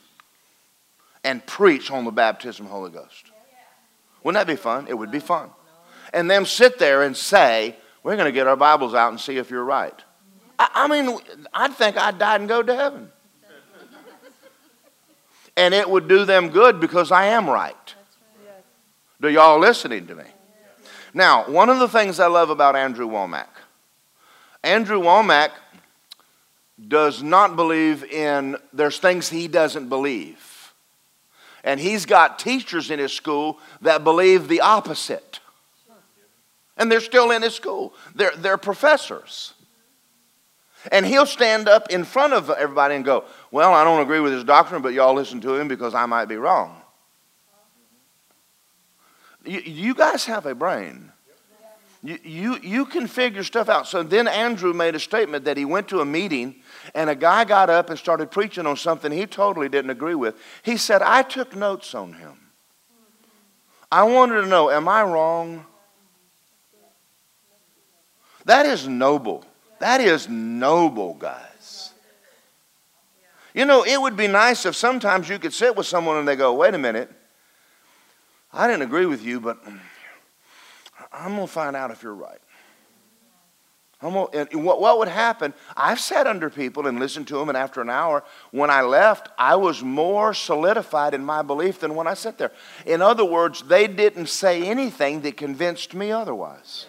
and 1.22 1.44
preach 1.46 1.90
on 1.90 2.04
the 2.04 2.10
baptism 2.10 2.66
of 2.66 2.70
the 2.70 2.76
Holy 2.76 2.90
Ghost. 2.90 3.30
Wouldn't 4.22 4.44
that 4.44 4.50
be 4.50 4.56
fun? 4.56 4.86
It 4.88 4.94
would 4.94 5.10
be 5.10 5.20
fun. 5.20 5.50
And 6.12 6.30
them 6.30 6.46
sit 6.46 6.78
there 6.78 7.02
and 7.02 7.16
say, 7.16 7.76
We're 8.02 8.16
going 8.16 8.26
to 8.26 8.32
get 8.32 8.46
our 8.46 8.56
Bibles 8.56 8.94
out 8.94 9.10
and 9.10 9.20
see 9.20 9.36
if 9.36 9.50
you're 9.50 9.64
right. 9.64 9.94
I, 10.58 10.68
I 10.74 10.88
mean, 10.88 11.18
I'd 11.52 11.74
think 11.74 11.96
I'd 11.96 12.18
die 12.18 12.36
and 12.36 12.48
go 12.48 12.62
to 12.62 12.74
heaven 12.74 13.10
and 15.56 15.72
it 15.72 15.88
would 15.88 16.06
do 16.06 16.24
them 16.24 16.50
good 16.50 16.80
because 16.80 17.10
I 17.10 17.26
am 17.26 17.48
right. 17.48 17.94
Do 19.20 19.28
y'all 19.28 19.58
listening 19.58 20.06
to 20.08 20.14
me? 20.14 20.24
Now, 21.14 21.48
one 21.48 21.70
of 21.70 21.78
the 21.78 21.88
things 21.88 22.20
I 22.20 22.26
love 22.26 22.50
about 22.50 22.76
Andrew 22.76 23.08
Wommack, 23.08 23.48
Andrew 24.62 25.00
Wommack 25.00 25.50
does 26.88 27.22
not 27.22 27.56
believe 27.56 28.04
in, 28.04 28.56
there's 28.72 28.98
things 28.98 29.28
he 29.28 29.48
doesn't 29.48 29.88
believe. 29.88 30.74
And 31.64 31.80
he's 31.80 32.06
got 32.06 32.38
teachers 32.38 32.90
in 32.90 32.98
his 32.98 33.12
school 33.12 33.58
that 33.80 34.04
believe 34.04 34.48
the 34.48 34.60
opposite. 34.60 35.40
And 36.76 36.92
they're 36.92 37.00
still 37.00 37.30
in 37.30 37.42
his 37.42 37.54
school, 37.54 37.94
they're, 38.14 38.36
they're 38.36 38.58
professors. 38.58 39.54
And 40.92 41.04
he'll 41.04 41.26
stand 41.26 41.68
up 41.68 41.90
in 41.90 42.04
front 42.04 42.32
of 42.32 42.48
everybody 42.48 42.94
and 42.94 43.04
go, 43.04 43.24
Well, 43.50 43.74
I 43.74 43.82
don't 43.82 44.02
agree 44.02 44.20
with 44.20 44.32
his 44.32 44.44
doctrine, 44.44 44.82
but 44.82 44.92
y'all 44.92 45.14
listen 45.14 45.40
to 45.40 45.54
him 45.56 45.66
because 45.66 45.94
I 45.94 46.06
might 46.06 46.26
be 46.26 46.36
wrong. 46.36 46.80
You, 49.44 49.60
you 49.60 49.94
guys 49.94 50.26
have 50.26 50.46
a 50.46 50.54
brain. 50.54 51.10
You, 52.06 52.18
you, 52.22 52.58
you 52.62 52.86
can 52.86 53.08
figure 53.08 53.42
stuff 53.42 53.68
out. 53.68 53.88
So 53.88 54.04
then 54.04 54.28
Andrew 54.28 54.72
made 54.72 54.94
a 54.94 55.00
statement 55.00 55.44
that 55.46 55.56
he 55.56 55.64
went 55.64 55.88
to 55.88 55.98
a 55.98 56.04
meeting 56.04 56.54
and 56.94 57.10
a 57.10 57.16
guy 57.16 57.44
got 57.44 57.68
up 57.68 57.90
and 57.90 57.98
started 57.98 58.30
preaching 58.30 58.64
on 58.64 58.76
something 58.76 59.10
he 59.10 59.26
totally 59.26 59.68
didn't 59.68 59.90
agree 59.90 60.14
with. 60.14 60.36
He 60.62 60.76
said, 60.76 61.02
I 61.02 61.22
took 61.22 61.56
notes 61.56 61.96
on 61.96 62.12
him. 62.12 62.38
I 63.90 64.04
wanted 64.04 64.42
to 64.42 64.46
know, 64.46 64.70
am 64.70 64.86
I 64.86 65.02
wrong? 65.02 65.66
That 68.44 68.66
is 68.66 68.86
noble. 68.86 69.44
That 69.80 70.00
is 70.00 70.28
noble, 70.28 71.14
guys. 71.14 71.92
You 73.52 73.64
know, 73.64 73.82
it 73.82 74.00
would 74.00 74.16
be 74.16 74.28
nice 74.28 74.64
if 74.64 74.76
sometimes 74.76 75.28
you 75.28 75.40
could 75.40 75.52
sit 75.52 75.74
with 75.74 75.86
someone 75.86 76.18
and 76.18 76.28
they 76.28 76.36
go, 76.36 76.54
wait 76.54 76.72
a 76.72 76.78
minute, 76.78 77.10
I 78.52 78.68
didn't 78.68 78.82
agree 78.82 79.06
with 79.06 79.24
you, 79.24 79.40
but 79.40 79.58
I'm 81.16 81.34
going 81.34 81.46
to 81.46 81.52
find 81.52 81.74
out 81.74 81.90
if 81.90 82.02
you're 82.02 82.14
right. 82.14 82.38
Gonna, 84.02 84.26
and 84.26 84.64
what, 84.64 84.80
what 84.80 84.98
would 84.98 85.08
happen? 85.08 85.54
I've 85.74 85.98
sat 85.98 86.26
under 86.26 86.50
people 86.50 86.86
and 86.86 87.00
listened 87.00 87.28
to 87.28 87.38
them, 87.38 87.48
and 87.48 87.56
after 87.56 87.80
an 87.80 87.88
hour, 87.88 88.22
when 88.50 88.68
I 88.68 88.82
left, 88.82 89.30
I 89.38 89.56
was 89.56 89.82
more 89.82 90.34
solidified 90.34 91.14
in 91.14 91.24
my 91.24 91.40
belief 91.40 91.80
than 91.80 91.94
when 91.94 92.06
I 92.06 92.12
sat 92.12 92.36
there. 92.36 92.52
In 92.84 93.00
other 93.00 93.24
words, 93.24 93.62
they 93.62 93.86
didn't 93.86 94.28
say 94.28 94.64
anything 94.64 95.22
that 95.22 95.38
convinced 95.38 95.94
me 95.94 96.12
otherwise. 96.12 96.86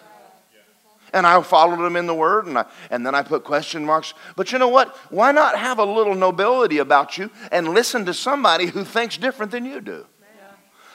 And 1.14 1.26
I 1.26 1.40
followed 1.40 1.82
them 1.82 1.96
in 1.96 2.06
the 2.06 2.14
word, 2.14 2.44
and, 2.44 2.58
I, 2.58 2.66
and 2.90 3.06
then 3.06 3.14
I 3.14 3.22
put 3.22 3.42
question 3.42 3.86
marks. 3.86 4.12
But 4.36 4.52
you 4.52 4.58
know 4.58 4.68
what? 4.68 4.94
Why 5.10 5.32
not 5.32 5.58
have 5.58 5.78
a 5.78 5.84
little 5.84 6.14
nobility 6.14 6.76
about 6.76 7.16
you 7.16 7.30
and 7.50 7.70
listen 7.70 8.04
to 8.04 8.12
somebody 8.12 8.66
who 8.66 8.84
thinks 8.84 9.16
different 9.16 9.50
than 9.50 9.64
you 9.64 9.80
do? 9.80 10.04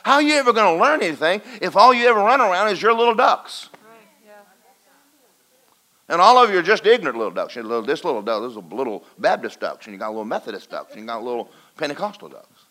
How 0.04 0.16
are 0.16 0.22
you 0.22 0.36
ever 0.36 0.54
going 0.54 0.78
to 0.78 0.84
learn 0.84 1.01
anything 1.01 1.41
if 1.62 1.76
all 1.76 1.93
you 1.93 2.08
ever 2.08 2.20
run 2.20 2.41
around 2.41 2.70
is 2.70 2.82
your 2.82 2.93
little 2.93 3.16
ducks? 3.16 3.70
And 6.10 6.20
all 6.20 6.38
of 6.38 6.51
you 6.51 6.60
are 6.60 6.64
just 6.64 6.86
ignorant 6.86 7.18
little 7.18 7.34
ducks. 7.34 7.56
You 7.56 7.64
little, 7.64 7.82
this 7.82 8.04
little 8.04 8.22
duck, 8.22 8.43
this 8.43 8.56
a 8.56 8.60
little 8.60 9.06
Baptist 9.18 9.62
ducks, 9.62 9.86
and 9.86 9.93
you 9.93 9.99
got 9.99 10.10
little 10.10 10.26
Methodist 10.26 10.70
ducks, 10.70 10.91
and 10.91 11.01
you 11.01 11.08
got 11.08 11.24
little 11.24 11.49
Pentecostal 11.78 12.30
ducks. 12.30 12.66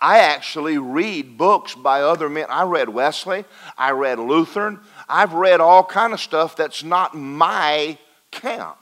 I 0.00 0.20
actually 0.20 0.78
read 0.78 1.36
books 1.36 1.74
by 1.74 2.00
other 2.00 2.30
men. 2.30 2.46
I 2.48 2.62
read 2.62 2.88
Wesley. 2.88 3.44
I 3.76 3.90
read 3.90 4.18
Lutheran. 4.18 4.80
I've 5.08 5.34
read 5.34 5.60
all 5.60 5.84
kind 5.84 6.14
of 6.14 6.20
stuff 6.20 6.56
that's 6.56 6.82
not 6.82 7.14
my 7.14 7.98
camp. 8.30 8.78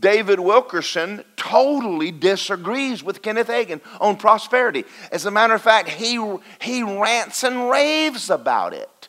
David 0.00 0.40
Wilkerson 0.40 1.24
totally 1.36 2.10
disagrees 2.10 3.02
with 3.02 3.22
Kenneth 3.22 3.48
Hagin 3.48 3.80
on 4.00 4.16
prosperity. 4.16 4.84
As 5.10 5.26
a 5.26 5.30
matter 5.30 5.54
of 5.54 5.62
fact, 5.62 5.88
he, 5.88 6.38
he 6.60 6.82
rants 6.82 7.42
and 7.42 7.68
raves 7.68 8.30
about 8.30 8.72
it. 8.74 9.08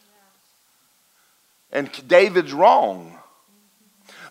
And 1.72 1.90
David's 2.08 2.54
wrong. 2.54 3.18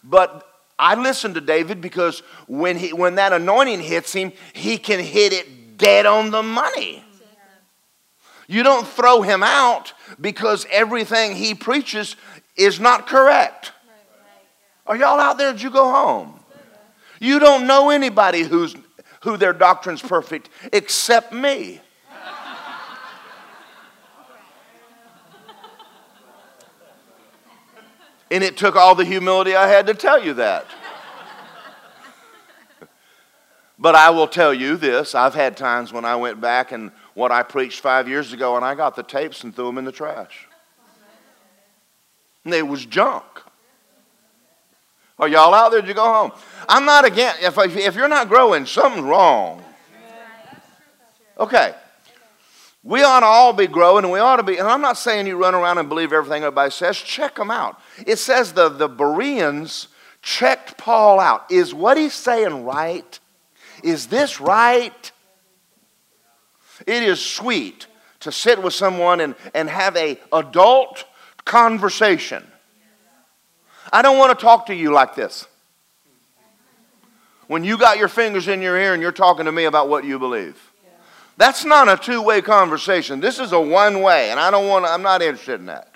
But 0.05 0.47
I 0.79 0.95
listen 0.95 1.35
to 1.35 1.41
David 1.41 1.81
because 1.81 2.21
when, 2.47 2.77
he, 2.77 2.93
when 2.93 3.17
that 3.17 3.33
anointing 3.33 3.81
hits 3.81 4.13
him, 4.13 4.33
he 4.53 4.79
can 4.79 5.01
hit 5.01 5.33
it 5.33 5.79
dead 5.79 6.07
on 6.07 6.31
the 6.31 6.43
money. 6.43 7.05
You 8.49 8.63
don't 8.63 8.87
throw 8.87 9.23
him 9.23 9.43
out 9.43 9.93
because 10.21 10.67
everything 10.71 11.35
he 11.37 11.55
preaches 11.55 12.17
is 12.57 12.79
not 12.81 13.07
correct. 13.07 13.73
Are 14.87 14.97
y'all 14.97 15.21
out 15.21 15.39
there? 15.39 15.53
Did 15.53 15.63
you 15.63 15.71
go 15.71 15.91
home? 15.91 16.41
You 17.23 17.39
don't 17.39 17.68
know 17.68 17.91
anybody 17.91 18.43
who's, 18.43 18.75
who 19.20 19.37
their 19.37 19.53
doctrine's 19.53 20.03
perfect 20.03 20.51
except 20.73 21.33
me. 21.33 21.81
and 28.29 28.43
it 28.43 28.57
took 28.57 28.75
all 28.75 28.97
the 28.97 29.05
humility 29.05 29.55
I 29.55 29.68
had 29.68 29.87
to 29.87 29.95
tell 29.95 30.20
you 30.20 30.35
that. 30.35 30.66
but 33.79 33.95
I 33.95 34.11
will 34.11 34.27
tell 34.27 34.53
you 34.53 34.77
this 34.77 35.14
I've 35.14 35.35
had 35.35 35.57
times 35.57 35.93
when 35.93 36.05
I 36.05 36.16
went 36.16 36.41
back 36.41 36.73
and 36.73 36.91
what 37.14 37.31
I 37.31 37.45
preached 37.45 37.83
five 37.83 38.09
years 38.09 38.33
ago, 38.33 38.57
and 38.57 38.64
I 38.64 38.75
got 38.75 38.97
the 38.97 39.05
tapes 39.05 39.45
and 39.45 39.55
threw 39.55 39.66
them 39.66 39.79
in 39.79 39.85
the 39.85 39.93
trash. 39.93 40.49
And 42.45 42.53
it 42.53 42.66
was 42.66 42.85
junk. 42.85 43.25
Are 45.23 45.29
y'all 45.29 45.55
out 45.55 45.70
there? 45.70 45.81
Did 45.81 45.87
you 45.87 45.95
go 45.95 46.03
home? 46.03 46.33
I'm 46.68 46.85
not 46.85 47.05
against, 47.05 47.41
if, 47.43 47.57
if 47.57 47.95
you're 47.95 48.09
not 48.09 48.29
growing, 48.29 48.66
something's 48.66 49.05
wrong. 49.05 49.62
Okay. 51.39 51.73
We 52.83 53.05
ought 53.05 53.20
to 53.20 53.27
all 53.27 53.53
be 53.53 53.68
growing, 53.68 54.03
and 54.03 54.12
we 54.12 54.18
ought 54.18 54.39
to 54.39 54.43
be, 54.43 54.59
and 54.59 54.66
I'm 54.66 54.81
not 54.81 54.99
saying 54.99 55.29
you 55.29 55.37
run 55.37 55.55
around 55.55 55.79
and 55.79 55.89
believe 55.89 56.12
everything 56.12 56.43
everybody 56.43 56.73
says. 56.73 56.97
Check 56.97 57.37
them 57.37 57.53
out. 57.53 57.81
It 58.05 58.16
says 58.16 58.53
the, 58.53 58.68
the 58.68 58.89
Bereans 58.89 59.87
checked 60.23 60.77
Paul 60.77 61.20
out. 61.20 61.49
Is 61.53 61.73
what 61.73 61.97
he's 61.97 62.14
saying 62.14 62.64
right? 62.64 63.20
Is 63.85 64.09
this 64.09 64.41
right? 64.41 65.12
It 66.85 67.05
is 67.05 67.25
sweet 67.25 67.87
to 68.20 68.33
sit 68.33 68.61
with 68.61 68.75
someone 68.75 69.20
and, 69.20 69.37
and 69.55 69.70
have 69.70 69.97
a 69.97 70.18
adult 70.33 71.05
conversation 71.45 72.45
I 73.91 74.03
don't 74.03 74.18
want 74.18 74.39
to 74.39 74.43
talk 74.43 74.66
to 74.66 74.74
you 74.74 74.93
like 74.93 75.14
this. 75.14 75.47
When 77.47 77.64
you 77.64 77.76
got 77.76 77.99
your 77.99 78.09
fingers 78.09 78.49
in 78.49 78.62
your 78.62 78.76
ear 78.78 78.95
and 78.95 79.03
you're 79.03 79.12
talking 79.12 79.47
to 79.47 79.53
me 79.53 79.64
about 79.64 79.89
what 79.89 80.05
you 80.05 80.18
believe. 80.18 80.72
That's 81.37 81.64
not 81.64 81.89
a 81.89 81.97
two 81.97 82.22
way 82.22 82.43
conversation. 82.43 83.20
This 83.20 83.39
is 83.39 83.53
a 83.53 83.61
one 83.61 84.03
way, 84.03 84.30
and 84.30 84.39
I 84.39 84.51
don't 84.51 84.68
want 84.68 84.85
to, 84.85 84.91
I'm 84.91 85.03
not 85.03 85.22
interested 85.22 85.61
in 85.61 85.66
that. 85.66 85.89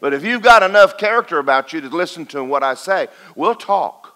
But 0.00 0.14
if 0.14 0.24
you've 0.24 0.42
got 0.42 0.62
enough 0.62 0.96
character 0.96 1.38
about 1.38 1.72
you 1.72 1.80
to 1.80 1.88
listen 1.88 2.26
to 2.26 2.44
what 2.44 2.62
I 2.62 2.74
say, 2.74 3.08
we'll 3.34 3.54
talk. 3.54 4.07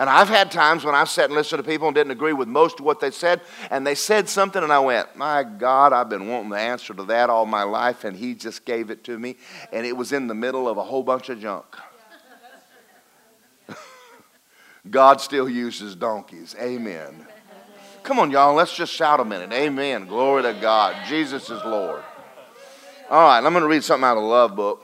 And 0.00 0.08
I've 0.08 0.30
had 0.30 0.50
times 0.50 0.82
when 0.82 0.94
I've 0.94 1.10
sat 1.10 1.26
and 1.26 1.34
listened 1.34 1.62
to 1.62 1.70
people 1.70 1.86
and 1.86 1.94
didn't 1.94 2.12
agree 2.12 2.32
with 2.32 2.48
most 2.48 2.80
of 2.80 2.86
what 2.86 3.00
they 3.00 3.10
said, 3.10 3.42
and 3.70 3.86
they 3.86 3.94
said 3.94 4.30
something, 4.30 4.62
and 4.62 4.72
I 4.72 4.78
went, 4.78 5.14
My 5.14 5.42
God, 5.42 5.92
I've 5.92 6.08
been 6.08 6.26
wanting 6.26 6.48
the 6.48 6.58
answer 6.58 6.94
to 6.94 7.04
that 7.04 7.28
all 7.28 7.44
my 7.44 7.64
life, 7.64 8.04
and 8.04 8.16
He 8.16 8.34
just 8.34 8.64
gave 8.64 8.88
it 8.88 9.04
to 9.04 9.18
me, 9.18 9.36
and 9.70 9.84
it 9.84 9.94
was 9.94 10.12
in 10.12 10.26
the 10.26 10.34
middle 10.34 10.66
of 10.66 10.78
a 10.78 10.82
whole 10.82 11.02
bunch 11.02 11.28
of 11.28 11.38
junk. 11.38 11.66
God 14.90 15.20
still 15.20 15.50
uses 15.50 15.94
donkeys. 15.96 16.56
Amen. 16.58 17.26
Come 18.02 18.20
on, 18.20 18.30
y'all, 18.30 18.54
let's 18.54 18.74
just 18.74 18.94
shout 18.94 19.20
a 19.20 19.24
minute. 19.26 19.52
Amen. 19.52 20.06
Glory 20.06 20.44
to 20.44 20.54
God. 20.54 20.96
Jesus 21.08 21.50
is 21.50 21.62
Lord. 21.62 22.02
All 23.10 23.20
right, 23.20 23.44
I'm 23.44 23.52
going 23.52 23.64
to 23.64 23.68
read 23.68 23.84
something 23.84 24.06
out 24.06 24.16
of 24.16 24.22
the 24.22 24.28
love 24.30 24.56
book. 24.56 24.82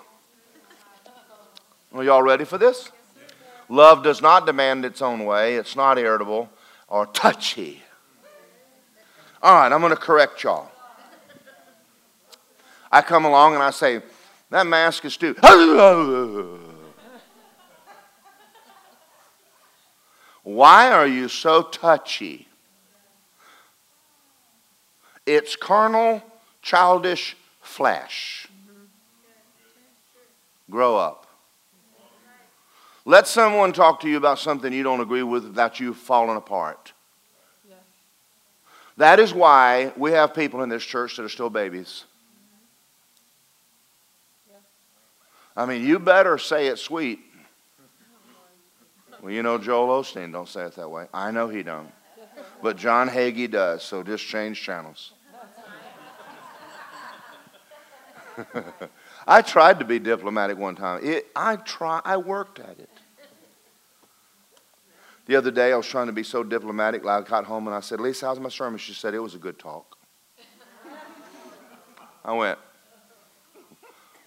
Are 1.94 2.04
y'all 2.04 2.22
ready 2.22 2.44
for 2.44 2.58
this? 2.58 2.92
Love 3.68 4.02
does 4.02 4.22
not 4.22 4.46
demand 4.46 4.84
its 4.84 5.02
own 5.02 5.24
way, 5.24 5.56
it's 5.56 5.74
not 5.74 5.98
irritable 5.98 6.48
or 6.88 7.06
touchy. 7.06 7.82
All 9.42 9.54
right, 9.54 9.72
I'm 9.72 9.80
going 9.80 9.90
to 9.90 9.96
correct 9.96 10.42
y'all. 10.42 10.70
I 12.90 13.02
come 13.02 13.24
along 13.24 13.54
and 13.54 13.62
I 13.62 13.70
say, 13.70 14.00
That 14.50 14.66
mask 14.66 15.04
is 15.04 15.16
too. 15.16 15.34
Why 20.42 20.92
are 20.92 21.06
you 21.08 21.28
so 21.28 21.62
touchy? 21.62 22.46
It's 25.26 25.56
carnal, 25.56 26.22
childish 26.62 27.36
flesh. 27.60 28.46
Grow 30.70 30.96
up. 30.96 31.25
Let 33.09 33.28
someone 33.28 33.72
talk 33.72 34.00
to 34.00 34.09
you 34.09 34.16
about 34.16 34.40
something 34.40 34.72
you 34.72 34.82
don't 34.82 35.00
agree 35.00 35.22
with 35.22 35.44
without 35.44 35.78
you 35.78 35.94
falling 35.94 36.36
apart. 36.36 36.92
Yeah. 37.68 37.76
That 38.96 39.20
is 39.20 39.32
why 39.32 39.92
we 39.96 40.11
have 40.11 40.34
people 40.34 40.64
in 40.64 40.68
this 40.68 40.84
church 40.84 41.16
that 41.16 41.22
are 41.22 41.28
still 41.28 41.48
babies. 41.48 42.04
Yeah. 44.50 44.57
I 45.57 45.66
mean, 45.66 45.84
you 45.84 46.00
better 46.00 46.36
say 46.36 46.66
it 46.66 46.80
sweet. 46.80 47.20
Well, 49.22 49.30
you 49.30 49.44
know 49.44 49.57
Joel 49.57 50.02
Osteen 50.02 50.32
don't 50.32 50.48
say 50.48 50.64
it 50.64 50.74
that 50.74 50.88
way. 50.88 51.07
I 51.14 51.30
know 51.30 51.48
he 51.48 51.62
don't. 51.62 51.92
But 52.61 52.76
John 52.76 53.09
Hagee 53.09 53.48
does, 53.48 53.84
so 53.84 54.02
just 54.02 54.26
change 54.26 54.61
channels. 54.61 55.12
I 59.26 59.42
tried 59.42 59.78
to 59.80 59.84
be 59.84 59.98
diplomatic 59.98 60.59
one 60.59 60.76
time. 60.76 61.00
It, 61.02 61.26
I 61.34 61.57
try, 61.57 62.00
I 62.04 62.16
worked 62.16 62.61
at 62.61 62.78
it. 62.78 62.90
The 65.26 65.34
other 65.34 65.50
day, 65.50 65.72
I 65.72 65.76
was 65.76 65.86
trying 65.86 66.06
to 66.06 66.12
be 66.12 66.22
so 66.22 66.44
diplomatic. 66.44 67.04
I 67.04 67.20
got 67.20 67.44
home 67.44 67.66
and 67.66 67.74
I 67.74 67.80
said, 67.80 68.00
Lisa, 68.00 68.26
how's 68.26 68.38
my 68.38 68.48
sermon? 68.48 68.78
She 68.78 68.94
said, 68.94 69.12
it 69.12 69.18
was 69.18 69.34
a 69.34 69.38
good 69.38 69.58
talk. 69.58 69.98
I 72.24 72.32
went, 72.32 72.58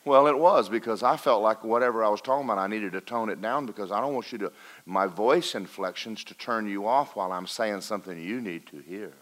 well, 0.05 0.27
it 0.27 0.37
was 0.37 0.69
because 0.69 1.03
I 1.03 1.17
felt 1.17 1.41
like 1.41 1.63
whatever 1.63 2.03
I 2.03 2.09
was 2.09 2.21
talking 2.21 2.45
about, 2.45 2.57
I 2.57 2.67
needed 2.67 2.93
to 2.93 3.01
tone 3.01 3.29
it 3.29 3.41
down 3.41 3.65
because 3.65 3.91
I 3.91 3.99
don't 3.99 4.13
want 4.13 4.31
you 4.31 4.37
to, 4.39 4.51
my 4.85 5.05
voice 5.05 5.55
inflections 5.55 6.23
to 6.25 6.33
turn 6.33 6.67
you 6.67 6.87
off 6.87 7.15
while 7.15 7.31
I'm 7.31 7.47
saying 7.47 7.81
something 7.81 8.17
you 8.19 8.41
need 8.41 8.65
to 8.67 8.79
hear. 8.79 9.13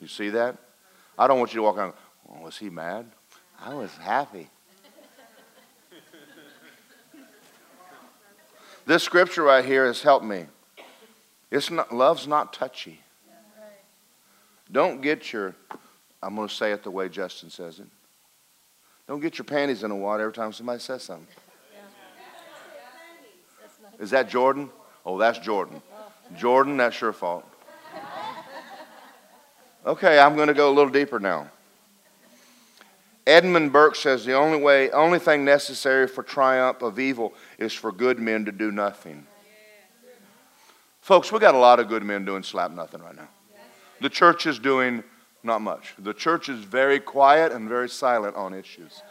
You 0.00 0.08
see 0.08 0.30
that? 0.30 0.56
I 1.18 1.26
don't 1.26 1.38
want 1.38 1.52
you 1.52 1.58
to 1.58 1.62
walk 1.62 1.76
around, 1.76 1.94
oh, 2.30 2.42
was 2.42 2.56
he 2.56 2.70
mad? 2.70 3.06
I 3.60 3.74
was 3.74 3.96
happy. 3.96 4.48
This 8.88 9.02
scripture 9.02 9.42
right 9.42 9.62
here 9.62 9.84
has 9.84 10.00
helped 10.00 10.24
me. 10.24 10.46
It's 11.50 11.70
not, 11.70 11.94
love's 11.94 12.26
not 12.26 12.54
touchy. 12.54 13.00
Don't 14.72 15.02
get 15.02 15.30
your, 15.30 15.54
I'm 16.22 16.34
going 16.34 16.48
to 16.48 16.54
say 16.54 16.72
it 16.72 16.82
the 16.82 16.90
way 16.90 17.10
Justin 17.10 17.50
says 17.50 17.80
it. 17.80 17.86
Don't 19.06 19.20
get 19.20 19.36
your 19.36 19.44
panties 19.44 19.82
in 19.82 19.90
the 19.90 19.96
water 19.96 20.22
every 20.22 20.32
time 20.32 20.54
somebody 20.54 20.80
says 20.80 21.02
something. 21.02 21.26
Is 23.98 24.08
that 24.10 24.30
Jordan? 24.30 24.70
Oh, 25.04 25.18
that's 25.18 25.38
Jordan. 25.38 25.82
Jordan, 26.38 26.78
that's 26.78 26.98
your 26.98 27.12
fault. 27.12 27.44
Okay, 29.84 30.18
I'm 30.18 30.34
going 30.34 30.48
to 30.48 30.54
go 30.54 30.70
a 30.70 30.74
little 30.74 30.90
deeper 30.90 31.20
now. 31.20 31.50
Edmund 33.28 33.74
Burke 33.74 33.94
says 33.94 34.24
the 34.24 34.32
only 34.32 34.58
way, 34.58 34.90
only 34.90 35.18
thing 35.18 35.44
necessary 35.44 36.08
for 36.08 36.22
triumph 36.22 36.80
of 36.80 36.98
evil 36.98 37.34
is 37.58 37.74
for 37.74 37.92
good 37.92 38.18
men 38.18 38.46
to 38.46 38.52
do 38.52 38.72
nothing. 38.72 39.26
Folks, 41.02 41.30
we 41.30 41.38
got 41.38 41.54
a 41.54 41.58
lot 41.58 41.78
of 41.78 41.88
good 41.88 42.02
men 42.02 42.24
doing 42.24 42.42
slap 42.42 42.70
nothing 42.70 43.02
right 43.02 43.14
now. 43.14 43.28
The 44.00 44.08
church 44.08 44.46
is 44.46 44.58
doing 44.58 45.04
not 45.42 45.60
much. 45.60 45.94
The 45.98 46.14
church 46.14 46.48
is 46.48 46.64
very 46.64 46.98
quiet 47.00 47.52
and 47.52 47.68
very 47.68 47.90
silent 47.90 48.34
on 48.34 48.54
issues. 48.54 49.02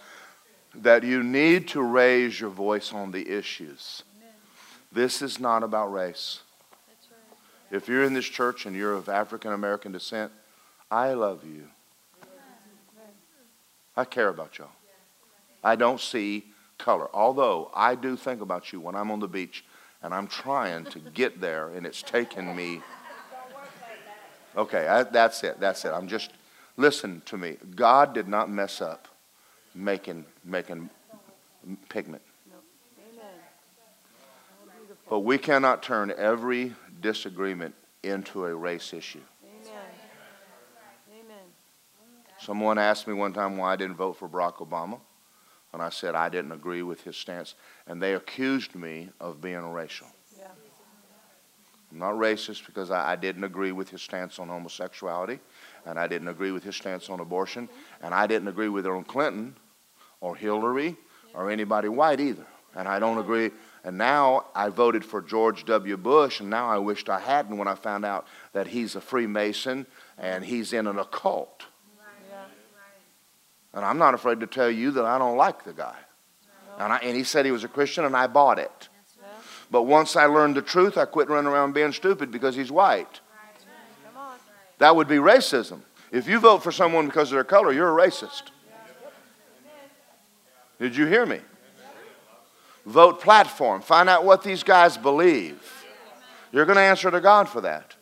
That 0.74 1.03
you 1.03 1.22
need 1.22 1.68
to 1.70 1.84
raise 1.84 2.39
your 2.39 2.49
voice 2.49 2.93
on 2.93 3.11
the 3.11 3.30
issues. 3.30 4.01
This 4.91 5.22
is 5.22 5.39
not 5.39 5.61
about 5.61 5.93
race. 5.93 6.41
If 7.70 7.88
you're 7.88 8.03
in 8.03 8.15
this 8.15 8.26
church 8.26 8.65
and 8.65 8.76
you're 8.76 8.93
of 8.93 9.09
African 9.09 9.53
American 9.53 9.91
descent, 9.91 10.32
I 10.89 11.13
love 11.13 11.43
you. 11.45 11.68
I 13.98 14.06
care 14.06 14.30
about 14.30 14.58
y'all. 14.58 14.70
I 15.64 15.76
don't 15.76 16.00
see 16.00 16.45
color. 16.78 17.10
Although 17.14 17.72
I 17.76 17.95
do 17.95 18.16
think 18.16 18.41
about 18.41 18.72
you 18.72 18.80
when 18.80 18.95
I'm 18.95 19.12
on 19.12 19.20
the 19.20 19.28
beach 19.28 19.66
and 20.02 20.14
I'm 20.14 20.28
trying 20.28 20.86
to 20.86 21.00
get 21.00 21.41
there 21.41 21.70
and 21.70 21.86
it's 21.86 22.02
taken 22.02 22.56
me 22.56 22.82
Okay, 24.58 24.88
I, 24.88 25.04
that's 25.04 25.43
it. 25.43 25.60
That's 25.60 25.86
it. 25.86 25.89
I'm 25.89 26.08
just, 26.08 26.32
listen 26.78 27.22
to 27.28 27.38
me. 27.38 27.58
God 27.76 28.14
did 28.14 28.28
not 28.28 28.50
mess 28.50 28.82
up 28.82 29.08
making, 29.76 30.26
making 30.43 30.89
pigment. 31.89 32.24
But 35.08 35.20
we 35.20 35.38
cannot 35.38 35.84
turn 35.84 36.12
every 36.18 36.74
disagreement 37.00 37.76
into 38.02 38.45
a 38.45 38.54
race 38.54 38.93
issue. 38.93 39.22
Someone 42.48 42.78
asked 42.78 43.10
me 43.10 43.14
one 43.14 43.34
time 43.34 43.58
why 43.58 43.74
I 43.74 43.76
didn't 43.76 43.98
vote 43.98 44.14
for 44.14 44.30
Barack 44.30 44.66
Obama. 44.66 45.02
And 45.74 45.82
I 45.82 45.89
said 45.89 46.16
I 46.16 46.30
didn't 46.30 46.54
agree 46.54 46.82
with 46.82 47.02
his 47.02 47.18
stance. 47.18 47.56
And 47.88 48.02
they 48.02 48.14
accused 48.14 48.74
me 48.74 49.10
of 49.20 49.41
being 49.41 49.70
racial. 49.74 50.08
Yeah. 50.39 50.48
I'm 51.91 52.00
not 52.00 52.14
racist 52.14 52.66
because 52.66 52.89
I, 52.89 53.12
I, 53.12 53.16
didn't 53.18 53.43
agree 53.43 53.74
with 53.74 53.89
his 53.89 54.02
stance 54.02 54.39
on 54.39 54.48
homosexuality, 54.48 55.41
and 55.86 56.00
I 56.00 56.08
didn't 56.08 56.30
agree 56.30 56.52
with 56.52 56.64
his 56.64 56.78
stance 56.78 57.10
on 57.10 57.20
abortion, 57.20 57.68
and 58.02 58.14
I 58.14 58.28
didn't 58.28 58.48
agree 58.48 58.70
with 58.70 58.88
on 58.88 59.04
Clinton 59.04 59.54
or 60.22 60.34
Hillary 60.34 60.95
or 61.34 61.52
anybody 61.52 61.89
white 61.89 62.22
either. 62.22 62.45
And 62.78 62.88
I 62.88 62.98
don't 62.98 63.18
agree. 63.18 63.52
And 63.84 63.98
now 63.98 64.45
I 64.56 64.70
voted 64.70 65.04
for 65.04 65.22
George 65.22 65.66
W. 65.66 65.98
Bush, 65.98 66.39
and 66.39 66.50
now 66.50 66.70
I 66.70 66.78
wished 66.78 67.10
I 67.10 67.20
hadn't 67.20 67.58
when 67.58 67.68
I 67.68 67.76
found 67.76 68.06
out 68.06 68.26
that 68.54 68.68
he's 68.68 68.95
a 68.95 69.02
Freemason 69.02 69.86
and 70.18 70.45
he's 70.45 70.72
in 70.72 70.88
an 70.88 70.98
occult. 70.98 71.66
And 73.78 73.86
I'm 73.86 74.00
not 74.00 74.16
afraid 74.16 74.40
to 74.40 74.48
tell 74.48 74.72
you 74.72 74.90
that 74.90 75.06
I 75.06 75.20
don't 75.20 75.38
like 75.38 75.64
the 75.64 75.72
guy. 75.72 75.96
And, 76.80 76.92
I, 76.92 76.98
and 76.98 77.16
he 77.16 77.24
said 77.24 77.46
he 77.46 77.52
was 77.52 77.64
a 77.64 77.68
Christian, 77.68 78.06
and 78.06 78.18
I 78.18 78.26
bought 78.26 78.58
it. 78.58 78.90
But 79.70 79.84
once 79.84 80.16
I 80.16 80.26
learned 80.26 80.56
the 80.56 80.64
truth, 80.64 80.98
I 80.98 81.06
quit 81.06 81.30
running 81.30 81.52
around 81.52 81.74
being 81.74 81.92
stupid 81.92 82.32
because 82.32 82.56
he's 82.56 82.72
white. 82.72 83.22
That 84.80 84.96
would 84.96 85.08
be 85.08 85.18
racism. 85.18 85.82
If 86.12 86.28
you 86.28 86.40
vote 86.40 86.64
for 86.64 86.72
someone 86.72 87.06
because 87.06 87.32
of 87.32 87.36
their 87.36 87.44
color, 87.44 87.72
you're 87.72 88.00
a 88.00 88.08
racist. 88.08 88.50
Did 90.80 90.96
you 90.96 91.06
hear 91.06 91.28
me? 91.28 91.42
Vote 92.88 93.22
platform. 93.22 93.82
Find 93.82 94.10
out 94.10 94.26
what 94.26 94.42
these 94.42 94.64
guys 94.64 94.98
believe. 94.98 95.62
You're 96.52 96.66
going 96.66 96.78
to 96.78 96.82
answer 96.82 97.12
to 97.12 97.22
God 97.22 97.48
for 97.48 97.62
that. 97.62 97.94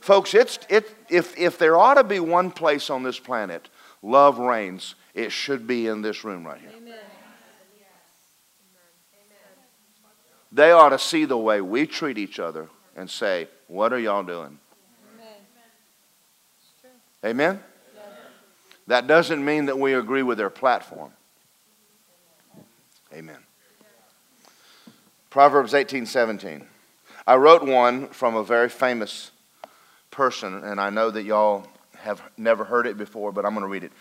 Folks, 0.00 0.32
it's, 0.32 0.58
it, 0.70 0.94
if, 1.10 1.36
if 1.38 1.58
there 1.58 1.76
ought 1.76 1.94
to 1.94 2.04
be 2.04 2.18
one 2.18 2.50
place 2.50 2.88
on 2.88 3.02
this 3.02 3.18
planet 3.18 3.68
love 4.06 4.38
reigns, 4.38 4.94
it 5.14 5.32
should 5.32 5.66
be 5.66 5.86
in 5.86 6.00
this 6.00 6.24
room 6.24 6.46
right 6.46 6.60
here. 6.60 6.70
Amen. 6.76 6.94
They 10.52 10.70
ought 10.70 10.90
to 10.90 10.98
see 10.98 11.24
the 11.24 11.36
way 11.36 11.60
we 11.60 11.86
treat 11.86 12.16
each 12.16 12.38
other 12.38 12.68
and 12.94 13.10
say, 13.10 13.48
What 13.66 13.92
are 13.92 13.98
y'all 13.98 14.22
doing? 14.22 14.58
Amen? 17.24 17.56
Amen? 17.56 17.60
That 18.86 19.06
doesn't 19.06 19.44
mean 19.44 19.66
that 19.66 19.78
we 19.78 19.94
agree 19.94 20.22
with 20.22 20.38
their 20.38 20.48
platform. 20.48 21.10
Amen. 23.12 23.38
Proverbs 25.28 25.74
18 25.74 26.06
17. 26.06 26.66
I 27.26 27.34
wrote 27.34 27.64
one 27.64 28.08
from 28.08 28.36
a 28.36 28.44
very 28.44 28.68
famous 28.68 29.32
person, 30.12 30.62
and 30.64 30.80
I 30.80 30.90
know 30.90 31.10
that 31.10 31.24
y'all 31.24 31.66
have 32.06 32.22
never 32.38 32.64
heard 32.64 32.86
it 32.86 32.96
before, 32.96 33.32
but 33.32 33.44
I'm 33.44 33.52
going 33.52 33.62
to 33.62 33.68
read 33.68 33.84
it. 33.84 33.92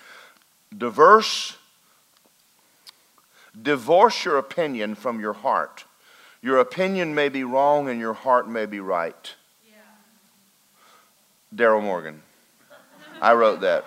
Diverse, 0.76 1.58
divorce 3.62 4.24
your 4.24 4.38
opinion 4.38 4.96
from 4.96 5.20
your 5.20 5.34
heart 5.34 5.84
your 6.46 6.60
opinion 6.60 7.16
may 7.16 7.28
be 7.28 7.44
wrong 7.44 7.90
and 7.90 8.00
your 8.00 8.14
heart 8.14 8.48
may 8.48 8.68
be 8.68 8.80
right. 8.80 9.34
Yeah. 9.68 9.74
Daryl 11.56 11.82
Morgan. 11.82 12.22
I 13.20 13.34
wrote 13.34 13.62
that. 13.62 13.84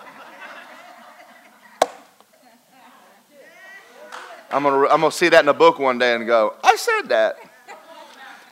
I'm 4.51 4.63
going 4.63 4.73
to 4.73 4.93
I'm 4.93 4.99
going 4.99 5.09
to 5.09 5.17
see 5.17 5.29
that 5.29 5.41
in 5.41 5.47
a 5.47 5.53
book 5.53 5.79
one 5.79 5.99
day 5.99 6.13
and 6.13 6.27
go, 6.27 6.53
I 6.61 6.75
said 6.75 7.03
that. 7.03 7.37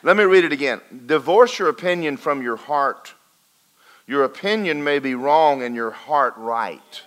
Let 0.02 0.16
me 0.16 0.24
read 0.24 0.44
it 0.44 0.52
again. 0.52 0.80
Divorce 1.04 1.58
your 1.58 1.68
opinion 1.68 2.16
from 2.16 2.40
your 2.40 2.56
heart. 2.56 3.12
Your 4.08 4.24
opinion 4.24 4.82
may 4.82 4.98
be 5.00 5.14
wrong 5.14 5.62
and 5.62 5.76
your 5.76 5.90
heart 5.90 6.32
right. 6.38 7.02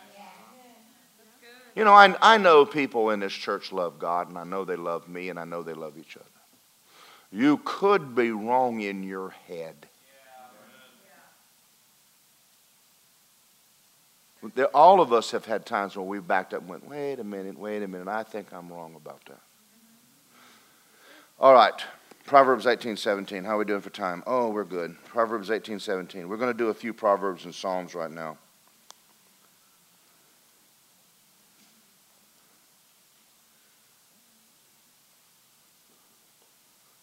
You 1.75 1.83
know, 1.83 1.93
I, 1.93 2.15
I 2.21 2.37
know 2.37 2.63
people 2.63 3.09
in 3.09 3.19
this 3.19 3.33
church 3.33 3.71
love 3.71 3.97
God, 3.97 4.29
and 4.29 4.37
I 4.37 4.43
know 4.43 4.65
they 4.65 4.75
love 4.75 5.07
me, 5.09 5.29
and 5.29 5.39
I 5.39 5.45
know 5.45 5.63
they 5.63 5.73
love 5.73 5.97
each 5.97 6.15
other. 6.15 6.25
You 7.31 7.59
could 7.63 8.13
be 8.13 8.29
wrong 8.29 8.81
in 8.81 9.03
your 9.03 9.29
head. 9.47 9.87
All 14.73 15.01
of 15.01 15.11
us 15.11 15.31
have 15.31 15.45
had 15.45 15.65
times 15.65 15.95
where 15.95 16.05
we've 16.05 16.27
backed 16.27 16.53
up 16.53 16.61
and 16.61 16.69
went, 16.69 16.87
wait 16.87 17.19
a 17.19 17.23
minute, 17.23 17.57
wait 17.57 17.81
a 17.81 17.87
minute, 17.87 18.07
I 18.09 18.23
think 18.23 18.53
I'm 18.53 18.71
wrong 18.71 18.95
about 18.95 19.25
that. 19.25 19.41
All 21.39 21.53
right, 21.53 21.73
Proverbs 22.31 22.65
18, 22.65 22.95
17. 22.95 23.43
How 23.43 23.55
are 23.55 23.57
we 23.57 23.65
doing 23.65 23.81
for 23.81 23.89
time? 23.89 24.23
Oh, 24.25 24.51
we're 24.51 24.63
good. 24.63 24.95
Proverbs 25.03 25.51
18, 25.51 25.79
17. 25.79 26.29
We're 26.29 26.37
going 26.37 26.49
to 26.49 26.57
do 26.57 26.69
a 26.69 26.73
few 26.73 26.93
Proverbs 26.93 27.43
and 27.43 27.53
Psalms 27.53 27.93
right 27.93 28.09
now. 28.09 28.37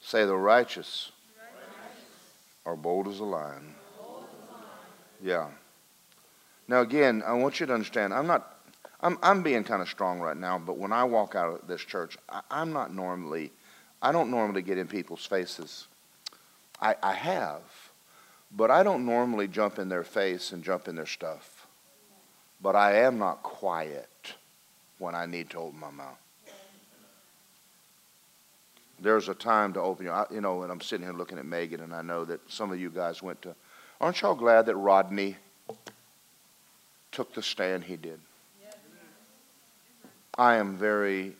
Say 0.00 0.24
the 0.24 0.34
righteous 0.34 1.12
are 2.64 2.74
bold 2.74 3.06
as 3.06 3.20
a 3.20 3.24
lion. 3.24 3.74
Yeah. 5.22 5.48
Now 6.68 6.80
again, 6.80 7.22
I 7.26 7.34
want 7.34 7.60
you 7.60 7.66
to 7.66 7.74
understand. 7.74 8.14
I'm 8.14 8.26
not. 8.26 8.60
I'm 9.02 9.18
I'm 9.22 9.42
being 9.42 9.62
kind 9.62 9.82
of 9.82 9.90
strong 9.90 10.20
right 10.20 10.38
now, 10.38 10.58
but 10.58 10.78
when 10.78 10.90
I 10.90 11.04
walk 11.04 11.34
out 11.34 11.60
of 11.60 11.68
this 11.68 11.82
church, 11.82 12.16
I, 12.30 12.40
I'm 12.50 12.72
not 12.72 12.94
normally. 12.94 13.52
I 14.00 14.12
don't 14.12 14.30
normally 14.30 14.62
get 14.62 14.78
in 14.78 14.86
people's 14.86 15.26
faces. 15.26 15.86
I, 16.80 16.94
I 17.02 17.14
have, 17.14 17.62
but 18.54 18.70
I 18.70 18.82
don't 18.82 19.04
normally 19.04 19.48
jump 19.48 19.78
in 19.78 19.88
their 19.88 20.04
face 20.04 20.52
and 20.52 20.62
jump 20.62 20.88
in 20.88 20.94
their 20.94 21.06
stuff. 21.06 21.66
But 22.60 22.76
I 22.76 23.00
am 23.00 23.18
not 23.18 23.42
quiet 23.42 24.34
when 24.98 25.14
I 25.14 25.26
need 25.26 25.50
to 25.50 25.58
open 25.58 25.80
my 25.80 25.90
mouth. 25.90 26.18
there's 29.00 29.28
a 29.28 29.34
time 29.34 29.72
to 29.72 29.80
open 29.80 30.06
your, 30.06 30.26
you 30.30 30.40
know, 30.40 30.62
and 30.62 30.72
I'm 30.72 30.80
sitting 30.80 31.06
here 31.06 31.14
looking 31.14 31.38
at 31.38 31.46
Megan, 31.46 31.80
and 31.80 31.94
I 31.94 32.02
know 32.02 32.24
that 32.24 32.40
some 32.50 32.72
of 32.72 32.80
you 32.80 32.90
guys 32.90 33.22
went 33.22 33.40
to. 33.42 33.54
Aren't 34.00 34.20
y'all 34.20 34.34
glad 34.34 34.66
that 34.66 34.76
Rodney 34.76 35.36
took 37.12 37.34
the 37.34 37.42
stand 37.42 37.84
he 37.84 37.96
did? 37.96 38.20
I 40.36 40.56
am 40.56 40.76
very 40.76 41.34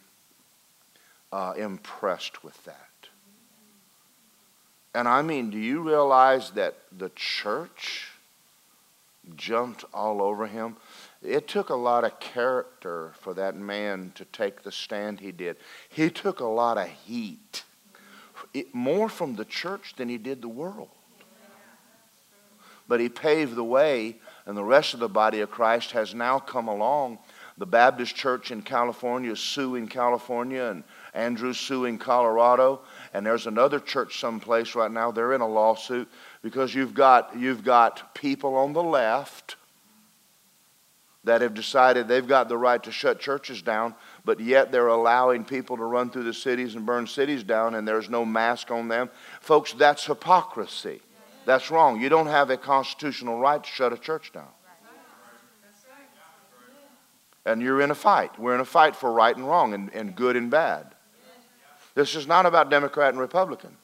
uh, 1.33 1.55
impressed 1.57 2.43
with 2.45 2.63
that. 2.65 2.89
And 4.95 5.07
I 5.07 5.23
mean, 5.23 5.51
do 5.51 5.59
you 5.59 5.81
realize 5.81 6.51
that 6.53 6.77
the 6.97 7.11
church 7.11 8.09
jumped 9.37 9.85
all 9.93 10.23
over 10.23 10.47
him? 10.47 10.77
It 11.23 11.47
took 11.49 11.69
a 11.69 11.75
lot 11.75 12.05
of 12.05 12.19
character 12.21 13.13
for 13.21 13.35
that 13.35 13.57
man 13.57 14.13
to 14.15 14.25
take 14.25 14.63
the 14.63 14.73
stand 14.73 15.21
he 15.21 15.33
did. 15.33 15.57
He 15.89 16.11
took 16.11 16.41
a 16.41 16.47
lot 16.47 16.79
of 16.79 16.89
heat, 16.89 17.65
it, 18.55 18.75
more 18.75 19.09
from 19.09 19.37
the 19.37 19.45
church 19.45 19.95
than 19.97 20.09
he 20.09 20.17
did 20.17 20.41
the 20.41 20.49
world. 20.49 20.89
But 22.87 23.01
he 23.01 23.11
paved 23.11 23.55
the 23.55 23.65
way, 23.65 24.17
and 24.47 24.57
the 24.57 24.65
rest 24.65 24.95
of 24.95 25.01
the 25.01 25.09
body 25.09 25.41
of 25.41 25.51
Christ 25.51 25.91
has 25.91 26.15
now 26.15 26.39
come 26.39 26.69
along. 26.69 27.19
The 27.59 27.67
Baptist 27.67 28.15
Church 28.15 28.53
in 28.53 28.63
California 28.63 29.33
is 29.33 29.41
suing 29.41 29.89
California, 29.89 30.65
and 30.65 30.85
Andrew 31.13 31.49
Andrew's 31.49 31.59
suing 31.59 31.99
Colorado, 31.99 32.81
and 33.13 33.27
there's 33.27 33.47
another 33.47 33.81
church 33.81 34.21
someplace 34.21 34.75
right 34.75 34.91
now. 34.91 35.11
They're 35.11 35.33
in 35.33 35.41
a 35.41 35.49
lawsuit 35.49 36.09
because 36.43 36.75
you've 36.75 36.95
got, 36.95 37.37
you've 37.37 37.65
got 37.65 38.15
people 38.15 38.55
on 38.55 38.73
the 38.73 38.83
left 38.83 39.57
that 41.25 41.41
have 41.41 41.55
decided 41.55 42.07
they've 42.07 42.27
got 42.27 42.49
the 42.49 42.57
right 42.57 42.83
to 42.85 42.93
shut 42.93 43.19
churches 43.19 43.61
down, 43.61 43.95
but 44.25 44.41
yet 44.41 44.71
they're 44.71 44.87
allowing 44.87 45.45
people 45.45 45.77
to 45.77 45.85
run 45.85 46.11
through 46.11 46.25
the 46.25 46.35
cities 46.35 46.75
and 46.75 46.87
burn 46.87 47.07
cities 47.07 47.43
down, 47.43 47.75
and 47.75 47.87
there's 47.87 48.09
no 48.09 48.25
mask 48.25 48.71
on 48.71 48.89
them. 48.89 49.11
Folks, 49.41 49.73
that's 49.73 50.07
hypocrisy. 50.07 51.01
That's 51.45 51.71
wrong. 51.71 52.01
You 52.01 52.09
don't 52.09 52.27
have 52.27 52.51
a 52.51 52.57
constitutional 52.57 53.41
right 53.41 53.63
to 53.63 53.69
shut 53.69 53.93
a 53.93 53.99
church 53.99 54.33
down. 54.33 54.49
And 57.49 57.63
you're 57.63 57.81
in 57.81 57.91
a 57.91 57.95
fight. 57.95 58.39
We're 58.39 58.55
in 58.55 58.61
a 58.61 58.65
fight 58.67 58.95
for 58.95 59.11
right 59.11 59.35
and 59.35 59.49
wrong 59.49 59.73
and, 59.73 59.91
and 59.95 60.15
good 60.15 60.37
and 60.37 60.51
bad. 60.51 60.95
This 61.95 62.15
is 62.15 62.27
not 62.27 62.45
about 62.45 62.69
Democrat 62.69 63.09
and 63.09 63.19
Republican. 63.19 63.75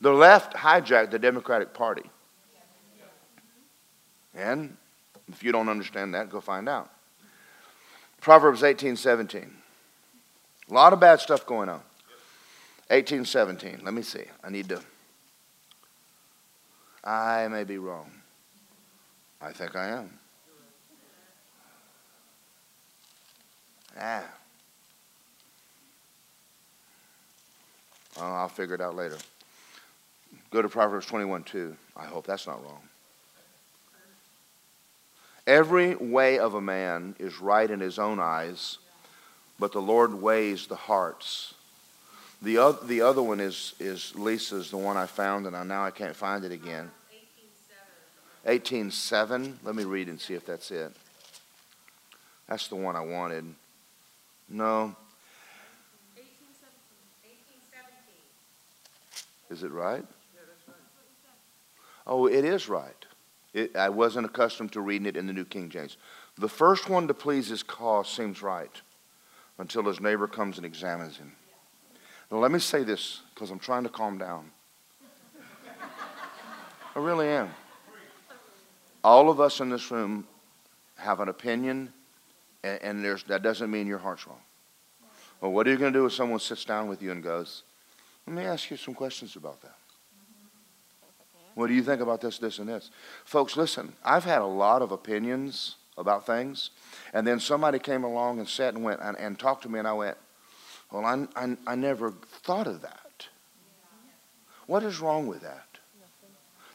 The 0.00 0.12
left 0.12 0.54
hijacked 0.54 1.10
the 1.10 1.18
Democratic 1.18 1.74
Party. 1.74 2.08
And 4.34 4.78
if 5.28 5.42
you 5.42 5.52
don't 5.52 5.68
understand 5.68 6.14
that, 6.14 6.30
go 6.30 6.40
find 6.40 6.70
out. 6.70 6.90
Proverbs 8.22 8.62
18 8.62 8.96
17. 8.96 9.54
A 10.70 10.74
lot 10.74 10.94
of 10.94 11.00
bad 11.00 11.20
stuff 11.20 11.44
going 11.44 11.68
on. 11.68 11.82
18 12.90 13.26
17. 13.26 13.80
Let 13.84 13.92
me 13.92 14.00
see. 14.00 14.24
I 14.42 14.48
need 14.48 14.70
to. 14.70 14.80
I 17.04 17.46
may 17.48 17.64
be 17.64 17.76
wrong. 17.76 18.10
I 19.40 19.52
think 19.52 19.76
I 19.76 19.88
am. 19.88 20.18
Ah. 23.98 24.24
Oh, 28.18 28.22
I'll 28.22 28.48
figure 28.48 28.74
it 28.74 28.80
out 28.80 28.96
later. 28.96 29.18
Go 30.50 30.62
to 30.62 30.68
Proverbs 30.68 31.06
21 31.06 31.44
2. 31.44 31.76
I 31.96 32.04
hope 32.06 32.26
that's 32.26 32.46
not 32.46 32.62
wrong. 32.64 32.80
Every 35.46 35.94
way 35.94 36.38
of 36.38 36.54
a 36.54 36.60
man 36.60 37.14
is 37.18 37.40
right 37.40 37.70
in 37.70 37.78
his 37.78 37.98
own 37.98 38.18
eyes, 38.18 38.78
but 39.60 39.72
the 39.72 39.80
Lord 39.80 40.14
weighs 40.14 40.66
the 40.66 40.76
hearts. 40.76 41.54
The, 42.42 42.58
other, 42.58 42.86
the 42.86 43.00
other 43.00 43.22
one 43.22 43.40
is, 43.40 43.74
is 43.78 44.14
Lisa's, 44.16 44.70
the 44.70 44.76
one 44.76 44.96
I 44.96 45.06
found, 45.06 45.46
and 45.46 45.56
I, 45.56 45.62
now 45.62 45.84
I 45.84 45.90
can't 45.90 46.16
find 46.16 46.44
it 46.44 46.52
again. 46.52 46.90
18.7. 48.46 49.54
Let 49.62 49.74
me 49.74 49.84
read 49.84 50.08
and 50.08 50.20
see 50.20 50.34
if 50.34 50.44
that's 50.44 50.70
it. 50.70 50.92
That's 52.48 52.68
the 52.68 52.76
one 52.76 52.94
I 52.94 53.00
wanted. 53.00 53.44
No. 54.48 54.94
Is 59.50 59.62
it 59.62 59.70
right? 59.70 60.04
Oh, 62.06 62.26
it 62.26 62.44
is 62.44 62.68
right. 62.68 62.94
It, 63.52 63.74
I 63.74 63.88
wasn't 63.88 64.26
accustomed 64.26 64.72
to 64.72 64.80
reading 64.80 65.06
it 65.06 65.16
in 65.16 65.26
the 65.26 65.32
New 65.32 65.44
King 65.44 65.70
James. 65.70 65.96
The 66.36 66.48
first 66.48 66.88
one 66.88 67.08
to 67.08 67.14
please 67.14 67.48
his 67.48 67.62
cause 67.62 68.08
seems 68.08 68.42
right 68.42 68.70
until 69.58 69.82
his 69.84 70.00
neighbor 70.00 70.26
comes 70.26 70.58
and 70.58 70.66
examines 70.66 71.16
him. 71.16 71.32
Now, 72.30 72.38
let 72.38 72.50
me 72.50 72.58
say 72.58 72.82
this 72.82 73.22
because 73.34 73.50
I'm 73.50 73.58
trying 73.58 73.84
to 73.84 73.88
calm 73.88 74.18
down. 74.18 74.50
I 76.94 76.98
really 76.98 77.28
am. 77.28 77.50
All 79.02 79.30
of 79.30 79.40
us 79.40 79.60
in 79.60 79.70
this 79.70 79.90
room 79.90 80.26
have 80.96 81.20
an 81.20 81.28
opinion, 81.28 81.92
and, 82.66 82.82
and 82.82 83.04
there's, 83.04 83.22
that 83.24 83.42
doesn't 83.42 83.70
mean 83.70 83.86
your 83.86 83.98
heart's 83.98 84.26
wrong. 84.26 84.40
Well, 85.40 85.52
what 85.52 85.66
are 85.66 85.70
you 85.70 85.76
going 85.76 85.92
to 85.92 85.98
do 85.98 86.06
if 86.06 86.12
someone 86.12 86.40
sits 86.40 86.64
down 86.64 86.88
with 86.88 87.02
you 87.02 87.12
and 87.12 87.22
goes, 87.22 87.62
Let 88.26 88.36
me 88.36 88.44
ask 88.44 88.70
you 88.70 88.76
some 88.76 88.94
questions 88.94 89.36
about 89.36 89.60
that? 89.62 89.76
What 91.54 91.68
do 91.68 91.74
you 91.74 91.82
think 91.82 92.02
about 92.02 92.20
this, 92.20 92.38
this, 92.38 92.58
and 92.58 92.68
this? 92.68 92.90
Folks, 93.24 93.56
listen, 93.56 93.92
I've 94.04 94.24
had 94.24 94.42
a 94.42 94.46
lot 94.46 94.82
of 94.82 94.92
opinions 94.92 95.76
about 95.96 96.26
things, 96.26 96.70
and 97.14 97.26
then 97.26 97.40
somebody 97.40 97.78
came 97.78 98.04
along 98.04 98.38
and 98.38 98.48
sat 98.48 98.74
and 98.74 98.84
went 98.84 99.00
and, 99.00 99.16
and 99.18 99.38
talked 99.38 99.62
to 99.62 99.68
me, 99.68 99.78
and 99.78 99.88
I 99.88 99.92
went, 99.92 100.16
Well, 100.90 101.04
I, 101.04 101.26
I, 101.36 101.56
I 101.66 101.74
never 101.74 102.10
thought 102.10 102.66
of 102.66 102.82
that. 102.82 103.26
What 104.66 104.82
is 104.82 105.00
wrong 105.00 105.26
with 105.26 105.42
that? 105.42 105.62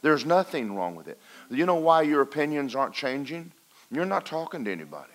There's 0.00 0.26
nothing 0.26 0.74
wrong 0.74 0.96
with 0.96 1.06
it. 1.06 1.18
You 1.48 1.64
know 1.64 1.76
why 1.76 2.02
your 2.02 2.22
opinions 2.22 2.74
aren't 2.74 2.94
changing? 2.94 3.52
You're 3.92 4.04
not 4.04 4.26
talking 4.26 4.64
to 4.64 4.72
anybody. 4.72 5.12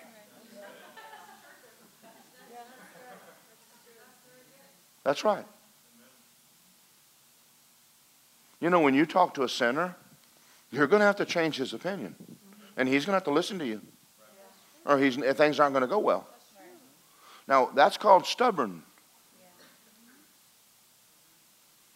That's 5.08 5.24
right. 5.24 5.46
You 8.60 8.70
know, 8.70 8.82
when 8.82 8.94
you 8.94 9.06
talk 9.06 9.36
to 9.36 9.44
a 9.44 9.48
sinner, 9.48 9.96
you're 10.70 10.86
going 10.86 11.00
to 11.00 11.06
have 11.06 11.16
to 11.16 11.26
change 11.26 11.56
his 11.56 11.72
opinion. 11.72 12.14
And 12.76 12.90
he's 12.90 13.06
going 13.06 13.14
to 13.14 13.16
have 13.16 13.24
to 13.24 13.32
listen 13.32 13.58
to 13.60 13.66
you. 13.66 13.80
Or 14.86 15.00
he's, 15.00 15.16
things 15.16 15.62
aren't 15.62 15.72
going 15.72 15.82
to 15.84 15.88
go 15.88 16.00
well. 16.00 16.28
Now, 17.48 17.70
that's 17.74 17.96
called 17.96 18.26
stubborn. 18.26 18.84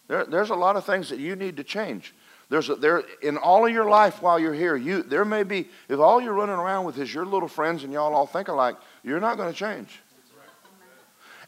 There, 0.08 0.24
there's 0.24 0.48
a 0.48 0.54
lot 0.54 0.76
of 0.76 0.86
things 0.86 1.10
that 1.10 1.18
you 1.18 1.36
need 1.36 1.58
to 1.58 1.64
change. 1.64 2.14
There's 2.48 2.70
a, 2.70 2.76
there 2.76 3.02
in 3.20 3.36
all 3.36 3.66
of 3.66 3.72
your 3.74 3.90
life 3.90 4.22
while 4.22 4.38
you're 4.38 4.54
here, 4.54 4.74
you 4.74 5.02
there 5.02 5.26
may 5.26 5.42
be 5.42 5.68
if 5.90 5.98
all 6.00 6.18
you're 6.18 6.32
running 6.32 6.54
around 6.54 6.86
with 6.86 6.98
is 6.98 7.12
your 7.12 7.26
little 7.26 7.48
friends 7.48 7.84
and 7.84 7.92
y'all 7.92 8.14
all 8.14 8.26
think 8.26 8.48
alike, 8.48 8.76
you're 9.04 9.20
not 9.20 9.36
going 9.36 9.52
to 9.52 9.58
change. 9.58 10.00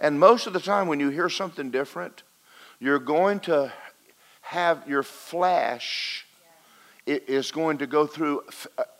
And 0.00 0.18
most 0.18 0.46
of 0.46 0.52
the 0.52 0.60
time, 0.60 0.88
when 0.88 1.00
you 1.00 1.10
hear 1.10 1.28
something 1.28 1.70
different, 1.70 2.22
you're 2.78 2.98
going 2.98 3.40
to 3.40 3.72
have 4.40 4.88
your 4.88 5.02
flesh 5.02 6.26
it 7.06 7.28
is 7.28 7.50
going 7.50 7.78
to 7.78 7.86
go 7.86 8.06
through 8.06 8.44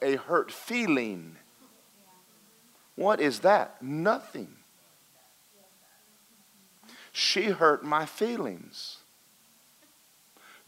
a 0.03 0.17
hurt 0.17 0.53
feeling. 0.53 1.37
What 2.97 3.21
is 3.21 3.41
that? 3.41 3.83
Nothing. 3.83 4.49
She 7.13 7.45
hurt 7.45 7.85
my 7.85 8.07
feelings 8.07 8.99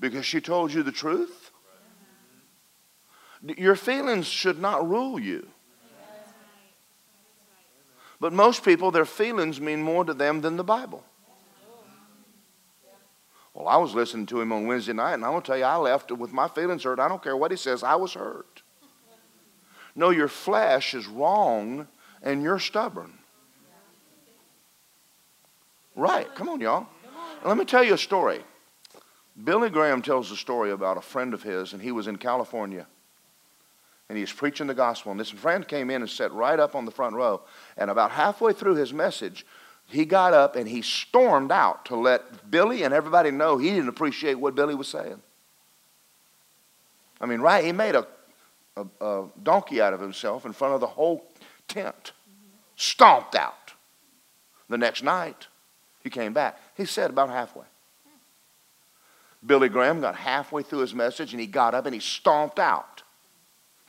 because 0.00 0.24
she 0.24 0.40
told 0.40 0.72
you 0.72 0.82
the 0.82 0.92
truth. 0.92 1.50
Your 3.42 3.76
feelings 3.76 4.26
should 4.26 4.58
not 4.58 4.88
rule 4.88 5.18
you. 5.18 5.46
But 8.20 8.32
most 8.32 8.64
people, 8.64 8.90
their 8.90 9.04
feelings 9.04 9.60
mean 9.60 9.82
more 9.82 10.04
to 10.04 10.14
them 10.14 10.40
than 10.40 10.56
the 10.56 10.64
Bible. 10.64 11.04
Well, 13.52 13.68
I 13.68 13.76
was 13.78 13.94
listening 13.94 14.26
to 14.26 14.40
him 14.40 14.52
on 14.52 14.66
Wednesday 14.66 14.92
night, 14.92 15.14
and 15.14 15.24
I'm 15.24 15.30
going 15.30 15.42
to 15.42 15.46
tell 15.46 15.56
you, 15.56 15.64
I 15.64 15.76
left 15.76 16.12
with 16.12 16.32
my 16.32 16.46
feelings 16.46 16.84
hurt. 16.84 16.98
I 16.98 17.08
don't 17.08 17.22
care 17.22 17.36
what 17.36 17.50
he 17.50 17.56
says, 17.56 17.82
I 17.82 17.94
was 17.94 18.12
hurt. 18.12 18.62
No, 19.94 20.10
your 20.10 20.28
flesh 20.28 20.92
is 20.92 21.06
wrong, 21.06 21.88
and 22.22 22.42
you're 22.42 22.58
stubborn. 22.58 23.14
Right. 25.94 26.32
Come 26.34 26.50
on, 26.50 26.60
y'all. 26.60 26.86
Let 27.44 27.56
me 27.56 27.64
tell 27.64 27.82
you 27.82 27.94
a 27.94 27.98
story. 27.98 28.40
Billy 29.42 29.70
Graham 29.70 30.02
tells 30.02 30.30
a 30.30 30.36
story 30.36 30.70
about 30.70 30.98
a 30.98 31.02
friend 31.02 31.32
of 31.32 31.42
his, 31.42 31.72
and 31.72 31.80
he 31.80 31.92
was 31.92 32.08
in 32.08 32.16
California. 32.16 32.86
And 34.08 34.16
he's 34.16 34.32
preaching 34.32 34.66
the 34.66 34.74
gospel. 34.74 35.10
And 35.10 35.20
this 35.20 35.30
friend 35.30 35.66
came 35.66 35.90
in 35.90 36.02
and 36.02 36.10
sat 36.10 36.32
right 36.32 36.58
up 36.58 36.74
on 36.74 36.84
the 36.84 36.90
front 36.90 37.16
row. 37.16 37.42
And 37.76 37.90
about 37.90 38.12
halfway 38.12 38.52
through 38.52 38.76
his 38.76 38.92
message, 38.92 39.44
he 39.88 40.04
got 40.04 40.32
up 40.32 40.56
and 40.56 40.68
he 40.68 40.82
stormed 40.82 41.50
out 41.50 41.84
to 41.86 41.96
let 41.96 42.50
Billy 42.50 42.82
and 42.82 42.94
everybody 42.94 43.30
know 43.30 43.58
he 43.58 43.70
didn't 43.70 43.88
appreciate 43.88 44.34
what 44.34 44.54
Billy 44.54 44.74
was 44.74 44.88
saying. 44.88 45.20
I 47.20 47.26
mean, 47.26 47.40
right? 47.40 47.64
He 47.64 47.72
made 47.72 47.94
a, 47.94 48.06
a, 48.76 48.86
a 49.04 49.28
donkey 49.42 49.80
out 49.80 49.92
of 49.92 50.00
himself 50.00 50.44
in 50.44 50.52
front 50.52 50.74
of 50.74 50.80
the 50.80 50.86
whole 50.86 51.24
tent, 51.66 52.12
stomped 52.76 53.34
out. 53.34 53.72
The 54.68 54.78
next 54.78 55.02
night, 55.02 55.46
He 56.06 56.10
came 56.10 56.32
back. 56.32 56.60
He 56.76 56.84
said 56.84 57.10
about 57.10 57.30
halfway. 57.30 57.64
Billy 59.44 59.68
Graham 59.68 60.00
got 60.00 60.14
halfway 60.14 60.62
through 60.62 60.78
his 60.78 60.94
message 60.94 61.32
and 61.32 61.40
he 61.40 61.48
got 61.48 61.74
up 61.74 61.84
and 61.84 61.92
he 61.92 62.00
stomped 62.00 62.60
out. 62.60 63.02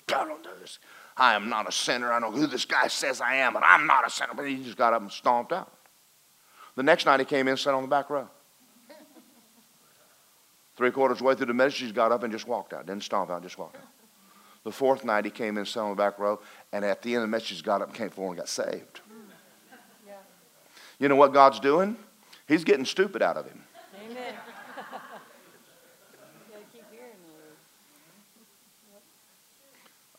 I 0.09 0.25
don't 0.25 0.43
do 0.43 0.49
this. 0.61 0.79
I 1.17 1.33
am 1.33 1.49
not 1.49 1.67
a 1.67 1.71
sinner. 1.71 2.13
I 2.13 2.19
know 2.19 2.31
who 2.31 2.47
this 2.47 2.65
guy 2.65 2.87
says 2.87 3.21
I 3.21 3.35
am, 3.35 3.53
but 3.53 3.63
I'm 3.65 3.87
not 3.87 4.05
a 4.05 4.09
sinner. 4.09 4.33
But 4.35 4.47
he 4.47 4.63
just 4.63 4.77
got 4.77 4.93
up 4.93 5.01
and 5.01 5.11
stomped 5.11 5.51
out. 5.51 5.71
The 6.75 6.83
next 6.83 7.05
night 7.05 7.19
he 7.19 7.25
came 7.25 7.47
in 7.47 7.51
and 7.51 7.59
sat 7.59 7.73
on 7.73 7.81
the 7.81 7.87
back 7.87 8.09
row. 8.09 8.29
Three 10.75 10.91
quarters 10.91 11.21
way 11.21 11.33
through 11.33 11.47
the 11.47 11.55
message, 11.55 11.79
he 11.79 11.91
got 11.91 12.11
up 12.11 12.21
and 12.21 12.31
just 12.31 12.47
walked 12.47 12.71
out. 12.71 12.85
Didn't 12.85 13.03
stomp 13.03 13.31
out, 13.31 13.41
just 13.41 13.57
walked 13.57 13.77
out. 13.77 13.81
The 14.63 14.71
fourth 14.71 15.03
night 15.03 15.25
he 15.25 15.31
came 15.31 15.55
in 15.55 15.59
and 15.59 15.67
sat 15.67 15.79
on 15.79 15.89
the 15.89 15.95
back 15.95 16.19
row, 16.19 16.39
and 16.71 16.85
at 16.85 17.01
the 17.01 17.15
end 17.15 17.23
of 17.23 17.29
the 17.29 17.31
message, 17.31 17.57
he 17.57 17.63
got 17.63 17.81
up 17.81 17.87
and 17.87 17.97
came 17.97 18.11
forward 18.11 18.33
and 18.33 18.39
got 18.39 18.49
saved. 18.49 19.01
You 20.99 21.09
know 21.09 21.15
what 21.15 21.33
God's 21.33 21.59
doing? 21.59 21.97
He's 22.47 22.63
getting 22.63 22.85
stupid 22.85 23.21
out 23.21 23.37
of 23.37 23.45
him. 23.45 23.63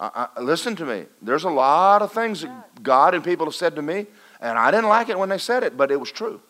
I, 0.00 0.28
I, 0.36 0.40
listen 0.40 0.76
to 0.76 0.86
me. 0.86 1.06
There's 1.20 1.44
a 1.44 1.50
lot 1.50 2.02
of 2.02 2.12
things 2.12 2.42
that 2.42 2.82
God 2.82 3.14
and 3.14 3.24
people 3.24 3.46
have 3.46 3.54
said 3.54 3.74
to 3.76 3.82
me, 3.82 4.06
and 4.40 4.58
I 4.58 4.70
didn't 4.70 4.88
like 4.88 5.08
it 5.08 5.18
when 5.18 5.28
they 5.28 5.38
said 5.38 5.62
it, 5.64 5.76
but 5.76 5.90
it 5.90 5.98
was 5.98 6.12
true. 6.12 6.40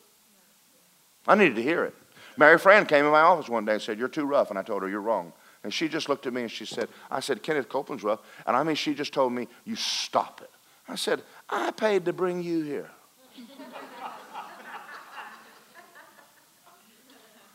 I 1.26 1.34
needed 1.34 1.56
to 1.56 1.62
hear 1.62 1.84
it. 1.84 1.94
Mary 2.36 2.58
Fran 2.58 2.86
came 2.86 3.04
in 3.04 3.10
my 3.10 3.20
office 3.20 3.48
one 3.48 3.64
day 3.64 3.72
and 3.72 3.82
said, 3.82 3.98
You're 3.98 4.08
too 4.08 4.24
rough. 4.24 4.50
And 4.50 4.58
I 4.58 4.62
told 4.62 4.82
her, 4.82 4.88
You're 4.88 5.00
wrong. 5.00 5.32
And 5.64 5.74
she 5.74 5.88
just 5.88 6.08
looked 6.08 6.26
at 6.26 6.32
me 6.32 6.42
and 6.42 6.50
she 6.50 6.64
said, 6.64 6.88
I 7.10 7.20
said, 7.20 7.42
Kenneth 7.42 7.68
Copeland's 7.68 8.04
rough. 8.04 8.20
And 8.46 8.56
I 8.56 8.62
mean, 8.62 8.76
she 8.76 8.94
just 8.94 9.12
told 9.12 9.32
me, 9.32 9.48
You 9.64 9.74
stop 9.76 10.40
it. 10.42 10.50
I 10.88 10.94
said, 10.94 11.22
I 11.50 11.70
paid 11.72 12.04
to 12.04 12.12
bring 12.12 12.42
you 12.42 12.62
here. 12.62 12.90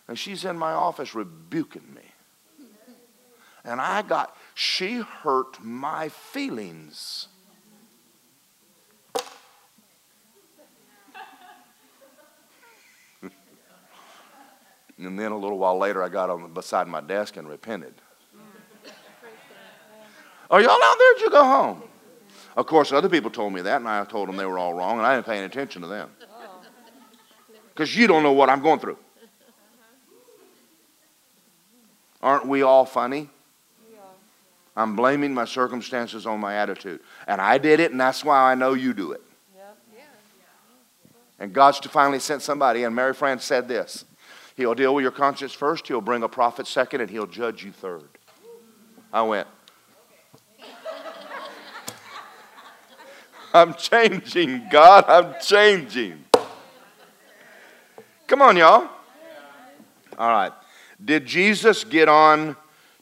and 0.07 0.19
she's 0.19 0.45
in 0.45 0.57
my 0.57 0.73
office 0.73 1.15
rebuking 1.15 1.93
me. 1.95 2.01
And 3.65 3.79
I 3.79 4.01
got, 4.01 4.35
she 4.55 4.97
hurt 4.97 5.61
my 5.61 6.09
feelings. 6.09 7.27
and 14.97 15.19
then 15.19 15.31
a 15.31 15.37
little 15.37 15.57
while 15.57 15.77
later, 15.77 16.03
I 16.03 16.09
got 16.09 16.29
on 16.29 16.53
beside 16.53 16.87
my 16.87 17.01
desk 17.01 17.37
and 17.37 17.47
repented. 17.47 17.93
Are 20.49 20.61
y'all 20.61 20.71
out 20.71 20.95
there? 20.99 21.13
Did 21.13 21.21
you 21.21 21.29
go 21.31 21.43
home? 21.43 21.83
Of 22.55 22.67
course, 22.67 22.91
other 22.91 23.09
people 23.09 23.31
told 23.31 23.53
me 23.53 23.61
that, 23.61 23.77
and 23.77 23.87
I 23.87 24.05
told 24.05 24.29
them 24.29 24.37
they 24.37 24.45
were 24.45 24.59
all 24.59 24.73
wrong, 24.73 24.97
and 24.99 25.07
I 25.07 25.15
didn't 25.15 25.25
pay 25.25 25.37
any 25.37 25.47
attention 25.47 25.81
to 25.81 25.87
them. 25.87 26.11
Because 27.69 27.95
you 27.95 28.05
don't 28.05 28.21
know 28.21 28.33
what 28.33 28.49
I'm 28.49 28.61
going 28.61 28.79
through. 28.79 28.97
Aren't 32.21 32.47
we 32.47 32.61
all 32.61 32.85
funny? 32.85 33.29
I'm 34.75 34.95
blaming 34.95 35.33
my 35.33 35.45
circumstances 35.45 36.25
on 36.25 36.39
my 36.39 36.55
attitude. 36.55 36.99
And 37.27 37.39
I 37.39 37.57
did 37.57 37.79
it, 37.79 37.91
and 37.91 37.99
that's 37.99 38.25
why 38.25 38.51
I 38.51 38.55
know 38.55 38.73
you 38.73 38.93
do 38.93 39.11
it. 39.11 39.21
And 41.39 41.51
God's 41.51 41.79
finally 41.79 42.19
sent 42.19 42.41
somebody, 42.41 42.83
and 42.83 42.95
Mary 42.95 43.13
Fran 43.13 43.39
said 43.39 43.67
this 43.67 44.05
He'll 44.55 44.75
deal 44.75 44.95
with 44.95 45.03
your 45.03 45.11
conscience 45.11 45.51
first, 45.51 45.87
He'll 45.87 46.01
bring 46.01 46.23
a 46.23 46.29
prophet 46.29 46.67
second, 46.67 47.01
and 47.01 47.09
He'll 47.09 47.27
judge 47.27 47.63
you 47.63 47.71
third. 47.71 48.07
I 49.11 49.21
went, 49.23 49.47
I'm 53.53 53.75
changing, 53.75 54.69
God, 54.71 55.05
I'm 55.07 55.35
changing. 55.41 56.23
Come 58.25 58.41
on, 58.41 58.57
y'all. 58.57 58.89
All 60.17 60.29
right. 60.29 60.51
Did 61.03 61.25
Jesus 61.25 61.83
get 61.83 62.07
on 62.07 62.55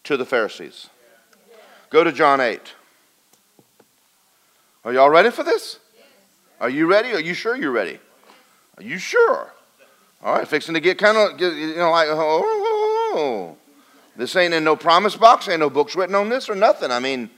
to 0.03 0.17
the 0.17 0.25
Pharisees? 0.25 0.89
Go 1.91 2.05
to 2.05 2.11
John 2.11 2.39
8. 2.39 2.59
Are 4.85 4.93
y'all 4.93 5.09
ready 5.09 5.29
for 5.29 5.43
this? 5.43 5.77
Are 6.59 6.69
you 6.69 6.87
ready? 6.87 7.11
Are 7.11 7.19
you 7.19 7.33
sure 7.33 7.55
you're 7.55 7.71
ready? 7.71 7.99
Are 8.77 8.83
you 8.83 8.97
sure? 8.97 9.53
All 10.23 10.35
right, 10.35 10.47
fixing 10.47 10.73
to 10.73 10.79
get 10.79 10.97
kind 10.97 11.17
of, 11.17 11.39
you 11.39 11.75
know, 11.75 11.91
like, 11.91 12.07
oh, 12.07 12.15
oh, 12.17 13.13
oh, 13.13 13.17
oh, 13.17 13.57
this 14.15 14.35
ain't 14.35 14.53
in 14.53 14.63
no 14.63 14.75
promise 14.75 15.15
box, 15.15 15.49
ain't 15.49 15.59
no 15.59 15.69
books 15.69 15.95
written 15.95 16.15
on 16.15 16.29
this 16.29 16.49
or 16.49 16.55
nothing. 16.55 16.91
I 16.91 16.99
mean, 16.99 17.29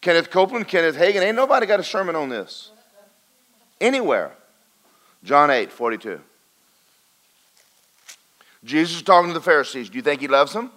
Kenneth 0.00 0.30
Copeland, 0.30 0.68
Kenneth 0.68 0.96
Hagin, 0.96 1.22
ain't 1.22 1.36
nobody 1.36 1.66
got 1.66 1.80
a 1.80 1.84
sermon 1.84 2.14
on 2.14 2.28
this. 2.28 2.70
Anywhere. 3.80 4.32
John 5.24 5.50
8, 5.50 5.72
42. 5.72 6.20
Jesus 8.64 8.96
is 8.96 9.02
talking 9.02 9.30
to 9.30 9.34
the 9.34 9.40
Pharisees. 9.40 9.90
Do 9.90 9.96
you 9.96 10.02
think 10.02 10.20
he 10.20 10.28
loves 10.28 10.52
them? 10.52 10.70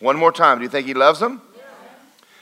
One 0.00 0.16
more 0.16 0.32
time. 0.32 0.58
Do 0.58 0.64
you 0.64 0.70
think 0.70 0.86
he 0.86 0.94
loves 0.94 1.20
them? 1.20 1.40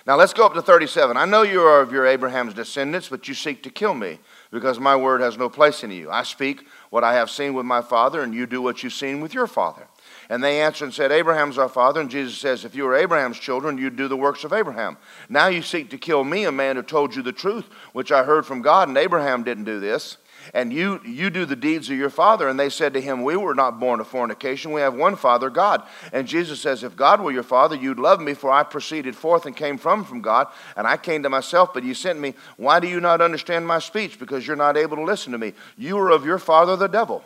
Now 0.05 0.17
let's 0.17 0.33
go 0.33 0.45
up 0.45 0.55
to 0.55 0.63
37. 0.63 1.17
I 1.17 1.27
know 1.27 1.43
you 1.43 1.63
are 1.63 1.81
of 1.81 1.93
your 1.93 2.07
Abraham's 2.07 2.55
descendants, 2.55 3.09
but 3.09 3.29
you 3.29 3.35
seek 3.35 3.63
to 3.63 3.71
kill 3.71 3.95
me 3.95 4.19
because 4.51 4.81
my 4.81 4.97
word 4.97 5.21
has 5.21 5.39
no 5.39 5.49
place 5.49 5.85
in 5.85 5.93
you. 5.93 6.11
I 6.11 6.25
speak 6.25 6.67
what 6.91 7.05
I 7.05 7.15
have 7.15 7.31
seen 7.31 7.55
with 7.55 7.67
my 7.67 7.83
father, 7.83 8.23
and 8.23 8.35
you 8.35 8.47
do 8.47 8.61
what 8.61 8.83
you've 8.83 8.93
seen 8.93 9.21
with 9.21 9.33
your 9.33 9.47
father. 9.47 9.87
And 10.29 10.43
they 10.43 10.61
answered 10.61 10.87
and 10.87 10.95
said, 10.95 11.13
Abraham's 11.13 11.57
our 11.57 11.69
father. 11.69 12.01
And 12.01 12.11
Jesus 12.11 12.37
says, 12.37 12.65
If 12.65 12.75
you 12.75 12.85
were 12.85 12.97
Abraham's 12.97 13.39
children, 13.39 13.79
you'd 13.79 13.97
do 13.97 14.09
the 14.09 14.17
works 14.17 14.43
of 14.43 14.53
Abraham. 14.53 14.97
Now 15.29 15.47
you 15.47 15.63
seek 15.63 15.91
to 15.91 15.99
kill 15.99 16.25
me, 16.25 16.45
a 16.45 16.53
man 16.53 16.77
who 16.77 16.83
told 16.83 17.15
you 17.15 17.23
the 17.23 17.33
truth, 17.33 17.67
which 17.93 18.11
I 18.11 18.25
heard 18.25 18.45
from 18.45 18.61
God, 18.61 18.89
and 18.89 18.99
Abraham 18.99 19.45
didn't 19.45 19.65
do 19.65 19.79
this 19.79 20.17
and 20.55 20.73
you, 20.73 21.01
you 21.05 21.31
do 21.31 21.45
the 21.45 21.57
deeds 21.57 21.91
of 21.91 21.97
your 21.97 22.11
father. 22.11 22.49
And 22.49 22.59
they 22.59 22.69
said 22.69 22.95
to 22.95 23.01
him, 23.01 23.23
We 23.23 23.37
were 23.37 23.55
not 23.55 23.81
born 23.81 24.01
of 24.01 24.09
fornication. 24.09 24.73
We 24.73 24.81
have 24.81 24.95
one 24.95 25.17
Father, 25.17 25.51
God. 25.51 25.83
And 26.13 26.27
Jesus 26.27 26.61
says, 26.61 26.83
If 26.83 26.97
God 26.97 27.21
were 27.21 27.33
your 27.33 27.43
Father, 27.43 27.77
you'd 27.77 27.99
love 27.99 28.21
me, 28.21 28.35
for 28.35 28.51
I 28.51 28.63
proceeded 28.63 29.17
forth 29.17 29.47
and 29.47 29.57
came 29.57 29.79
from, 29.79 30.05
from 30.05 30.21
God, 30.21 30.49
and 30.77 30.87
I 30.87 30.97
came 30.97 31.23
to 31.23 31.31
myself, 31.31 31.73
but 31.75 31.85
you 31.85 31.95
sent 31.95 32.19
me. 32.19 32.35
Why 32.57 32.81
do 32.81 32.89
you 32.89 33.01
not 33.01 33.21
understand 33.21 33.67
my 33.67 33.79
speech? 33.79 34.19
Because 34.19 34.47
you're 34.47 34.57
not 34.57 34.77
able 34.77 34.97
to 34.97 35.05
listen 35.05 35.33
to 35.33 35.39
me. 35.39 35.53
You 35.77 35.99
are 35.99 36.11
of 36.11 36.25
your 36.25 36.39
father, 36.39 36.77
the 36.77 36.89
devil. 36.89 37.25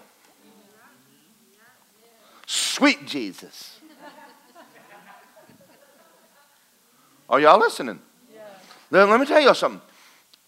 Sweet 2.47 3.07
Jesus. 3.07 3.81
Are 7.29 7.41
y'all 7.41 7.59
listening? 7.59 8.01
Then 8.91 9.11
let 9.11 9.19
me 9.21 9.27
tell 9.27 9.41
you 9.41 9.53
something. 9.55 9.81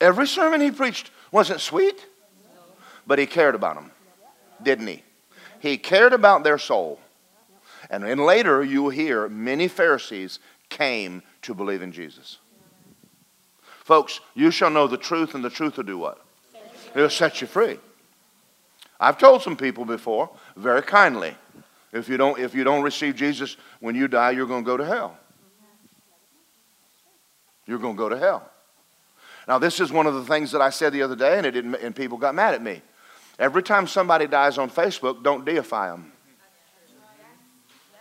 Every 0.00 0.26
sermon 0.26 0.60
he 0.60 0.70
preached 0.70 1.10
wasn't 1.32 1.60
sweet. 1.60 2.06
But 3.08 3.18
he 3.18 3.26
cared 3.26 3.54
about 3.54 3.76
them, 3.76 3.90
didn't 4.62 4.86
he? 4.86 5.02
He 5.60 5.78
cared 5.78 6.12
about 6.12 6.44
their 6.44 6.58
soul. 6.58 7.00
And 7.88 8.04
then 8.04 8.18
later 8.18 8.62
you 8.62 8.82
will 8.82 8.90
hear 8.90 9.30
many 9.30 9.66
Pharisees 9.66 10.38
came 10.68 11.22
to 11.40 11.54
believe 11.54 11.80
in 11.80 11.90
Jesus. 11.90 12.36
Folks, 13.64 14.20
you 14.34 14.50
shall 14.50 14.68
know 14.68 14.86
the 14.86 14.98
truth, 14.98 15.34
and 15.34 15.42
the 15.42 15.48
truth 15.48 15.78
will 15.78 15.84
do 15.84 15.96
what? 15.96 16.22
It'll 16.94 17.08
set 17.08 17.40
you 17.40 17.46
free. 17.46 17.78
I've 19.00 19.16
told 19.16 19.40
some 19.42 19.56
people 19.56 19.86
before, 19.86 20.28
very 20.54 20.82
kindly, 20.82 21.34
if 21.94 22.10
you 22.10 22.18
don't, 22.18 22.38
if 22.38 22.54
you 22.54 22.62
don't 22.62 22.82
receive 22.82 23.16
Jesus 23.16 23.56
when 23.80 23.94
you 23.94 24.06
die, 24.06 24.32
you're 24.32 24.46
going 24.46 24.64
to 24.64 24.66
go 24.66 24.76
to 24.76 24.84
hell. 24.84 25.16
You're 27.66 27.78
going 27.78 27.96
to 27.96 27.98
go 27.98 28.10
to 28.10 28.18
hell. 28.18 28.50
Now, 29.46 29.58
this 29.58 29.80
is 29.80 29.90
one 29.90 30.06
of 30.06 30.12
the 30.12 30.24
things 30.24 30.52
that 30.52 30.60
I 30.60 30.68
said 30.68 30.92
the 30.92 31.00
other 31.00 31.16
day, 31.16 31.38
and, 31.38 31.46
it 31.46 31.52
didn't, 31.52 31.76
and 31.76 31.96
people 31.96 32.18
got 32.18 32.34
mad 32.34 32.52
at 32.52 32.62
me. 32.62 32.82
Every 33.38 33.62
time 33.62 33.86
somebody 33.86 34.26
dies 34.26 34.58
on 34.58 34.70
Facebook, 34.70 35.22
don't 35.22 35.44
deify 35.44 35.90
them. 35.90 36.12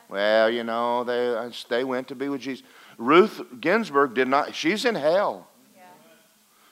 Well, 0.09 0.49
you 0.49 0.63
know, 0.63 1.03
they, 1.03 1.35
uh, 1.35 1.51
they 1.69 1.83
went 1.83 2.07
to 2.07 2.15
be 2.15 2.29
with 2.29 2.41
Jesus. 2.41 2.65
Ruth 2.97 3.41
Ginsburg 3.59 4.13
did 4.13 4.27
not, 4.27 4.55
she's 4.55 4.85
in 4.85 4.95
hell. 4.95 5.47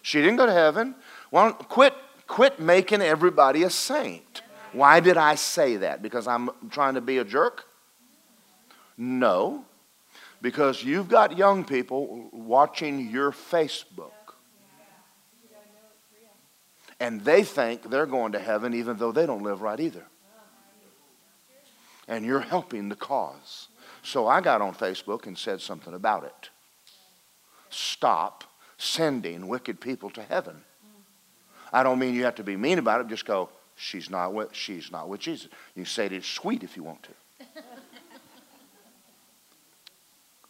She 0.02 0.22
didn't 0.22 0.38
go 0.38 0.46
to 0.46 0.54
heaven. 0.54 0.96
Well, 1.32 1.54
quit, 1.54 1.94
quit 2.28 2.60
making 2.60 3.02
everybody 3.02 3.64
a 3.64 3.70
saint. 3.70 4.42
Why 4.72 5.00
did 5.00 5.18
I 5.18 5.36
say 5.36 5.78
that? 5.78 6.02
Because 6.02 6.28
I'm 6.28 6.50
trying 6.70 6.96
to 6.96 7.02
be 7.02 7.18
a 7.18 7.24
jerk? 7.24 7.66
No, 8.98 9.66
because 10.42 10.84
you've 10.84 11.10
got 11.10 11.38
young 11.38 11.66
people 11.66 12.30
watching 12.32 13.10
your 13.10 13.32
Facebook. 13.32 14.12
And 17.00 17.22
they 17.22 17.44
think 17.44 17.90
they're 17.90 18.06
going 18.06 18.32
to 18.34 18.40
heaven 18.40 18.74
even 18.74 18.98
though 18.98 19.12
they 19.12 19.26
don't 19.26 19.44
live 19.44 19.62
right 19.62 19.80
either. 19.80 20.06
And 22.08 22.26
you're 22.26 22.40
helping 22.40 22.90
the 22.90 22.96
cause. 22.96 23.68
So 24.04 24.28
I 24.28 24.40
got 24.40 24.62
on 24.62 24.74
Facebook 24.74 25.26
and 25.26 25.38
said 25.38 25.60
something 25.62 25.94
about 25.94 26.24
it. 26.24 26.50
Stop 27.70 28.44
sending 28.78 29.48
wicked 29.48 29.82
people 29.82 30.10
to 30.12 30.24
heaven. 30.24 30.62
I 31.74 31.84
don't 31.84 32.00
mean 32.00 32.14
you 32.14 32.24
have 32.26 32.36
to 32.36 32.44
be 32.44 32.56
mean 32.56 32.80
about 32.80 33.02
it. 33.02 33.08
Just 33.08 33.26
go, 33.26 33.50
she's 33.76 34.10
not 34.10 34.34
with, 34.34 34.54
she's 34.54 34.92
not 34.92 35.10
with 35.10 35.20
Jesus. 35.20 35.50
You 35.76 35.84
say 35.84 36.06
it 36.06 36.14
is 36.14 36.26
sweet 36.26 36.64
if 36.64 36.78
you 36.78 36.84
want 36.84 37.04
to. 37.04 37.10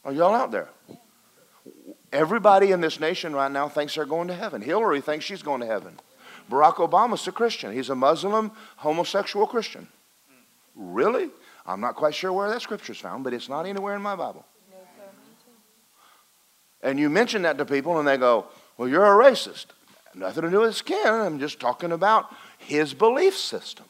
Are 0.04 0.14
y'all 0.14 0.36
out 0.36 0.52
there? 0.52 0.70
Everybody 2.14 2.72
in 2.72 2.80
this 2.80 3.00
nation 3.00 3.34
right 3.34 3.52
now 3.52 3.68
thinks 3.68 3.96
they're 3.96 4.06
going 4.06 4.28
to 4.28 4.36
heaven. 4.36 4.62
Hillary 4.62 5.02
thinks 5.02 5.26
she's 5.26 5.41
going 5.41 5.62
to 5.62 5.68
heaven. 5.68 6.00
Barack 6.50 6.76
Obama's 6.76 7.28
a 7.28 7.32
Christian. 7.32 7.74
He's 7.74 7.89
a 7.89 7.96
Muslim, 7.96 8.52
homosexual 8.78 9.48
Christian. 9.48 9.88
Really? 10.76 11.30
I'm 11.66 11.82
not 11.82 11.96
quite 11.96 12.14
sure 12.14 12.32
where 12.32 12.50
that 12.50 12.62
scripture's 12.62 13.00
found, 13.00 13.24
but 13.24 13.34
it's 13.34 13.50
not 13.50 13.66
anywhere 13.66 13.96
in 13.96 14.02
my 14.02 14.16
Bible. 14.16 14.46
And 16.84 17.00
you 17.00 17.10
mention 17.10 17.41
that 17.43 17.58
to 17.58 17.66
people, 17.66 17.98
and 17.98 18.08
they 18.08 18.18
go, 18.18 18.46
Well, 18.78 18.88
you're 18.88 19.04
a 19.04 19.32
racist. 19.32 19.68
Nothing 20.14 20.43
to 20.43 20.52
do 20.52 20.62
with 20.62 20.76
skin. 20.76 21.08
I'm 21.08 21.39
just 21.39 21.60
talking 21.60 21.91
about 21.91 22.34
his 22.58 22.93
belief 22.93 23.36
system. 23.36 23.86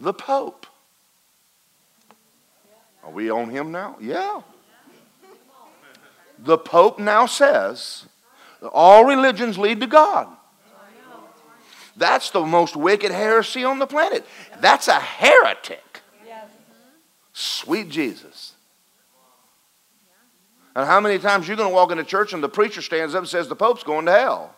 The 0.00 0.14
Pope. 0.14 0.66
Are 3.02 3.10
we 3.10 3.30
on 3.30 3.50
him 3.50 3.72
now? 3.72 3.96
Yeah. 4.00 4.42
The 6.38 6.56
Pope 6.56 6.98
now 6.98 7.26
says 7.26 8.06
all 8.72 9.04
religions 9.04 9.58
lead 9.58 9.80
to 9.80 9.86
God. 9.86 10.28
That's 11.98 12.30
the 12.30 12.40
most 12.40 12.76
wicked 12.76 13.10
heresy 13.10 13.64
on 13.64 13.78
the 13.78 13.86
planet. 13.86 14.24
That's 14.60 14.88
a 14.88 14.98
heretic. 15.00 15.82
Sweet 17.32 17.88
Jesus. 17.88 18.54
And 20.74 20.86
how 20.86 21.00
many 21.00 21.18
times 21.18 21.48
you're 21.48 21.56
going 21.56 21.70
to 21.70 21.74
walk 21.74 21.90
into 21.90 22.04
church 22.04 22.32
and 22.32 22.42
the 22.42 22.48
preacher 22.48 22.82
stands 22.82 23.14
up 23.14 23.20
and 23.20 23.28
says 23.28 23.48
the 23.48 23.56
Pope's 23.56 23.82
going 23.82 24.06
to 24.06 24.12
hell? 24.12 24.54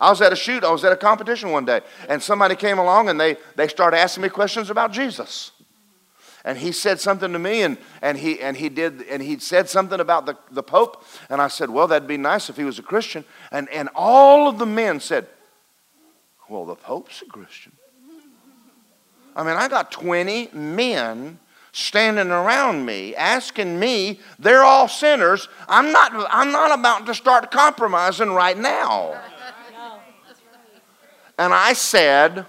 I 0.00 0.10
was 0.10 0.20
at 0.20 0.32
a 0.32 0.36
shoot, 0.36 0.64
I 0.64 0.72
was 0.72 0.84
at 0.84 0.92
a 0.92 0.96
competition 0.96 1.50
one 1.50 1.64
day, 1.64 1.80
and 2.08 2.20
somebody 2.20 2.56
came 2.56 2.78
along 2.78 3.08
and 3.08 3.20
they, 3.20 3.36
they 3.54 3.68
started 3.68 3.98
asking 3.98 4.24
me 4.24 4.28
questions 4.28 4.70
about 4.70 4.92
Jesus. 4.92 5.52
And 6.44 6.58
he 6.58 6.72
said 6.72 7.00
something 7.00 7.32
to 7.32 7.38
me, 7.38 7.62
and, 7.62 7.78
and, 8.02 8.18
he, 8.18 8.40
and 8.40 8.56
he 8.56 8.68
did, 8.68 9.02
and 9.02 9.22
he 9.22 9.38
said 9.38 9.68
something 9.68 9.98
about 9.98 10.26
the, 10.26 10.36
the 10.50 10.62
Pope. 10.62 11.04
And 11.30 11.40
I 11.40 11.48
said, 11.48 11.70
Well, 11.70 11.86
that'd 11.86 12.06
be 12.06 12.18
nice 12.18 12.50
if 12.50 12.56
he 12.56 12.64
was 12.64 12.78
a 12.78 12.82
Christian. 12.82 13.24
And, 13.50 13.68
and 13.70 13.88
all 13.94 14.46
of 14.46 14.58
the 14.58 14.66
men 14.66 15.00
said, 15.00 15.26
Well, 16.48 16.66
the 16.66 16.74
Pope's 16.74 17.22
a 17.22 17.26
Christian. 17.26 17.72
I 19.36 19.42
mean, 19.42 19.56
I 19.56 19.68
got 19.68 19.90
20 19.90 20.50
men 20.52 21.38
standing 21.72 22.30
around 22.30 22.86
me 22.86 23.16
asking 23.16 23.80
me 23.80 24.20
they're 24.38 24.62
all 24.62 24.86
sinners. 24.86 25.48
I'm 25.68 25.90
not 25.90 26.12
i'm 26.30 26.52
not 26.52 26.78
about 26.78 27.04
to 27.06 27.14
start 27.14 27.50
compromising 27.50 28.30
right 28.30 28.56
now. 28.56 29.20
And 31.36 31.52
i 31.52 31.72
said 31.72 32.46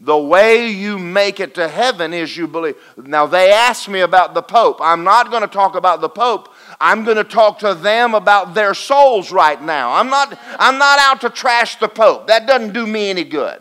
the 0.00 0.16
way 0.16 0.68
you 0.68 0.96
make 0.96 1.40
it 1.40 1.56
to 1.56 1.66
heaven 1.66 2.12
is 2.12 2.36
you 2.36 2.46
believe 2.46 2.76
now 2.96 3.26
they 3.26 3.50
asked 3.50 3.88
me 3.88 4.00
about 4.00 4.32
the 4.32 4.42
pope 4.42 4.78
i'm 4.80 5.02
not 5.02 5.30
going 5.30 5.42
to 5.42 5.48
talk 5.48 5.74
about 5.74 6.00
the 6.00 6.08
pope 6.08 6.54
i'm 6.80 7.04
going 7.04 7.16
to 7.16 7.24
talk 7.24 7.58
to 7.58 7.74
them 7.74 8.14
about 8.14 8.54
their 8.54 8.74
souls 8.74 9.32
right 9.32 9.60
now 9.60 9.92
i'm 9.92 10.08
not 10.08 10.38
i'm 10.58 10.78
not 10.78 10.98
out 11.00 11.20
to 11.20 11.28
trash 11.28 11.76
the 11.80 11.88
pope 11.88 12.28
that 12.28 12.46
doesn't 12.46 12.72
do 12.72 12.86
me 12.86 13.10
any 13.10 13.24
good 13.24 13.60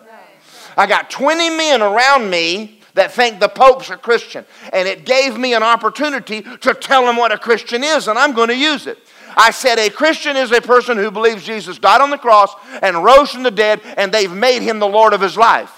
i 0.77 0.85
got 0.85 1.09
20 1.09 1.49
men 1.49 1.81
around 1.81 2.29
me 2.29 2.77
that 2.97 3.11
think 3.11 3.39
the 3.39 3.47
Pope's 3.47 3.89
a 3.89 3.95
Christian. 3.95 4.43
And 4.73 4.87
it 4.87 5.05
gave 5.05 5.37
me 5.37 5.53
an 5.53 5.63
opportunity 5.63 6.41
to 6.41 6.73
tell 6.73 7.05
them 7.05 7.15
what 7.15 7.31
a 7.31 7.37
Christian 7.37 7.83
is, 7.83 8.07
and 8.07 8.19
I'm 8.19 8.33
going 8.33 8.49
to 8.49 8.57
use 8.57 8.87
it. 8.87 8.97
I 9.37 9.51
said, 9.51 9.77
A 9.77 9.89
Christian 9.89 10.35
is 10.35 10.51
a 10.51 10.61
person 10.61 10.97
who 10.97 11.11
believes 11.11 11.45
Jesus 11.45 11.77
died 11.77 12.01
on 12.01 12.09
the 12.09 12.17
cross 12.17 12.53
and 12.81 13.03
rose 13.03 13.31
from 13.31 13.43
the 13.43 13.51
dead, 13.51 13.81
and 13.97 14.11
they've 14.11 14.31
made 14.31 14.63
him 14.63 14.79
the 14.79 14.87
Lord 14.87 15.13
of 15.13 15.21
his 15.21 15.37
life. 15.37 15.76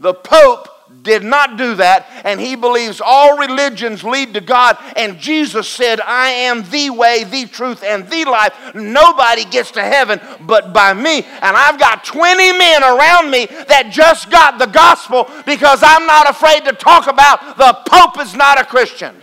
The 0.00 0.14
Pope 0.14 0.68
did 1.02 1.22
not 1.22 1.56
do 1.56 1.74
that, 1.76 2.06
and 2.24 2.40
he 2.40 2.56
believes 2.56 3.00
all 3.04 3.38
religions 3.38 4.02
lead 4.02 4.34
to 4.34 4.40
God. 4.40 4.76
And 4.96 5.18
Jesus 5.18 5.68
said, 5.68 6.00
I 6.00 6.30
am 6.30 6.68
the 6.70 6.90
way, 6.90 7.24
the 7.24 7.46
truth, 7.46 7.82
and 7.82 8.08
the 8.08 8.24
life. 8.24 8.74
Nobody 8.74 9.44
gets 9.44 9.70
to 9.72 9.82
heaven 9.82 10.20
but 10.40 10.72
by 10.72 10.92
me. 10.94 11.18
And 11.18 11.56
I've 11.56 11.78
got 11.78 12.04
20 12.04 12.52
men 12.58 12.82
around 12.82 13.30
me 13.30 13.46
that 13.46 13.90
just 13.90 14.30
got 14.30 14.58
the 14.58 14.66
gospel 14.66 15.30
because 15.46 15.82
I'm 15.82 16.06
not 16.06 16.28
afraid 16.28 16.64
to 16.64 16.72
talk 16.72 17.06
about 17.06 17.56
the 17.56 17.78
Pope 17.86 18.20
is 18.20 18.34
not 18.34 18.60
a 18.60 18.64
Christian. 18.64 19.14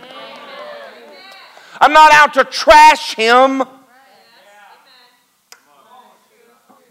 I'm 1.80 1.92
not 1.92 2.12
out 2.12 2.34
to 2.34 2.44
trash 2.44 3.14
him. 3.14 3.64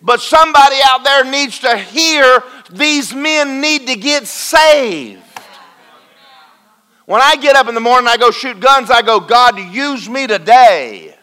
But 0.02 0.22
somebody 0.22 0.78
out 0.86 1.04
there 1.04 1.26
needs 1.26 1.60
to 1.60 1.76
hear 1.78 2.44
these 2.72 3.14
men 3.14 3.62
need 3.62 3.88
to 3.88 3.96
get 3.96 4.28
saved. 4.28 5.22
When 7.06 7.22
I 7.22 7.38
get 7.38 7.56
up 7.56 7.68
in 7.70 7.76
the 7.76 7.82
morning, 7.82 8.08
I 8.08 8.18
go 8.18 8.32
shoot 8.32 8.60
guns, 8.60 8.92
I 8.92 9.02
go, 9.02 9.20
God, 9.20 9.58
use 9.58 10.10
me 10.10 10.28
today. 10.28 11.16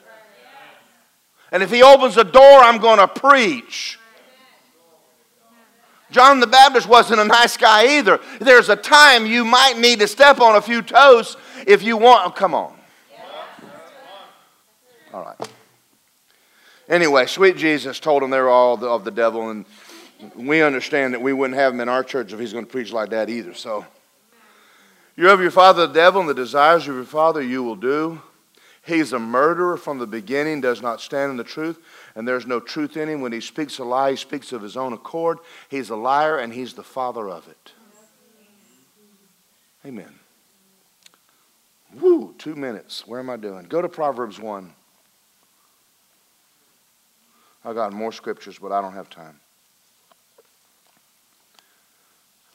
And 1.53 1.63
if 1.63 1.71
He 1.71 1.83
opens 1.83 2.15
the 2.15 2.25
door, 2.25 2.61
I'm 2.61 2.79
going 2.79 2.99
to 2.99 3.07
preach. 3.07 3.99
John 6.11 6.41
the 6.41 6.47
Baptist 6.47 6.89
wasn't 6.89 7.21
a 7.21 7.25
nice 7.25 7.57
guy 7.57 7.99
either. 7.99 8.21
There's 8.41 8.69
a 8.69 8.77
time 8.77 9.27
you 9.27 9.45
might 9.45 9.79
need 9.79 9.99
to 9.99 10.09
step 10.09 10.41
on 10.41 10.57
a 10.57 10.63
few 10.63 10.81
toes 10.81 11.37
if 11.67 11.83
you 11.83 11.97
want. 11.97 12.27
Oh, 12.27 12.31
come 12.31 12.55
on. 12.55 12.75
All 15.13 15.23
right. 15.23 15.49
Anyway, 16.89 17.27
sweet 17.27 17.57
Jesus 17.57 17.99
told 18.01 18.23
them 18.23 18.31
they 18.31 18.41
were 18.41 18.49
all 18.49 18.83
of 18.85 19.05
the 19.05 19.11
devil, 19.11 19.51
and 19.51 19.65
we 20.35 20.63
understand 20.63 21.15
that 21.15 21.23
we 21.23 21.33
wouldn't 21.33 21.59
have 21.59 21.73
him 21.73 21.81
in 21.81 21.89
our 21.89 22.05
church 22.05 22.33
if 22.33 22.41
he's 22.41 22.53
going 22.53 22.65
to 22.65 22.71
preach 22.71 22.93
like 22.93 23.11
that 23.11 23.29
either. 23.29 23.55
So, 23.55 23.87
you're 25.17 25.31
of 25.31 25.41
your 25.41 25.51
father 25.51 25.87
the 25.87 25.93
devil, 25.93 26.21
and 26.21 26.29
the 26.29 26.35
desires 26.35 26.89
of 26.89 26.95
your 26.95 27.05
father 27.05 27.41
you 27.41 27.63
will 27.63 27.77
do. 27.77 28.21
He's 28.87 29.13
a 29.13 29.19
murderer 29.19 29.77
from 29.77 29.99
the 29.99 30.07
beginning, 30.07 30.61
does 30.61 30.83
not 30.83 31.01
stand 31.01 31.31
in 31.31 31.37
the 31.37 31.45
truth, 31.45 31.79
and 32.15 32.29
there's 32.29 32.47
no 32.47 32.61
truth 32.61 32.97
in 32.97 33.09
him. 33.09 33.21
When 33.23 33.33
he 33.33 33.41
speaks 33.41 33.79
a 33.79 33.85
lie, 33.85 34.11
he 34.11 34.17
speaks 34.17 34.53
of 34.53 34.61
his 34.61 34.77
own 34.77 34.93
accord. 34.93 35.39
He's 35.71 35.89
a 35.89 35.97
liar, 35.97 36.39
and 36.39 36.53
he's 36.53 36.75
the 36.75 36.83
father 36.83 37.31
of 37.31 37.49
it. 37.49 37.73
Amen. 39.87 40.13
Woo, 41.95 42.35
two 42.37 42.57
minutes. 42.57 43.07
Where 43.07 43.21
am 43.21 43.31
I 43.31 43.37
doing? 43.37 43.65
Go 43.67 43.81
to 43.81 43.89
Proverbs 43.89 44.39
1. 44.39 44.73
I 47.65 47.73
got 47.73 47.93
more 47.93 48.13
scriptures, 48.13 48.59
but 48.59 48.73
I 48.73 48.83
don't 48.83 48.93
have 48.93 49.09
time. 49.09 49.41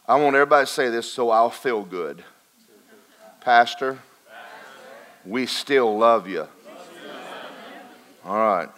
I 0.10 0.16
want 0.16 0.36
everybody 0.36 0.66
to 0.66 0.72
say 0.72 0.89
this 0.89 1.10
so 1.12 1.30
I'll 1.30 1.51
feel 1.51 1.84
good. 1.84 2.24
Pastor, 3.41 3.99
we 5.24 5.45
still 5.45 5.99
love 5.99 6.28
you. 6.28 6.47
All 8.26 8.36
right. 8.36 8.70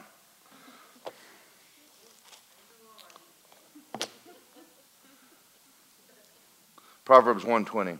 Proverbs 7.05 7.45
120. 7.45 7.97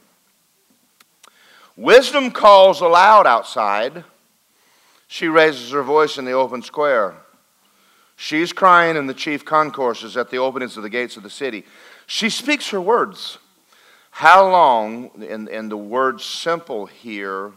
Wisdom 1.78 2.32
calls 2.32 2.82
aloud 2.82 3.26
outside. 3.26 4.04
She 5.08 5.30
raises 5.30 5.72
her 5.72 5.84
voice 5.84 6.18
in 6.18 6.26
the 6.26 6.34
open 6.34 6.62
square. 6.64 7.16
She's 8.18 8.52
crying 8.52 8.98
in 8.98 9.08
the 9.08 9.14
chief 9.14 9.46
concourses 9.46 10.18
at 10.18 10.30
the 10.30 10.38
openings 10.38 10.76
of 10.76 10.84
the 10.84 10.90
gates 10.90 11.16
of 11.16 11.24
the 11.24 11.30
city. 11.30 11.64
She 12.06 12.30
speaks 12.30 12.70
her 12.70 12.82
words. 12.82 13.38
How 14.12 14.50
long, 14.50 15.24
and, 15.28 15.48
and 15.48 15.72
the 15.72 15.78
word 15.78 16.22
simple 16.22 16.86
here 16.86 17.54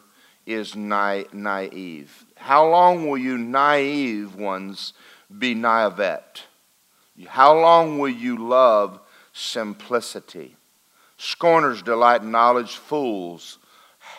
is 0.46 0.76
na- 0.76 1.24
naive. 1.32 2.24
How 2.36 2.68
long 2.68 3.08
will 3.08 3.18
you 3.18 3.36
naive 3.36 4.36
ones 4.36 4.92
be 5.36 5.54
naivete? 5.54 6.42
How 7.26 7.58
long 7.58 7.98
will 7.98 8.08
you 8.08 8.36
love 8.36 9.00
simplicity? 9.32 10.56
Scorners 11.16 11.82
delight 11.82 12.22
in 12.22 12.30
knowledge, 12.30 12.76
fools 12.76 13.58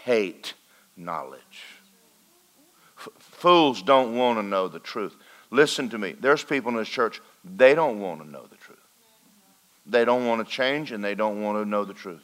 hate 0.04 0.54
knowledge. 0.98 1.42
F- 2.98 3.10
fools 3.20 3.82
don't 3.82 4.16
want 4.16 4.40
to 4.40 4.44
know 4.44 4.68
the 4.68 4.80
truth. 4.80 5.16
Listen 5.52 5.90
to 5.90 5.98
me. 5.98 6.14
There's 6.20 6.44
people 6.44 6.72
in 6.72 6.78
this 6.78 6.90
church, 6.90 7.22
they 7.44 7.76
don't 7.76 8.00
want 8.00 8.22
to 8.22 8.30
know 8.30 8.46
the. 8.50 8.55
They 9.86 10.06
don't 10.06 10.26
want 10.26 10.46
to 10.46 10.52
change 10.52 10.92
and 10.92 11.04
they 11.04 11.16
don't 11.16 11.42
want 11.42 11.58
to 11.58 11.70
know 11.70 11.86
the 11.86 11.94
truth. 11.94 12.24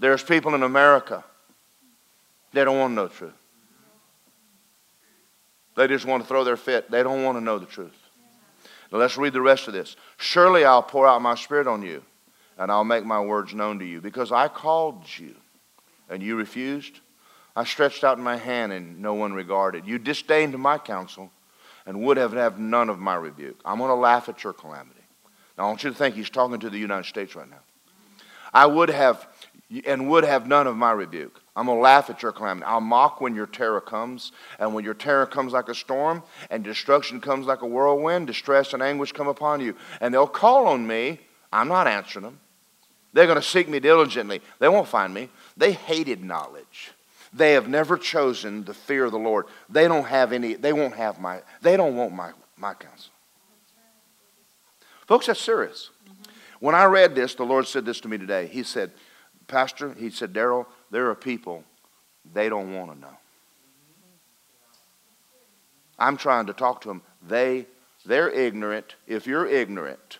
There's 0.00 0.22
people 0.22 0.54
in 0.54 0.62
America, 0.62 1.24
they 2.52 2.64
don't 2.64 2.78
want 2.78 2.92
to 2.92 2.94
know 2.94 3.06
the 3.08 3.14
truth. 3.14 3.32
They 5.76 5.86
just 5.86 6.04
want 6.06 6.24
to 6.24 6.28
throw 6.28 6.42
their 6.42 6.56
fit. 6.56 6.90
They 6.90 7.04
don't 7.04 7.22
want 7.22 7.38
to 7.38 7.44
know 7.44 7.58
the 7.58 7.66
truth. 7.66 7.94
Now 8.90 8.98
let's 8.98 9.16
read 9.16 9.32
the 9.32 9.40
rest 9.40 9.68
of 9.68 9.74
this. 9.74 9.94
Surely 10.16 10.64
I'll 10.64 10.82
pour 10.82 11.06
out 11.06 11.22
my 11.22 11.36
spirit 11.36 11.68
on 11.68 11.82
you, 11.82 12.02
and 12.58 12.72
I'll 12.72 12.84
make 12.84 13.04
my 13.04 13.20
words 13.20 13.54
known 13.54 13.78
to 13.78 13.84
you, 13.84 14.00
because 14.00 14.32
I 14.32 14.48
called 14.48 15.04
you, 15.18 15.36
and 16.10 16.20
you 16.20 16.34
refused. 16.34 16.98
I 17.54 17.62
stretched 17.64 18.02
out 18.02 18.18
my 18.18 18.36
hand, 18.36 18.72
and 18.72 19.00
no 19.00 19.14
one 19.14 19.32
regarded. 19.34 19.86
You 19.86 19.98
disdained 19.98 20.58
my 20.58 20.78
counsel 20.78 21.30
and 21.86 22.02
would 22.02 22.16
have 22.16 22.32
had 22.32 22.58
none 22.58 22.90
of 22.90 22.98
my 22.98 23.14
rebuke. 23.14 23.60
I'm 23.64 23.78
going 23.78 23.88
to 23.88 23.94
laugh 23.94 24.28
at 24.28 24.44
your 24.44 24.52
calamity. 24.52 24.97
Now, 25.58 25.64
I 25.64 25.66
want 25.68 25.82
you 25.82 25.90
to 25.90 25.96
think 25.96 26.14
he's 26.14 26.30
talking 26.30 26.60
to 26.60 26.70
the 26.70 26.78
United 26.78 27.08
States 27.08 27.34
right 27.34 27.50
now. 27.50 27.58
I 28.54 28.64
would 28.66 28.90
have, 28.90 29.26
and 29.84 30.08
would 30.08 30.24
have 30.24 30.46
none 30.46 30.68
of 30.68 30.76
my 30.76 30.92
rebuke. 30.92 31.40
I'm 31.56 31.66
going 31.66 31.78
to 31.78 31.82
laugh 31.82 32.08
at 32.08 32.22
your 32.22 32.30
calamity. 32.30 32.64
I'll 32.64 32.80
mock 32.80 33.20
when 33.20 33.34
your 33.34 33.46
terror 33.46 33.80
comes. 33.80 34.30
And 34.60 34.72
when 34.72 34.84
your 34.84 34.94
terror 34.94 35.26
comes 35.26 35.52
like 35.52 35.68
a 35.68 35.74
storm, 35.74 36.22
and 36.48 36.62
destruction 36.62 37.20
comes 37.20 37.46
like 37.46 37.62
a 37.62 37.66
whirlwind, 37.66 38.28
distress 38.28 38.72
and 38.72 38.82
anguish 38.82 39.10
come 39.10 39.26
upon 39.26 39.60
you. 39.60 39.74
And 40.00 40.14
they'll 40.14 40.28
call 40.28 40.68
on 40.68 40.86
me, 40.86 41.20
I'm 41.52 41.68
not 41.68 41.88
answering 41.88 42.24
them. 42.24 42.38
They're 43.12 43.26
going 43.26 43.40
to 43.40 43.42
seek 43.42 43.68
me 43.68 43.80
diligently. 43.80 44.40
They 44.60 44.68
won't 44.68 44.86
find 44.86 45.12
me. 45.12 45.28
They 45.56 45.72
hated 45.72 46.22
knowledge. 46.22 46.92
They 47.32 47.52
have 47.52 47.68
never 47.68 47.98
chosen 47.98 48.64
the 48.64 48.74
fear 48.74 49.06
of 49.06 49.12
the 49.12 49.18
Lord. 49.18 49.46
They 49.68 49.88
don't 49.88 50.06
have 50.06 50.32
any, 50.32 50.54
they 50.54 50.72
won't 50.72 50.94
have 50.94 51.20
my, 51.20 51.42
they 51.60 51.76
don't 51.76 51.96
want 51.96 52.12
my, 52.12 52.30
my 52.56 52.74
counsel. 52.74 53.10
Folks, 55.08 55.26
that's 55.26 55.40
serious. 55.40 55.88
When 56.60 56.74
I 56.74 56.84
read 56.84 57.14
this, 57.14 57.34
the 57.34 57.44
Lord 57.44 57.66
said 57.66 57.86
this 57.86 57.98
to 58.00 58.08
me 58.08 58.18
today. 58.18 58.46
He 58.46 58.62
said, 58.62 58.92
Pastor, 59.46 59.94
he 59.94 60.10
said, 60.10 60.34
Daryl, 60.34 60.66
there 60.90 61.08
are 61.08 61.14
people, 61.14 61.64
they 62.34 62.50
don't 62.50 62.74
want 62.74 62.92
to 62.92 63.00
know. 63.00 63.16
I'm 65.98 66.18
trying 66.18 66.46
to 66.46 66.52
talk 66.52 66.82
to 66.82 66.88
them. 66.88 67.00
They, 67.26 67.66
they're 68.04 68.28
ignorant. 68.28 68.96
If 69.06 69.26
you're 69.26 69.46
ignorant, 69.46 70.18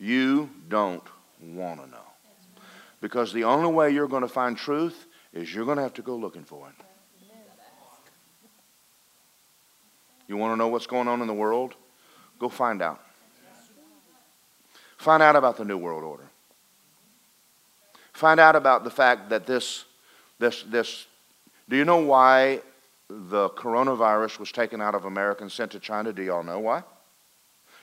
you 0.00 0.50
don't 0.68 1.04
want 1.40 1.80
to 1.80 1.88
know. 1.88 1.96
Because 3.00 3.32
the 3.32 3.44
only 3.44 3.72
way 3.72 3.90
you're 3.92 4.08
going 4.08 4.22
to 4.22 4.28
find 4.28 4.58
truth 4.58 5.06
is 5.32 5.54
you're 5.54 5.64
going 5.64 5.76
to 5.76 5.82
have 5.84 5.94
to 5.94 6.02
go 6.02 6.16
looking 6.16 6.44
for 6.44 6.68
it. 6.68 6.84
You 10.26 10.36
want 10.36 10.52
to 10.52 10.56
know 10.56 10.68
what's 10.68 10.88
going 10.88 11.06
on 11.06 11.20
in 11.20 11.28
the 11.28 11.34
world? 11.34 11.74
Go 12.40 12.48
find 12.48 12.82
out. 12.82 13.00
Find 15.00 15.22
out 15.22 15.34
about 15.34 15.56
the 15.56 15.64
New 15.64 15.78
World 15.78 16.04
Order. 16.04 16.28
Find 18.12 18.38
out 18.38 18.54
about 18.54 18.84
the 18.84 18.90
fact 18.90 19.30
that 19.30 19.46
this, 19.46 19.86
this, 20.38 20.62
this, 20.64 21.06
do 21.70 21.76
you 21.76 21.86
know 21.86 22.04
why 22.04 22.60
the 23.08 23.48
coronavirus 23.48 24.38
was 24.38 24.52
taken 24.52 24.82
out 24.82 24.94
of 24.94 25.06
America 25.06 25.40
and 25.40 25.50
sent 25.50 25.70
to 25.70 25.80
China? 25.80 26.12
Do 26.12 26.20
y'all 26.20 26.42
know 26.42 26.58
why? 26.58 26.82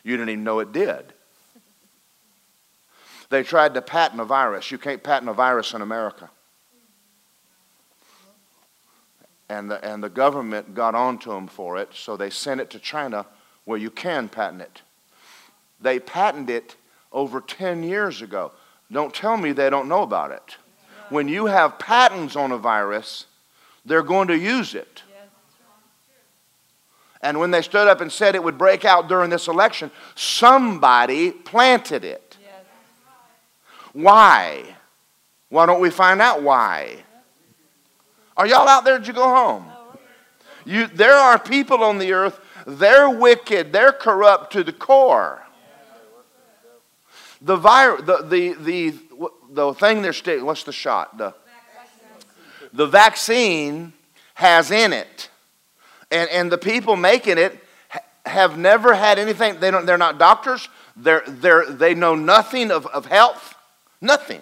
You 0.03 0.15
didn't 0.15 0.30
even 0.30 0.44
know 0.44 0.60
it 0.60 0.72
did. 0.72 1.11
They 3.31 3.41
tried 3.41 3.73
to 3.73 3.81
patent 3.81 4.22
a 4.22 4.26
virus. 4.26 4.69
You 4.69 4.77
can't 4.77 5.02
patent 5.02 5.27
a 5.27 5.34
virus 5.34 5.73
in 5.73 5.81
America. 5.81 6.30
And 9.49 9.72
the, 9.72 9.84
and 9.84 10.03
the 10.03 10.10
government 10.10 10.76
got 10.76 10.94
onto 10.94 11.31
them 11.31 11.48
for 11.48 11.80
it, 11.80 11.89
so 11.95 12.15
they 12.15 12.30
sent 12.30 12.61
it 12.61 12.69
to 12.69 12.80
China 12.80 13.26
where 13.65 13.80
you 13.80 13.89
can 13.89 14.30
patent 14.30 14.61
it. 14.61 14.84
They 15.81 15.99
patented 15.99 16.56
it 16.56 16.76
over 17.18 17.41
10 17.41 17.81
years 17.81 18.22
ago. 18.22 18.52
Don't 18.91 19.11
tell 19.11 19.38
me 19.38 19.52
they 19.52 19.72
don't 19.72 19.89
know 19.89 20.03
about 20.03 20.31
it. 20.31 20.56
When 21.10 21.27
you 21.27 21.48
have 21.48 21.80
patents 21.80 22.35
on 22.35 22.52
a 22.52 22.60
virus, 22.60 23.26
they're 23.84 24.03
going 24.03 24.27
to 24.27 24.38
use 24.38 24.76
it. 24.76 25.02
And 27.23 27.39
when 27.39 27.49
they 27.49 27.64
stood 27.64 27.88
up 27.88 28.02
and 28.02 28.11
said 28.11 28.35
it 28.35 28.44
would 28.44 28.60
break 28.60 28.85
out 28.85 29.07
during 29.07 29.31
this 29.31 29.48
election, 29.48 29.89
somebody 30.14 31.31
planted 31.31 32.06
it. 32.06 32.38
Why? 33.94 34.76
Why 35.49 35.65
don't 35.65 35.81
we 35.81 35.89
find 35.89 36.22
out 36.22 36.44
why? 36.44 36.98
Are 38.38 38.45
y'all 38.45 38.68
out 38.68 38.85
there? 38.85 38.99
Did 38.99 39.07
you 39.07 39.14
go 39.14 39.27
home? 39.27 39.65
You, 40.65 40.85
there 40.85 41.15
are 41.15 41.39
people 41.39 41.84
on 41.84 41.98
the 41.98 42.14
earth, 42.14 42.39
they're 42.68 43.10
wicked, 43.10 43.72
they're 43.72 43.94
corrupt 43.94 44.53
to 44.53 44.64
the 44.64 44.73
core. 44.73 45.41
The, 47.41 47.55
vir- 47.55 48.01
the, 48.01 48.23
the, 48.23 48.53
the, 48.53 48.93
the 49.51 49.73
thing 49.73 50.01
they're 50.01 50.14
sticking, 50.14 50.45
what's 50.45 50.64
the 50.64 50.72
shot? 50.72 51.18
The, 51.18 51.34
the 52.73 52.88
vaccine 52.88 53.93
has 54.34 54.72
in 54.72 54.93
it. 54.93 55.30
And, 56.11 56.30
and 56.30 56.51
the 56.51 56.57
people 56.57 56.95
making 56.95 57.38
it 57.38 57.64
have 58.26 58.57
never 58.57 58.93
had 58.93 59.19
anything, 59.19 59.59
they 59.59 59.72
don't, 59.72 59.85
they're 59.85 59.97
not 59.97 60.18
doctors, 60.18 60.68
they're, 60.95 61.23
they're, 61.27 61.65
they 61.65 61.93
know 61.93 62.15
nothing 62.15 62.72
of, 62.72 62.85
of 62.88 63.05
health, 63.05 63.55
nothing. 64.01 64.41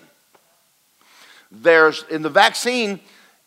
There's, 1.51 2.03
in 2.09 2.21
the 2.21 2.29
vaccine 2.29 2.99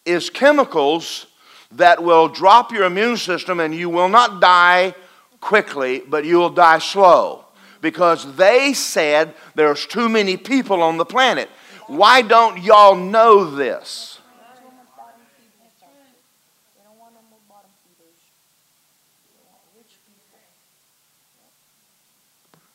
is 0.05 0.31
chemicals 0.31 1.27
that 1.73 2.03
will 2.03 2.29
drop 2.29 2.73
your 2.73 2.85
immune 2.85 3.16
system 3.16 3.61
and 3.61 3.75
you 3.75 3.91
will 3.91 4.09
not 4.09 4.41
die 4.41 4.95
quickly, 5.41 6.03
but 6.07 6.25
you 6.25 6.39
will 6.39 6.51
die 6.51 6.79
slow 6.79 7.45
because 7.81 8.37
they 8.37 8.73
said 8.73 9.35
there's 9.55 9.87
too 9.87 10.09
many 10.09 10.37
people 10.37 10.83
on 10.83 10.97
the 10.97 11.05
planet. 11.05 11.49
Why 11.87 12.23
don't 12.23 12.63
y'all 12.63 12.95
know 12.95 13.51
this? 13.55 14.19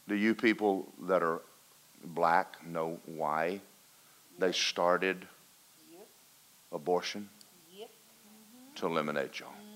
Do 0.07 0.15
you 0.15 0.35
people 0.35 0.91
that 1.03 1.23
are 1.23 1.41
black 2.03 2.63
know 2.67 2.99
why 3.05 3.61
they 4.37 4.51
started 4.51 5.25
abortion? 6.71 7.29
Mm-hmm. 7.73 8.75
To 8.75 8.85
eliminate 8.85 9.39
y'all. 9.39 9.49
Mm-hmm. 9.49 9.73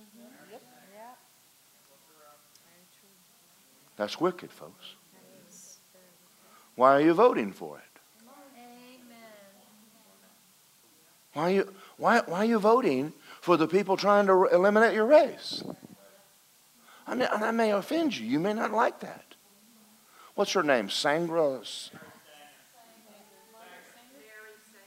That's 3.96 4.20
wicked, 4.22 4.52
folks. 4.52 4.97
Why 6.78 6.94
are 6.94 7.02
you 7.02 7.16
voting 7.16 7.52
for 7.52 7.80
it? 7.80 7.84
Why 11.34 11.44
are 11.44 11.52
you, 11.52 11.74
why, 11.98 12.22
why 12.28 12.38
are 12.38 12.46
you 12.46 12.60
voting 12.60 13.14
for 13.42 13.58
the 13.58 13.68
people 13.68 13.98
trying 13.98 14.28
to 14.28 14.46
eliminate 14.46 14.94
your 14.94 15.08
race? 15.08 15.64
I 17.08 17.16
mean, 17.16 17.28
that 17.32 17.56
may 17.56 17.72
offend 17.72 18.16
you. 18.16 18.28
You 18.28 18.40
may 18.40 18.54
not 18.54 18.72
like 18.72 19.00
that. 19.00 19.26
What's 20.36 20.54
her 20.54 20.62
name? 20.62 20.90
Sanger? 20.90 21.62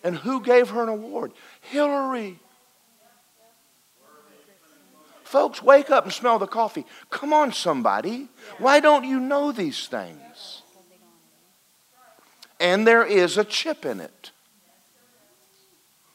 And 0.04 0.16
who 0.16 0.40
gave 0.42 0.70
her 0.70 0.84
an 0.84 0.88
award? 0.90 1.32
Hillary. 1.60 2.38
Folks, 5.24 5.60
wake 5.60 5.90
up 5.90 6.04
and 6.04 6.12
smell 6.12 6.38
the 6.38 6.46
coffee. 6.46 6.86
Come 7.10 7.32
on, 7.32 7.52
somebody. 7.52 8.28
Why 8.58 8.78
don't 8.78 9.04
you 9.04 9.18
know 9.18 9.50
these 9.50 9.88
things? 9.88 10.59
And 12.60 12.86
there 12.86 13.04
is 13.04 13.38
a 13.38 13.44
chip 13.44 13.86
in 13.86 14.00
it. 14.00 14.30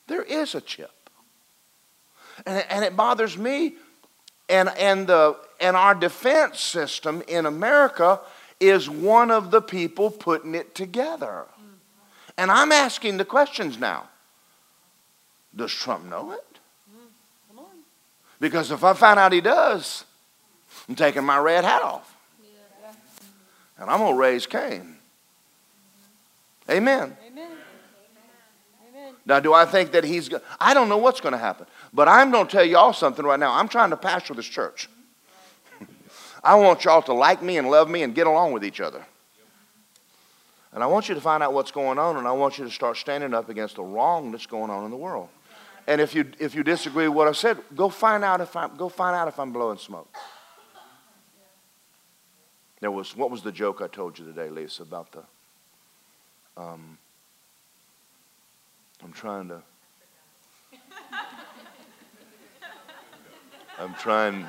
There 0.07 0.21
is 0.21 0.53
a 0.53 0.61
chip. 0.61 0.91
And, 2.45 2.63
and 2.69 2.85
it 2.85 2.95
bothers 2.95 3.37
me. 3.37 3.73
And, 4.47 4.69
and, 4.77 5.07
the, 5.07 5.35
and 5.59 5.75
our 5.75 5.95
defense 5.95 6.61
system 6.61 7.23
in 7.27 7.47
America 7.47 8.21
is 8.59 8.87
one 8.87 9.31
of 9.31 9.49
the 9.49 9.61
people 9.61 10.11
putting 10.11 10.53
it 10.53 10.75
together. 10.75 11.45
And 12.37 12.51
I'm 12.51 12.71
asking 12.71 13.17
the 13.17 13.25
questions 13.25 13.79
now. 13.79 14.07
Does 15.55 15.71
Trump 15.71 16.05
know 16.05 16.31
it? 16.33 16.45
Because 18.39 18.69
if 18.69 18.83
I 18.83 18.93
find 18.93 19.17
out 19.17 19.31
he 19.31 19.41
does, 19.41 20.03
I'm 20.87 20.95
taking 20.95 21.23
my 21.23 21.39
red 21.39 21.63
hat 21.63 21.81
off. 21.81 22.15
And 23.79 23.89
I'm 23.89 23.99
going 23.99 24.13
to 24.13 24.19
raise 24.19 24.45
Cain. 24.45 24.94
Amen. 26.69 27.15
Amen. 27.27 27.49
Now, 29.25 29.39
do 29.39 29.53
I 29.53 29.65
think 29.65 29.91
that 29.91 30.03
he's 30.03 30.29
going 30.29 30.43
I 30.59 30.73
don't 30.73 30.87
know 30.87 30.97
what's 30.97 31.19
going 31.19 31.33
to 31.33 31.39
happen. 31.39 31.65
But 31.93 32.07
I'm 32.07 32.31
going 32.31 32.45
to 32.45 32.51
tell 32.51 32.65
y'all 32.65 32.93
something 32.93 33.25
right 33.25 33.39
now. 33.39 33.53
I'm 33.53 33.67
trying 33.67 33.89
to 33.89 33.97
pastor 33.97 34.33
this 34.33 34.45
church. 34.45 34.87
I 36.43 36.55
want 36.55 36.83
y'all 36.85 37.01
to 37.03 37.13
like 37.13 37.41
me 37.41 37.57
and 37.57 37.69
love 37.69 37.89
me 37.89 38.03
and 38.03 38.13
get 38.13 38.27
along 38.27 38.51
with 38.53 38.63
each 38.63 38.81
other. 38.81 39.05
And 40.73 40.83
I 40.83 40.87
want 40.87 41.07
you 41.07 41.15
to 41.15 41.21
find 41.21 41.41
out 41.41 41.53
what's 41.53 41.71
going 41.71 41.97
on, 41.97 42.17
and 42.17 42.27
I 42.27 42.33
want 42.33 42.57
you 42.57 42.65
to 42.65 42.71
start 42.71 42.97
standing 42.97 43.33
up 43.33 43.47
against 43.47 43.77
the 43.77 43.83
wrong 43.83 44.31
that's 44.31 44.45
going 44.45 44.69
on 44.69 44.83
in 44.83 44.91
the 44.91 44.97
world. 44.97 45.29
And 45.87 46.01
if 46.01 46.13
you, 46.13 46.29
if 46.37 46.53
you 46.53 46.63
disagree 46.63 47.07
with 47.07 47.15
what 47.15 47.27
I 47.29 47.31
said, 47.31 47.59
go 47.75 47.87
find 47.87 48.25
out 48.25 48.41
if 48.41 48.55
I'm, 48.55 48.75
go 48.75 48.89
find 48.89 49.15
out 49.15 49.29
if 49.29 49.39
I'm 49.39 49.53
blowing 49.53 49.77
smoke. 49.77 50.13
There 52.81 52.91
was, 52.91 53.15
what 53.15 53.31
was 53.31 53.41
the 53.41 53.53
joke 53.53 53.81
I 53.81 53.87
told 53.87 54.19
you 54.19 54.25
today, 54.25 54.49
Lisa, 54.49 54.83
about 54.83 55.13
the, 55.13 55.23
um, 56.57 56.97
I'm 59.03 59.11
trying 59.11 59.49
to. 59.49 59.61
I'm 63.77 63.93
trying. 63.95 64.47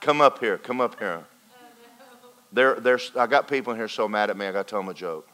Come 0.00 0.20
up 0.20 0.38
here. 0.38 0.58
Come 0.58 0.80
up 0.80 0.98
here. 0.98 1.24
There, 2.54 2.76
there's, 2.76 3.10
I 3.16 3.26
got 3.26 3.48
people 3.48 3.72
in 3.72 3.78
here 3.78 3.88
so 3.88 4.06
mad 4.06 4.30
at 4.30 4.36
me, 4.36 4.46
I 4.46 4.52
got 4.52 4.68
to 4.68 4.70
tell 4.70 4.80
them 4.80 4.88
a 4.88 4.94
joke. 4.94 5.28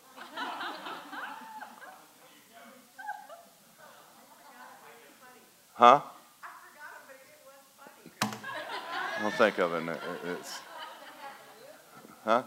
Huh? 5.75 6.01
I'll 9.23 9.31
think 9.39 9.59
of 9.59 9.75
it. 9.75 9.99
It's, 10.25 10.61
huh? 12.25 12.43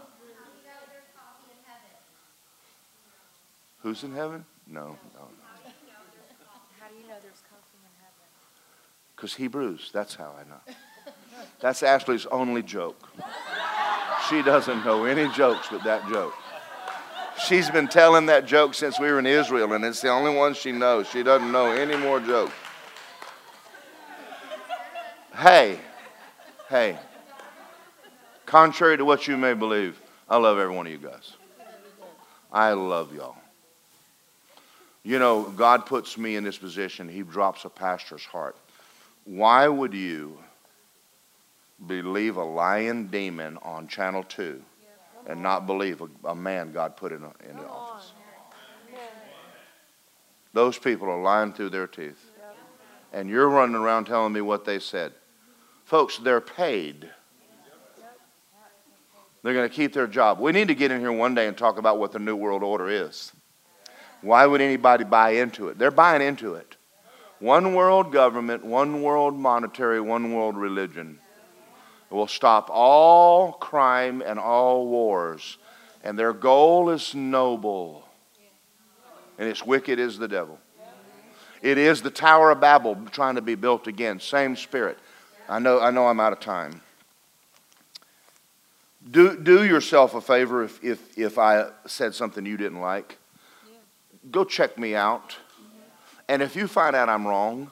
Who's 3.84 4.02
in 4.02 4.12
heaven? 4.12 4.46
No, 4.66 4.80
no, 4.80 4.86
no. 4.86 5.28
How 6.80 6.88
do 6.88 6.94
you 6.94 7.02
know 7.02 7.16
there's 7.20 7.42
coffee 7.50 7.76
in 7.76 7.90
heaven? 8.00 8.26
Because 9.14 9.34
Hebrews, 9.34 9.90
that's 9.92 10.14
how 10.14 10.34
I 10.40 10.48
know. 10.48 10.74
That's 11.60 11.82
Ashley's 11.82 12.24
only 12.24 12.62
joke. 12.62 13.10
She 14.30 14.40
doesn't 14.40 14.86
know 14.86 15.04
any 15.04 15.28
jokes 15.34 15.68
but 15.70 15.84
that 15.84 16.08
joke. 16.08 16.32
She's 17.46 17.68
been 17.68 17.86
telling 17.86 18.24
that 18.26 18.46
joke 18.46 18.72
since 18.72 18.98
we 18.98 19.12
were 19.12 19.18
in 19.18 19.26
Israel, 19.26 19.70
and 19.74 19.84
it's 19.84 20.00
the 20.00 20.08
only 20.08 20.34
one 20.34 20.54
she 20.54 20.72
knows. 20.72 21.06
She 21.06 21.22
doesn't 21.22 21.52
know 21.52 21.66
any 21.66 21.96
more 21.96 22.20
jokes. 22.20 22.54
Hey, 25.36 25.78
hey, 26.70 26.98
contrary 28.46 28.96
to 28.96 29.04
what 29.04 29.28
you 29.28 29.36
may 29.36 29.52
believe, 29.52 30.00
I 30.26 30.38
love 30.38 30.56
every 30.56 30.74
one 30.74 30.86
of 30.86 30.92
you 30.92 30.98
guys. 30.98 31.34
I 32.50 32.72
love 32.72 33.14
y'all. 33.14 33.43
You 35.04 35.18
know, 35.18 35.42
God 35.42 35.84
puts 35.84 36.16
me 36.16 36.34
in 36.34 36.44
this 36.44 36.56
position, 36.56 37.08
He 37.08 37.22
drops 37.22 37.66
a 37.66 37.68
pastor's 37.68 38.24
heart. 38.24 38.56
Why 39.24 39.68
would 39.68 39.92
you 39.92 40.38
believe 41.86 42.36
a 42.36 42.44
lying 42.44 43.08
demon 43.08 43.58
on 43.62 43.86
Channel 43.86 44.22
2 44.24 44.62
and 45.26 45.42
not 45.42 45.66
believe 45.66 46.00
a, 46.00 46.08
a 46.28 46.34
man 46.34 46.72
God 46.72 46.96
put 46.96 47.12
in, 47.12 47.22
a, 47.22 47.32
in 47.48 47.56
the 47.56 47.66
office? 47.66 48.12
Those 50.54 50.78
people 50.78 51.10
are 51.10 51.20
lying 51.20 51.52
through 51.52 51.70
their 51.70 51.86
teeth. 51.86 52.30
And 53.12 53.28
you're 53.28 53.48
running 53.48 53.76
around 53.76 54.06
telling 54.06 54.32
me 54.32 54.40
what 54.40 54.64
they 54.64 54.78
said. 54.78 55.12
Folks, 55.84 56.18
they're 56.18 56.40
paid. 56.40 57.10
They're 59.42 59.54
going 59.54 59.68
to 59.68 59.74
keep 59.74 59.92
their 59.92 60.06
job. 60.06 60.40
We 60.40 60.52
need 60.52 60.68
to 60.68 60.74
get 60.74 60.90
in 60.90 61.00
here 61.00 61.12
one 61.12 61.34
day 61.34 61.46
and 61.46 61.56
talk 61.56 61.76
about 61.76 61.98
what 61.98 62.12
the 62.12 62.18
New 62.18 62.34
World 62.34 62.62
Order 62.62 62.88
is. 62.88 63.32
Why 64.24 64.46
would 64.46 64.60
anybody 64.60 65.04
buy 65.04 65.30
into 65.30 65.68
it? 65.68 65.78
They're 65.78 65.90
buying 65.90 66.22
into 66.22 66.54
it. 66.54 66.76
One 67.40 67.74
world 67.74 68.10
government, 68.10 68.64
one 68.64 69.02
world 69.02 69.38
monetary, 69.38 70.00
one 70.00 70.32
world 70.32 70.56
religion 70.56 71.18
will 72.08 72.26
stop 72.26 72.70
all 72.70 73.52
crime 73.52 74.22
and 74.22 74.38
all 74.38 74.86
wars. 74.86 75.58
And 76.02 76.18
their 76.18 76.32
goal 76.32 76.90
is 76.90 77.14
noble. 77.14 78.08
And 79.38 79.48
it's 79.48 79.64
wicked 79.64 79.98
as 79.98 80.18
the 80.18 80.28
devil. 80.28 80.58
It 81.60 81.76
is 81.76 82.02
the 82.02 82.10
Tower 82.10 82.50
of 82.50 82.60
Babel 82.60 82.96
trying 83.10 83.34
to 83.34 83.42
be 83.42 83.54
built 83.54 83.86
again. 83.86 84.20
Same 84.20 84.54
spirit. 84.54 84.98
I 85.48 85.58
know, 85.58 85.80
I 85.80 85.90
know 85.90 86.06
I'm 86.06 86.20
out 86.20 86.32
of 86.32 86.40
time. 86.40 86.80
Do, 89.10 89.36
do 89.36 89.64
yourself 89.64 90.14
a 90.14 90.20
favor 90.20 90.62
if, 90.62 90.82
if, 90.82 91.18
if 91.18 91.38
I 91.38 91.68
said 91.86 92.14
something 92.14 92.46
you 92.46 92.56
didn't 92.56 92.80
like. 92.80 93.18
Go 94.30 94.44
check 94.44 94.78
me 94.78 94.94
out. 94.94 95.36
And 96.28 96.42
if 96.42 96.56
you 96.56 96.66
find 96.66 96.96
out 96.96 97.08
I'm 97.08 97.26
wrong, 97.26 97.70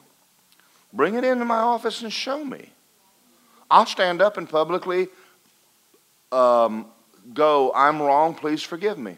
bring 0.92 1.14
it 1.14 1.24
into 1.24 1.44
my 1.44 1.58
office 1.58 2.02
and 2.02 2.12
show 2.12 2.44
me. 2.44 2.70
I'll 3.70 3.86
stand 3.86 4.20
up 4.20 4.36
and 4.36 4.48
publicly 4.48 5.08
um, 6.30 6.86
go, 7.32 7.72
I'm 7.74 8.00
wrong, 8.00 8.34
please 8.34 8.62
forgive 8.62 8.98
me. 8.98 9.16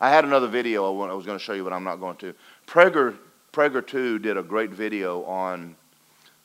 I 0.00 0.10
had 0.10 0.24
another 0.24 0.46
video 0.46 0.84
I 0.84 1.14
was 1.14 1.24
going 1.24 1.38
to 1.38 1.42
show 1.42 1.54
you, 1.54 1.64
but 1.64 1.72
I'm 1.72 1.84
not 1.84 1.96
going 1.96 2.16
to. 2.16 2.34
Prager, 2.66 3.16
PragerU 3.52 4.20
did 4.20 4.36
a 4.36 4.42
great 4.42 4.70
video 4.70 5.24
on 5.24 5.74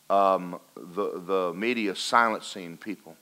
um, 0.10 0.60
the, 0.76 1.22
the 1.26 1.54
media 1.54 1.96
silencing 1.96 2.78
people. 2.78 3.18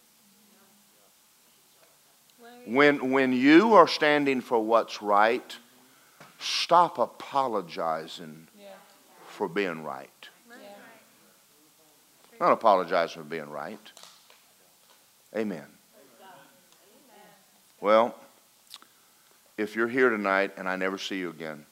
When, 2.65 3.11
when 3.11 3.33
you 3.33 3.73
are 3.73 3.87
standing 3.87 4.41
for 4.41 4.63
what's 4.63 5.01
right, 5.01 5.55
stop 6.39 6.97
apologizing 6.97 8.47
for 9.27 9.47
being 9.47 9.83
right. 9.83 10.09
Not 12.39 12.53
apologize 12.53 13.11
for 13.11 13.23
being 13.23 13.49
right. 13.49 13.91
Amen. 15.35 15.65
Well, 17.81 18.15
if 19.57 19.75
you're 19.75 19.89
here 19.89 20.09
tonight 20.09 20.51
and 20.57 20.67
I 20.67 20.75
never 20.75 20.97
see 20.97 21.17
you 21.17 21.29
again, 21.29 21.65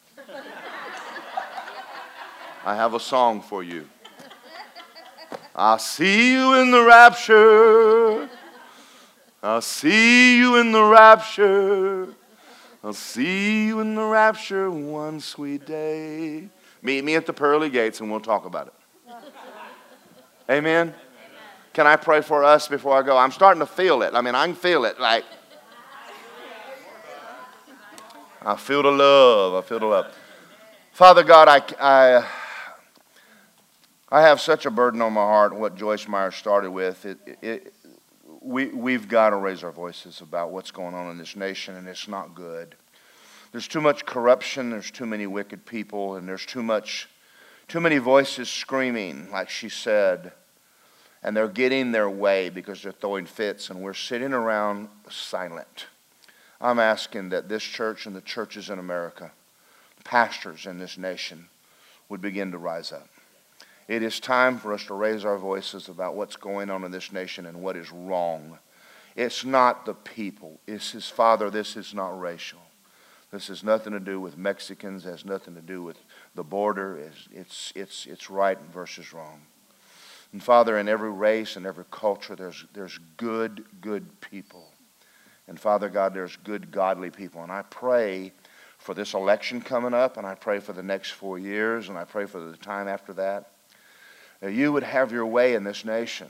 I 2.65 2.75
have 2.75 2.93
a 2.93 2.99
song 2.99 3.41
for 3.41 3.63
you. 3.63 3.87
I'll 5.55 5.79
see 5.79 6.33
you 6.33 6.53
in 6.55 6.69
the 6.69 6.83
rapture. 6.83 8.29
I'll 9.41 9.61
see 9.61 10.37
you 10.37 10.57
in 10.57 10.71
the 10.71 10.83
rapture. 10.83 12.13
I'll 12.83 12.93
see 12.93 13.67
you 13.67 13.79
in 13.79 13.95
the 13.95 14.03
rapture 14.03 14.69
one 14.69 15.19
sweet 15.19 15.65
day. 15.65 16.49
Meet 16.81 17.03
me 17.03 17.15
at 17.15 17.25
the 17.25 17.33
pearly 17.33 17.69
gates 17.69 17.99
and 17.99 18.09
we'll 18.11 18.19
talk 18.19 18.45
about 18.45 18.67
it. 18.67 18.73
Amen? 20.49 20.93
Can 21.73 21.87
I 21.87 21.95
pray 21.95 22.21
for 22.21 22.43
us 22.43 22.67
before 22.67 22.97
I 22.97 23.01
go? 23.03 23.17
I'm 23.17 23.31
starting 23.31 23.59
to 23.59 23.65
feel 23.65 24.01
it. 24.01 24.13
I 24.13 24.21
mean, 24.21 24.35
I 24.35 24.45
can 24.45 24.55
feel 24.55 24.85
it. 24.85 24.99
Like, 24.99 25.25
I 28.41 28.55
feel 28.55 28.83
the 28.83 28.91
love. 28.91 29.63
I 29.63 29.67
feel 29.67 29.79
the 29.79 29.85
love. 29.85 30.15
Father 30.93 31.23
God, 31.23 31.47
I, 31.47 31.61
I 31.79 32.27
I 34.09 34.21
have 34.21 34.39
such 34.39 34.65
a 34.65 34.71
burden 34.71 35.01
on 35.01 35.13
my 35.13 35.21
heart, 35.21 35.53
what 35.53 35.75
Joyce 35.75 36.07
Meyer 36.07 36.31
started 36.31 36.71
with. 36.71 37.05
It, 37.05 37.17
it, 37.41 37.73
we, 38.47 38.67
we've 38.67 39.09
got 39.09 39.31
to 39.31 39.35
raise 39.35 39.61
our 39.63 39.71
voices 39.71 40.21
about 40.21 40.51
what's 40.51 40.71
going 40.71 40.95
on 40.95 41.11
in 41.11 41.17
this 41.17 41.35
nation, 41.35 41.75
and 41.75 41.87
it's 41.87 42.07
not 42.07 42.33
good. 42.33 42.75
There's 43.51 43.67
too 43.67 43.81
much 43.81 44.05
corruption, 44.05 44.69
there's 44.69 44.89
too 44.89 45.05
many 45.05 45.27
wicked 45.27 45.65
people, 45.65 46.15
and 46.15 46.27
there's 46.27 46.45
too 46.45 46.63
much, 46.63 47.09
too 47.67 47.81
many 47.81 47.97
voices 47.97 48.49
screaming, 48.49 49.29
like 49.31 49.49
she 49.49 49.67
said, 49.67 50.31
and 51.23 51.35
they're 51.35 51.49
getting 51.49 51.91
their 51.91 52.09
way 52.09 52.49
because 52.49 52.81
they're 52.81 52.93
throwing 52.93 53.25
fits, 53.25 53.69
and 53.69 53.81
we're 53.81 53.93
sitting 53.93 54.31
around 54.31 54.87
silent. 55.09 55.87
I'm 56.61 56.79
asking 56.79 57.29
that 57.29 57.49
this 57.49 57.63
church 57.63 58.05
and 58.05 58.15
the 58.15 58.21
churches 58.21 58.69
in 58.69 58.79
America, 58.79 59.31
pastors 60.05 60.65
in 60.65 60.79
this 60.79 60.97
nation, 60.97 61.49
would 62.07 62.21
begin 62.21 62.51
to 62.51 62.57
rise 62.57 62.93
up. 62.93 63.09
It 63.87 64.03
is 64.03 64.19
time 64.19 64.57
for 64.57 64.73
us 64.73 64.83
to 64.85 64.93
raise 64.93 65.23
our 65.23 65.37
voices 65.37 65.87
about 65.87 66.15
what's 66.15 66.35
going 66.35 66.69
on 66.69 66.83
in 66.83 66.91
this 66.91 67.13
nation 67.13 67.45
and 67.45 67.61
what 67.61 67.77
is 67.77 67.91
wrong. 67.91 68.59
It's 69.15 69.45
not 69.45 69.85
the 69.85 69.93
people. 69.93 70.59
It's 70.67 70.91
his 70.91 71.09
father. 71.09 71.49
This 71.49 71.77
is 71.77 71.93
not 71.93 72.19
racial. 72.19 72.59
This 73.31 73.47
has 73.47 73.63
nothing 73.63 73.93
to 73.93 73.99
do 73.99 74.19
with 74.19 74.37
Mexicans. 74.37 75.05
It 75.05 75.09
has 75.09 75.25
nothing 75.25 75.55
to 75.55 75.61
do 75.61 75.81
with 75.81 75.97
the 76.35 76.43
border. 76.43 76.97
It's, 76.97 77.27
it's, 77.31 77.73
it's, 77.75 78.05
it's 78.05 78.29
right 78.29 78.59
versus 78.73 79.13
wrong. 79.13 79.41
And 80.33 80.43
Father, 80.43 80.77
in 80.77 80.89
every 80.89 81.11
race 81.11 81.55
and 81.55 81.65
every 81.65 81.85
culture, 81.89 82.35
there's, 82.35 82.65
there's 82.73 82.99
good, 83.15 83.63
good 83.79 84.19
people. 84.19 84.67
And 85.47 85.57
Father 85.57 85.87
God, 85.87 86.13
there's 86.13 86.35
good, 86.35 86.71
godly 86.71 87.09
people. 87.09 87.41
And 87.41 87.51
I 87.51 87.61
pray 87.61 88.33
for 88.77 88.93
this 88.93 89.13
election 89.13 89.61
coming 89.61 89.93
up, 89.93 90.17
and 90.17 90.27
I 90.27 90.35
pray 90.35 90.59
for 90.59 90.73
the 90.73 90.83
next 90.83 91.11
four 91.11 91.39
years, 91.39 91.87
and 91.87 91.97
I 91.97 92.03
pray 92.03 92.25
for 92.25 92.41
the 92.41 92.57
time 92.57 92.89
after 92.89 93.13
that 93.13 93.51
that 94.41 94.53
you 94.53 94.71
would 94.71 94.83
have 94.83 95.11
your 95.11 95.25
way 95.25 95.55
in 95.55 95.63
this 95.63 95.83
nation. 95.85 96.27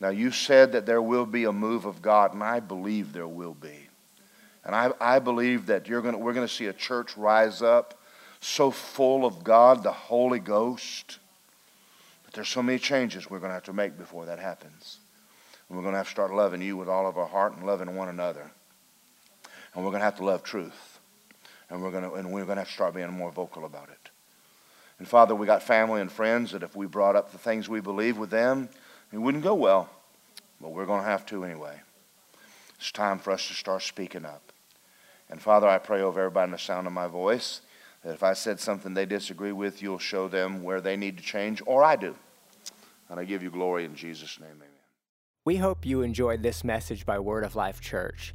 Now, 0.00 0.08
you 0.08 0.30
said 0.30 0.72
that 0.72 0.86
there 0.86 1.02
will 1.02 1.26
be 1.26 1.44
a 1.44 1.52
move 1.52 1.84
of 1.84 2.00
God, 2.00 2.32
and 2.32 2.42
I 2.42 2.60
believe 2.60 3.12
there 3.12 3.28
will 3.28 3.54
be. 3.54 3.88
And 4.64 4.74
I, 4.74 4.92
I 5.00 5.18
believe 5.18 5.66
that 5.66 5.88
you're 5.88 6.02
gonna, 6.02 6.18
we're 6.18 6.32
going 6.32 6.46
to 6.46 6.52
see 6.52 6.66
a 6.66 6.72
church 6.72 7.16
rise 7.16 7.62
up 7.62 7.98
so 8.40 8.70
full 8.70 9.26
of 9.26 9.44
God, 9.44 9.82
the 9.82 9.92
Holy 9.92 10.38
Ghost. 10.38 11.18
But 12.24 12.34
there's 12.34 12.48
so 12.48 12.62
many 12.62 12.78
changes 12.78 13.28
we're 13.28 13.38
going 13.38 13.50
to 13.50 13.54
have 13.54 13.64
to 13.64 13.72
make 13.72 13.98
before 13.98 14.26
that 14.26 14.38
happens. 14.38 14.98
And 15.68 15.76
we're 15.76 15.82
going 15.82 15.92
to 15.92 15.98
have 15.98 16.06
to 16.06 16.12
start 16.12 16.32
loving 16.32 16.62
you 16.62 16.76
with 16.76 16.88
all 16.88 17.06
of 17.06 17.18
our 17.18 17.26
heart 17.26 17.56
and 17.56 17.66
loving 17.66 17.94
one 17.94 18.08
another. 18.08 18.50
And 19.74 19.84
we're 19.84 19.90
going 19.90 20.00
to 20.00 20.04
have 20.04 20.16
to 20.16 20.24
love 20.24 20.42
truth. 20.42 20.98
And 21.68 21.82
we're 21.82 21.90
going 21.90 22.04
to, 22.04 22.14
and 22.14 22.32
we're 22.32 22.44
going 22.44 22.56
to 22.56 22.62
have 22.62 22.68
to 22.68 22.74
start 22.74 22.94
being 22.94 23.10
more 23.12 23.30
vocal 23.30 23.64
about 23.64 23.88
it. 23.90 23.99
And 25.00 25.08
Father, 25.08 25.34
we 25.34 25.46
got 25.46 25.62
family 25.62 26.02
and 26.02 26.12
friends 26.12 26.52
that 26.52 26.62
if 26.62 26.76
we 26.76 26.84
brought 26.84 27.16
up 27.16 27.32
the 27.32 27.38
things 27.38 27.70
we 27.70 27.80
believe 27.80 28.18
with 28.18 28.28
them, 28.28 28.68
it 29.10 29.16
wouldn't 29.16 29.42
go 29.42 29.54
well. 29.54 29.88
But 30.60 30.72
we're 30.72 30.84
going 30.84 31.00
to 31.00 31.08
have 31.08 31.24
to 31.26 31.42
anyway. 31.42 31.80
It's 32.76 32.92
time 32.92 33.18
for 33.18 33.30
us 33.30 33.48
to 33.48 33.54
start 33.54 33.80
speaking 33.80 34.26
up. 34.26 34.52
And 35.30 35.40
Father, 35.40 35.66
I 35.66 35.78
pray 35.78 36.02
over 36.02 36.20
everybody 36.20 36.48
in 36.48 36.52
the 36.52 36.58
sound 36.58 36.86
of 36.86 36.92
my 36.92 37.06
voice 37.06 37.62
that 38.04 38.12
if 38.12 38.22
I 38.22 38.34
said 38.34 38.60
something 38.60 38.92
they 38.92 39.06
disagree 39.06 39.52
with, 39.52 39.80
you'll 39.80 39.98
show 39.98 40.28
them 40.28 40.62
where 40.62 40.82
they 40.82 40.98
need 40.98 41.16
to 41.16 41.22
change, 41.22 41.62
or 41.64 41.82
I 41.82 41.96
do. 41.96 42.14
And 43.08 43.18
I 43.18 43.24
give 43.24 43.42
you 43.42 43.50
glory 43.50 43.86
in 43.86 43.94
Jesus' 43.94 44.38
name. 44.38 44.50
Amen. 44.54 44.68
We 45.46 45.56
hope 45.56 45.86
you 45.86 46.02
enjoyed 46.02 46.42
this 46.42 46.62
message 46.62 47.06
by 47.06 47.18
Word 47.18 47.44
of 47.44 47.56
Life 47.56 47.80
Church. 47.80 48.34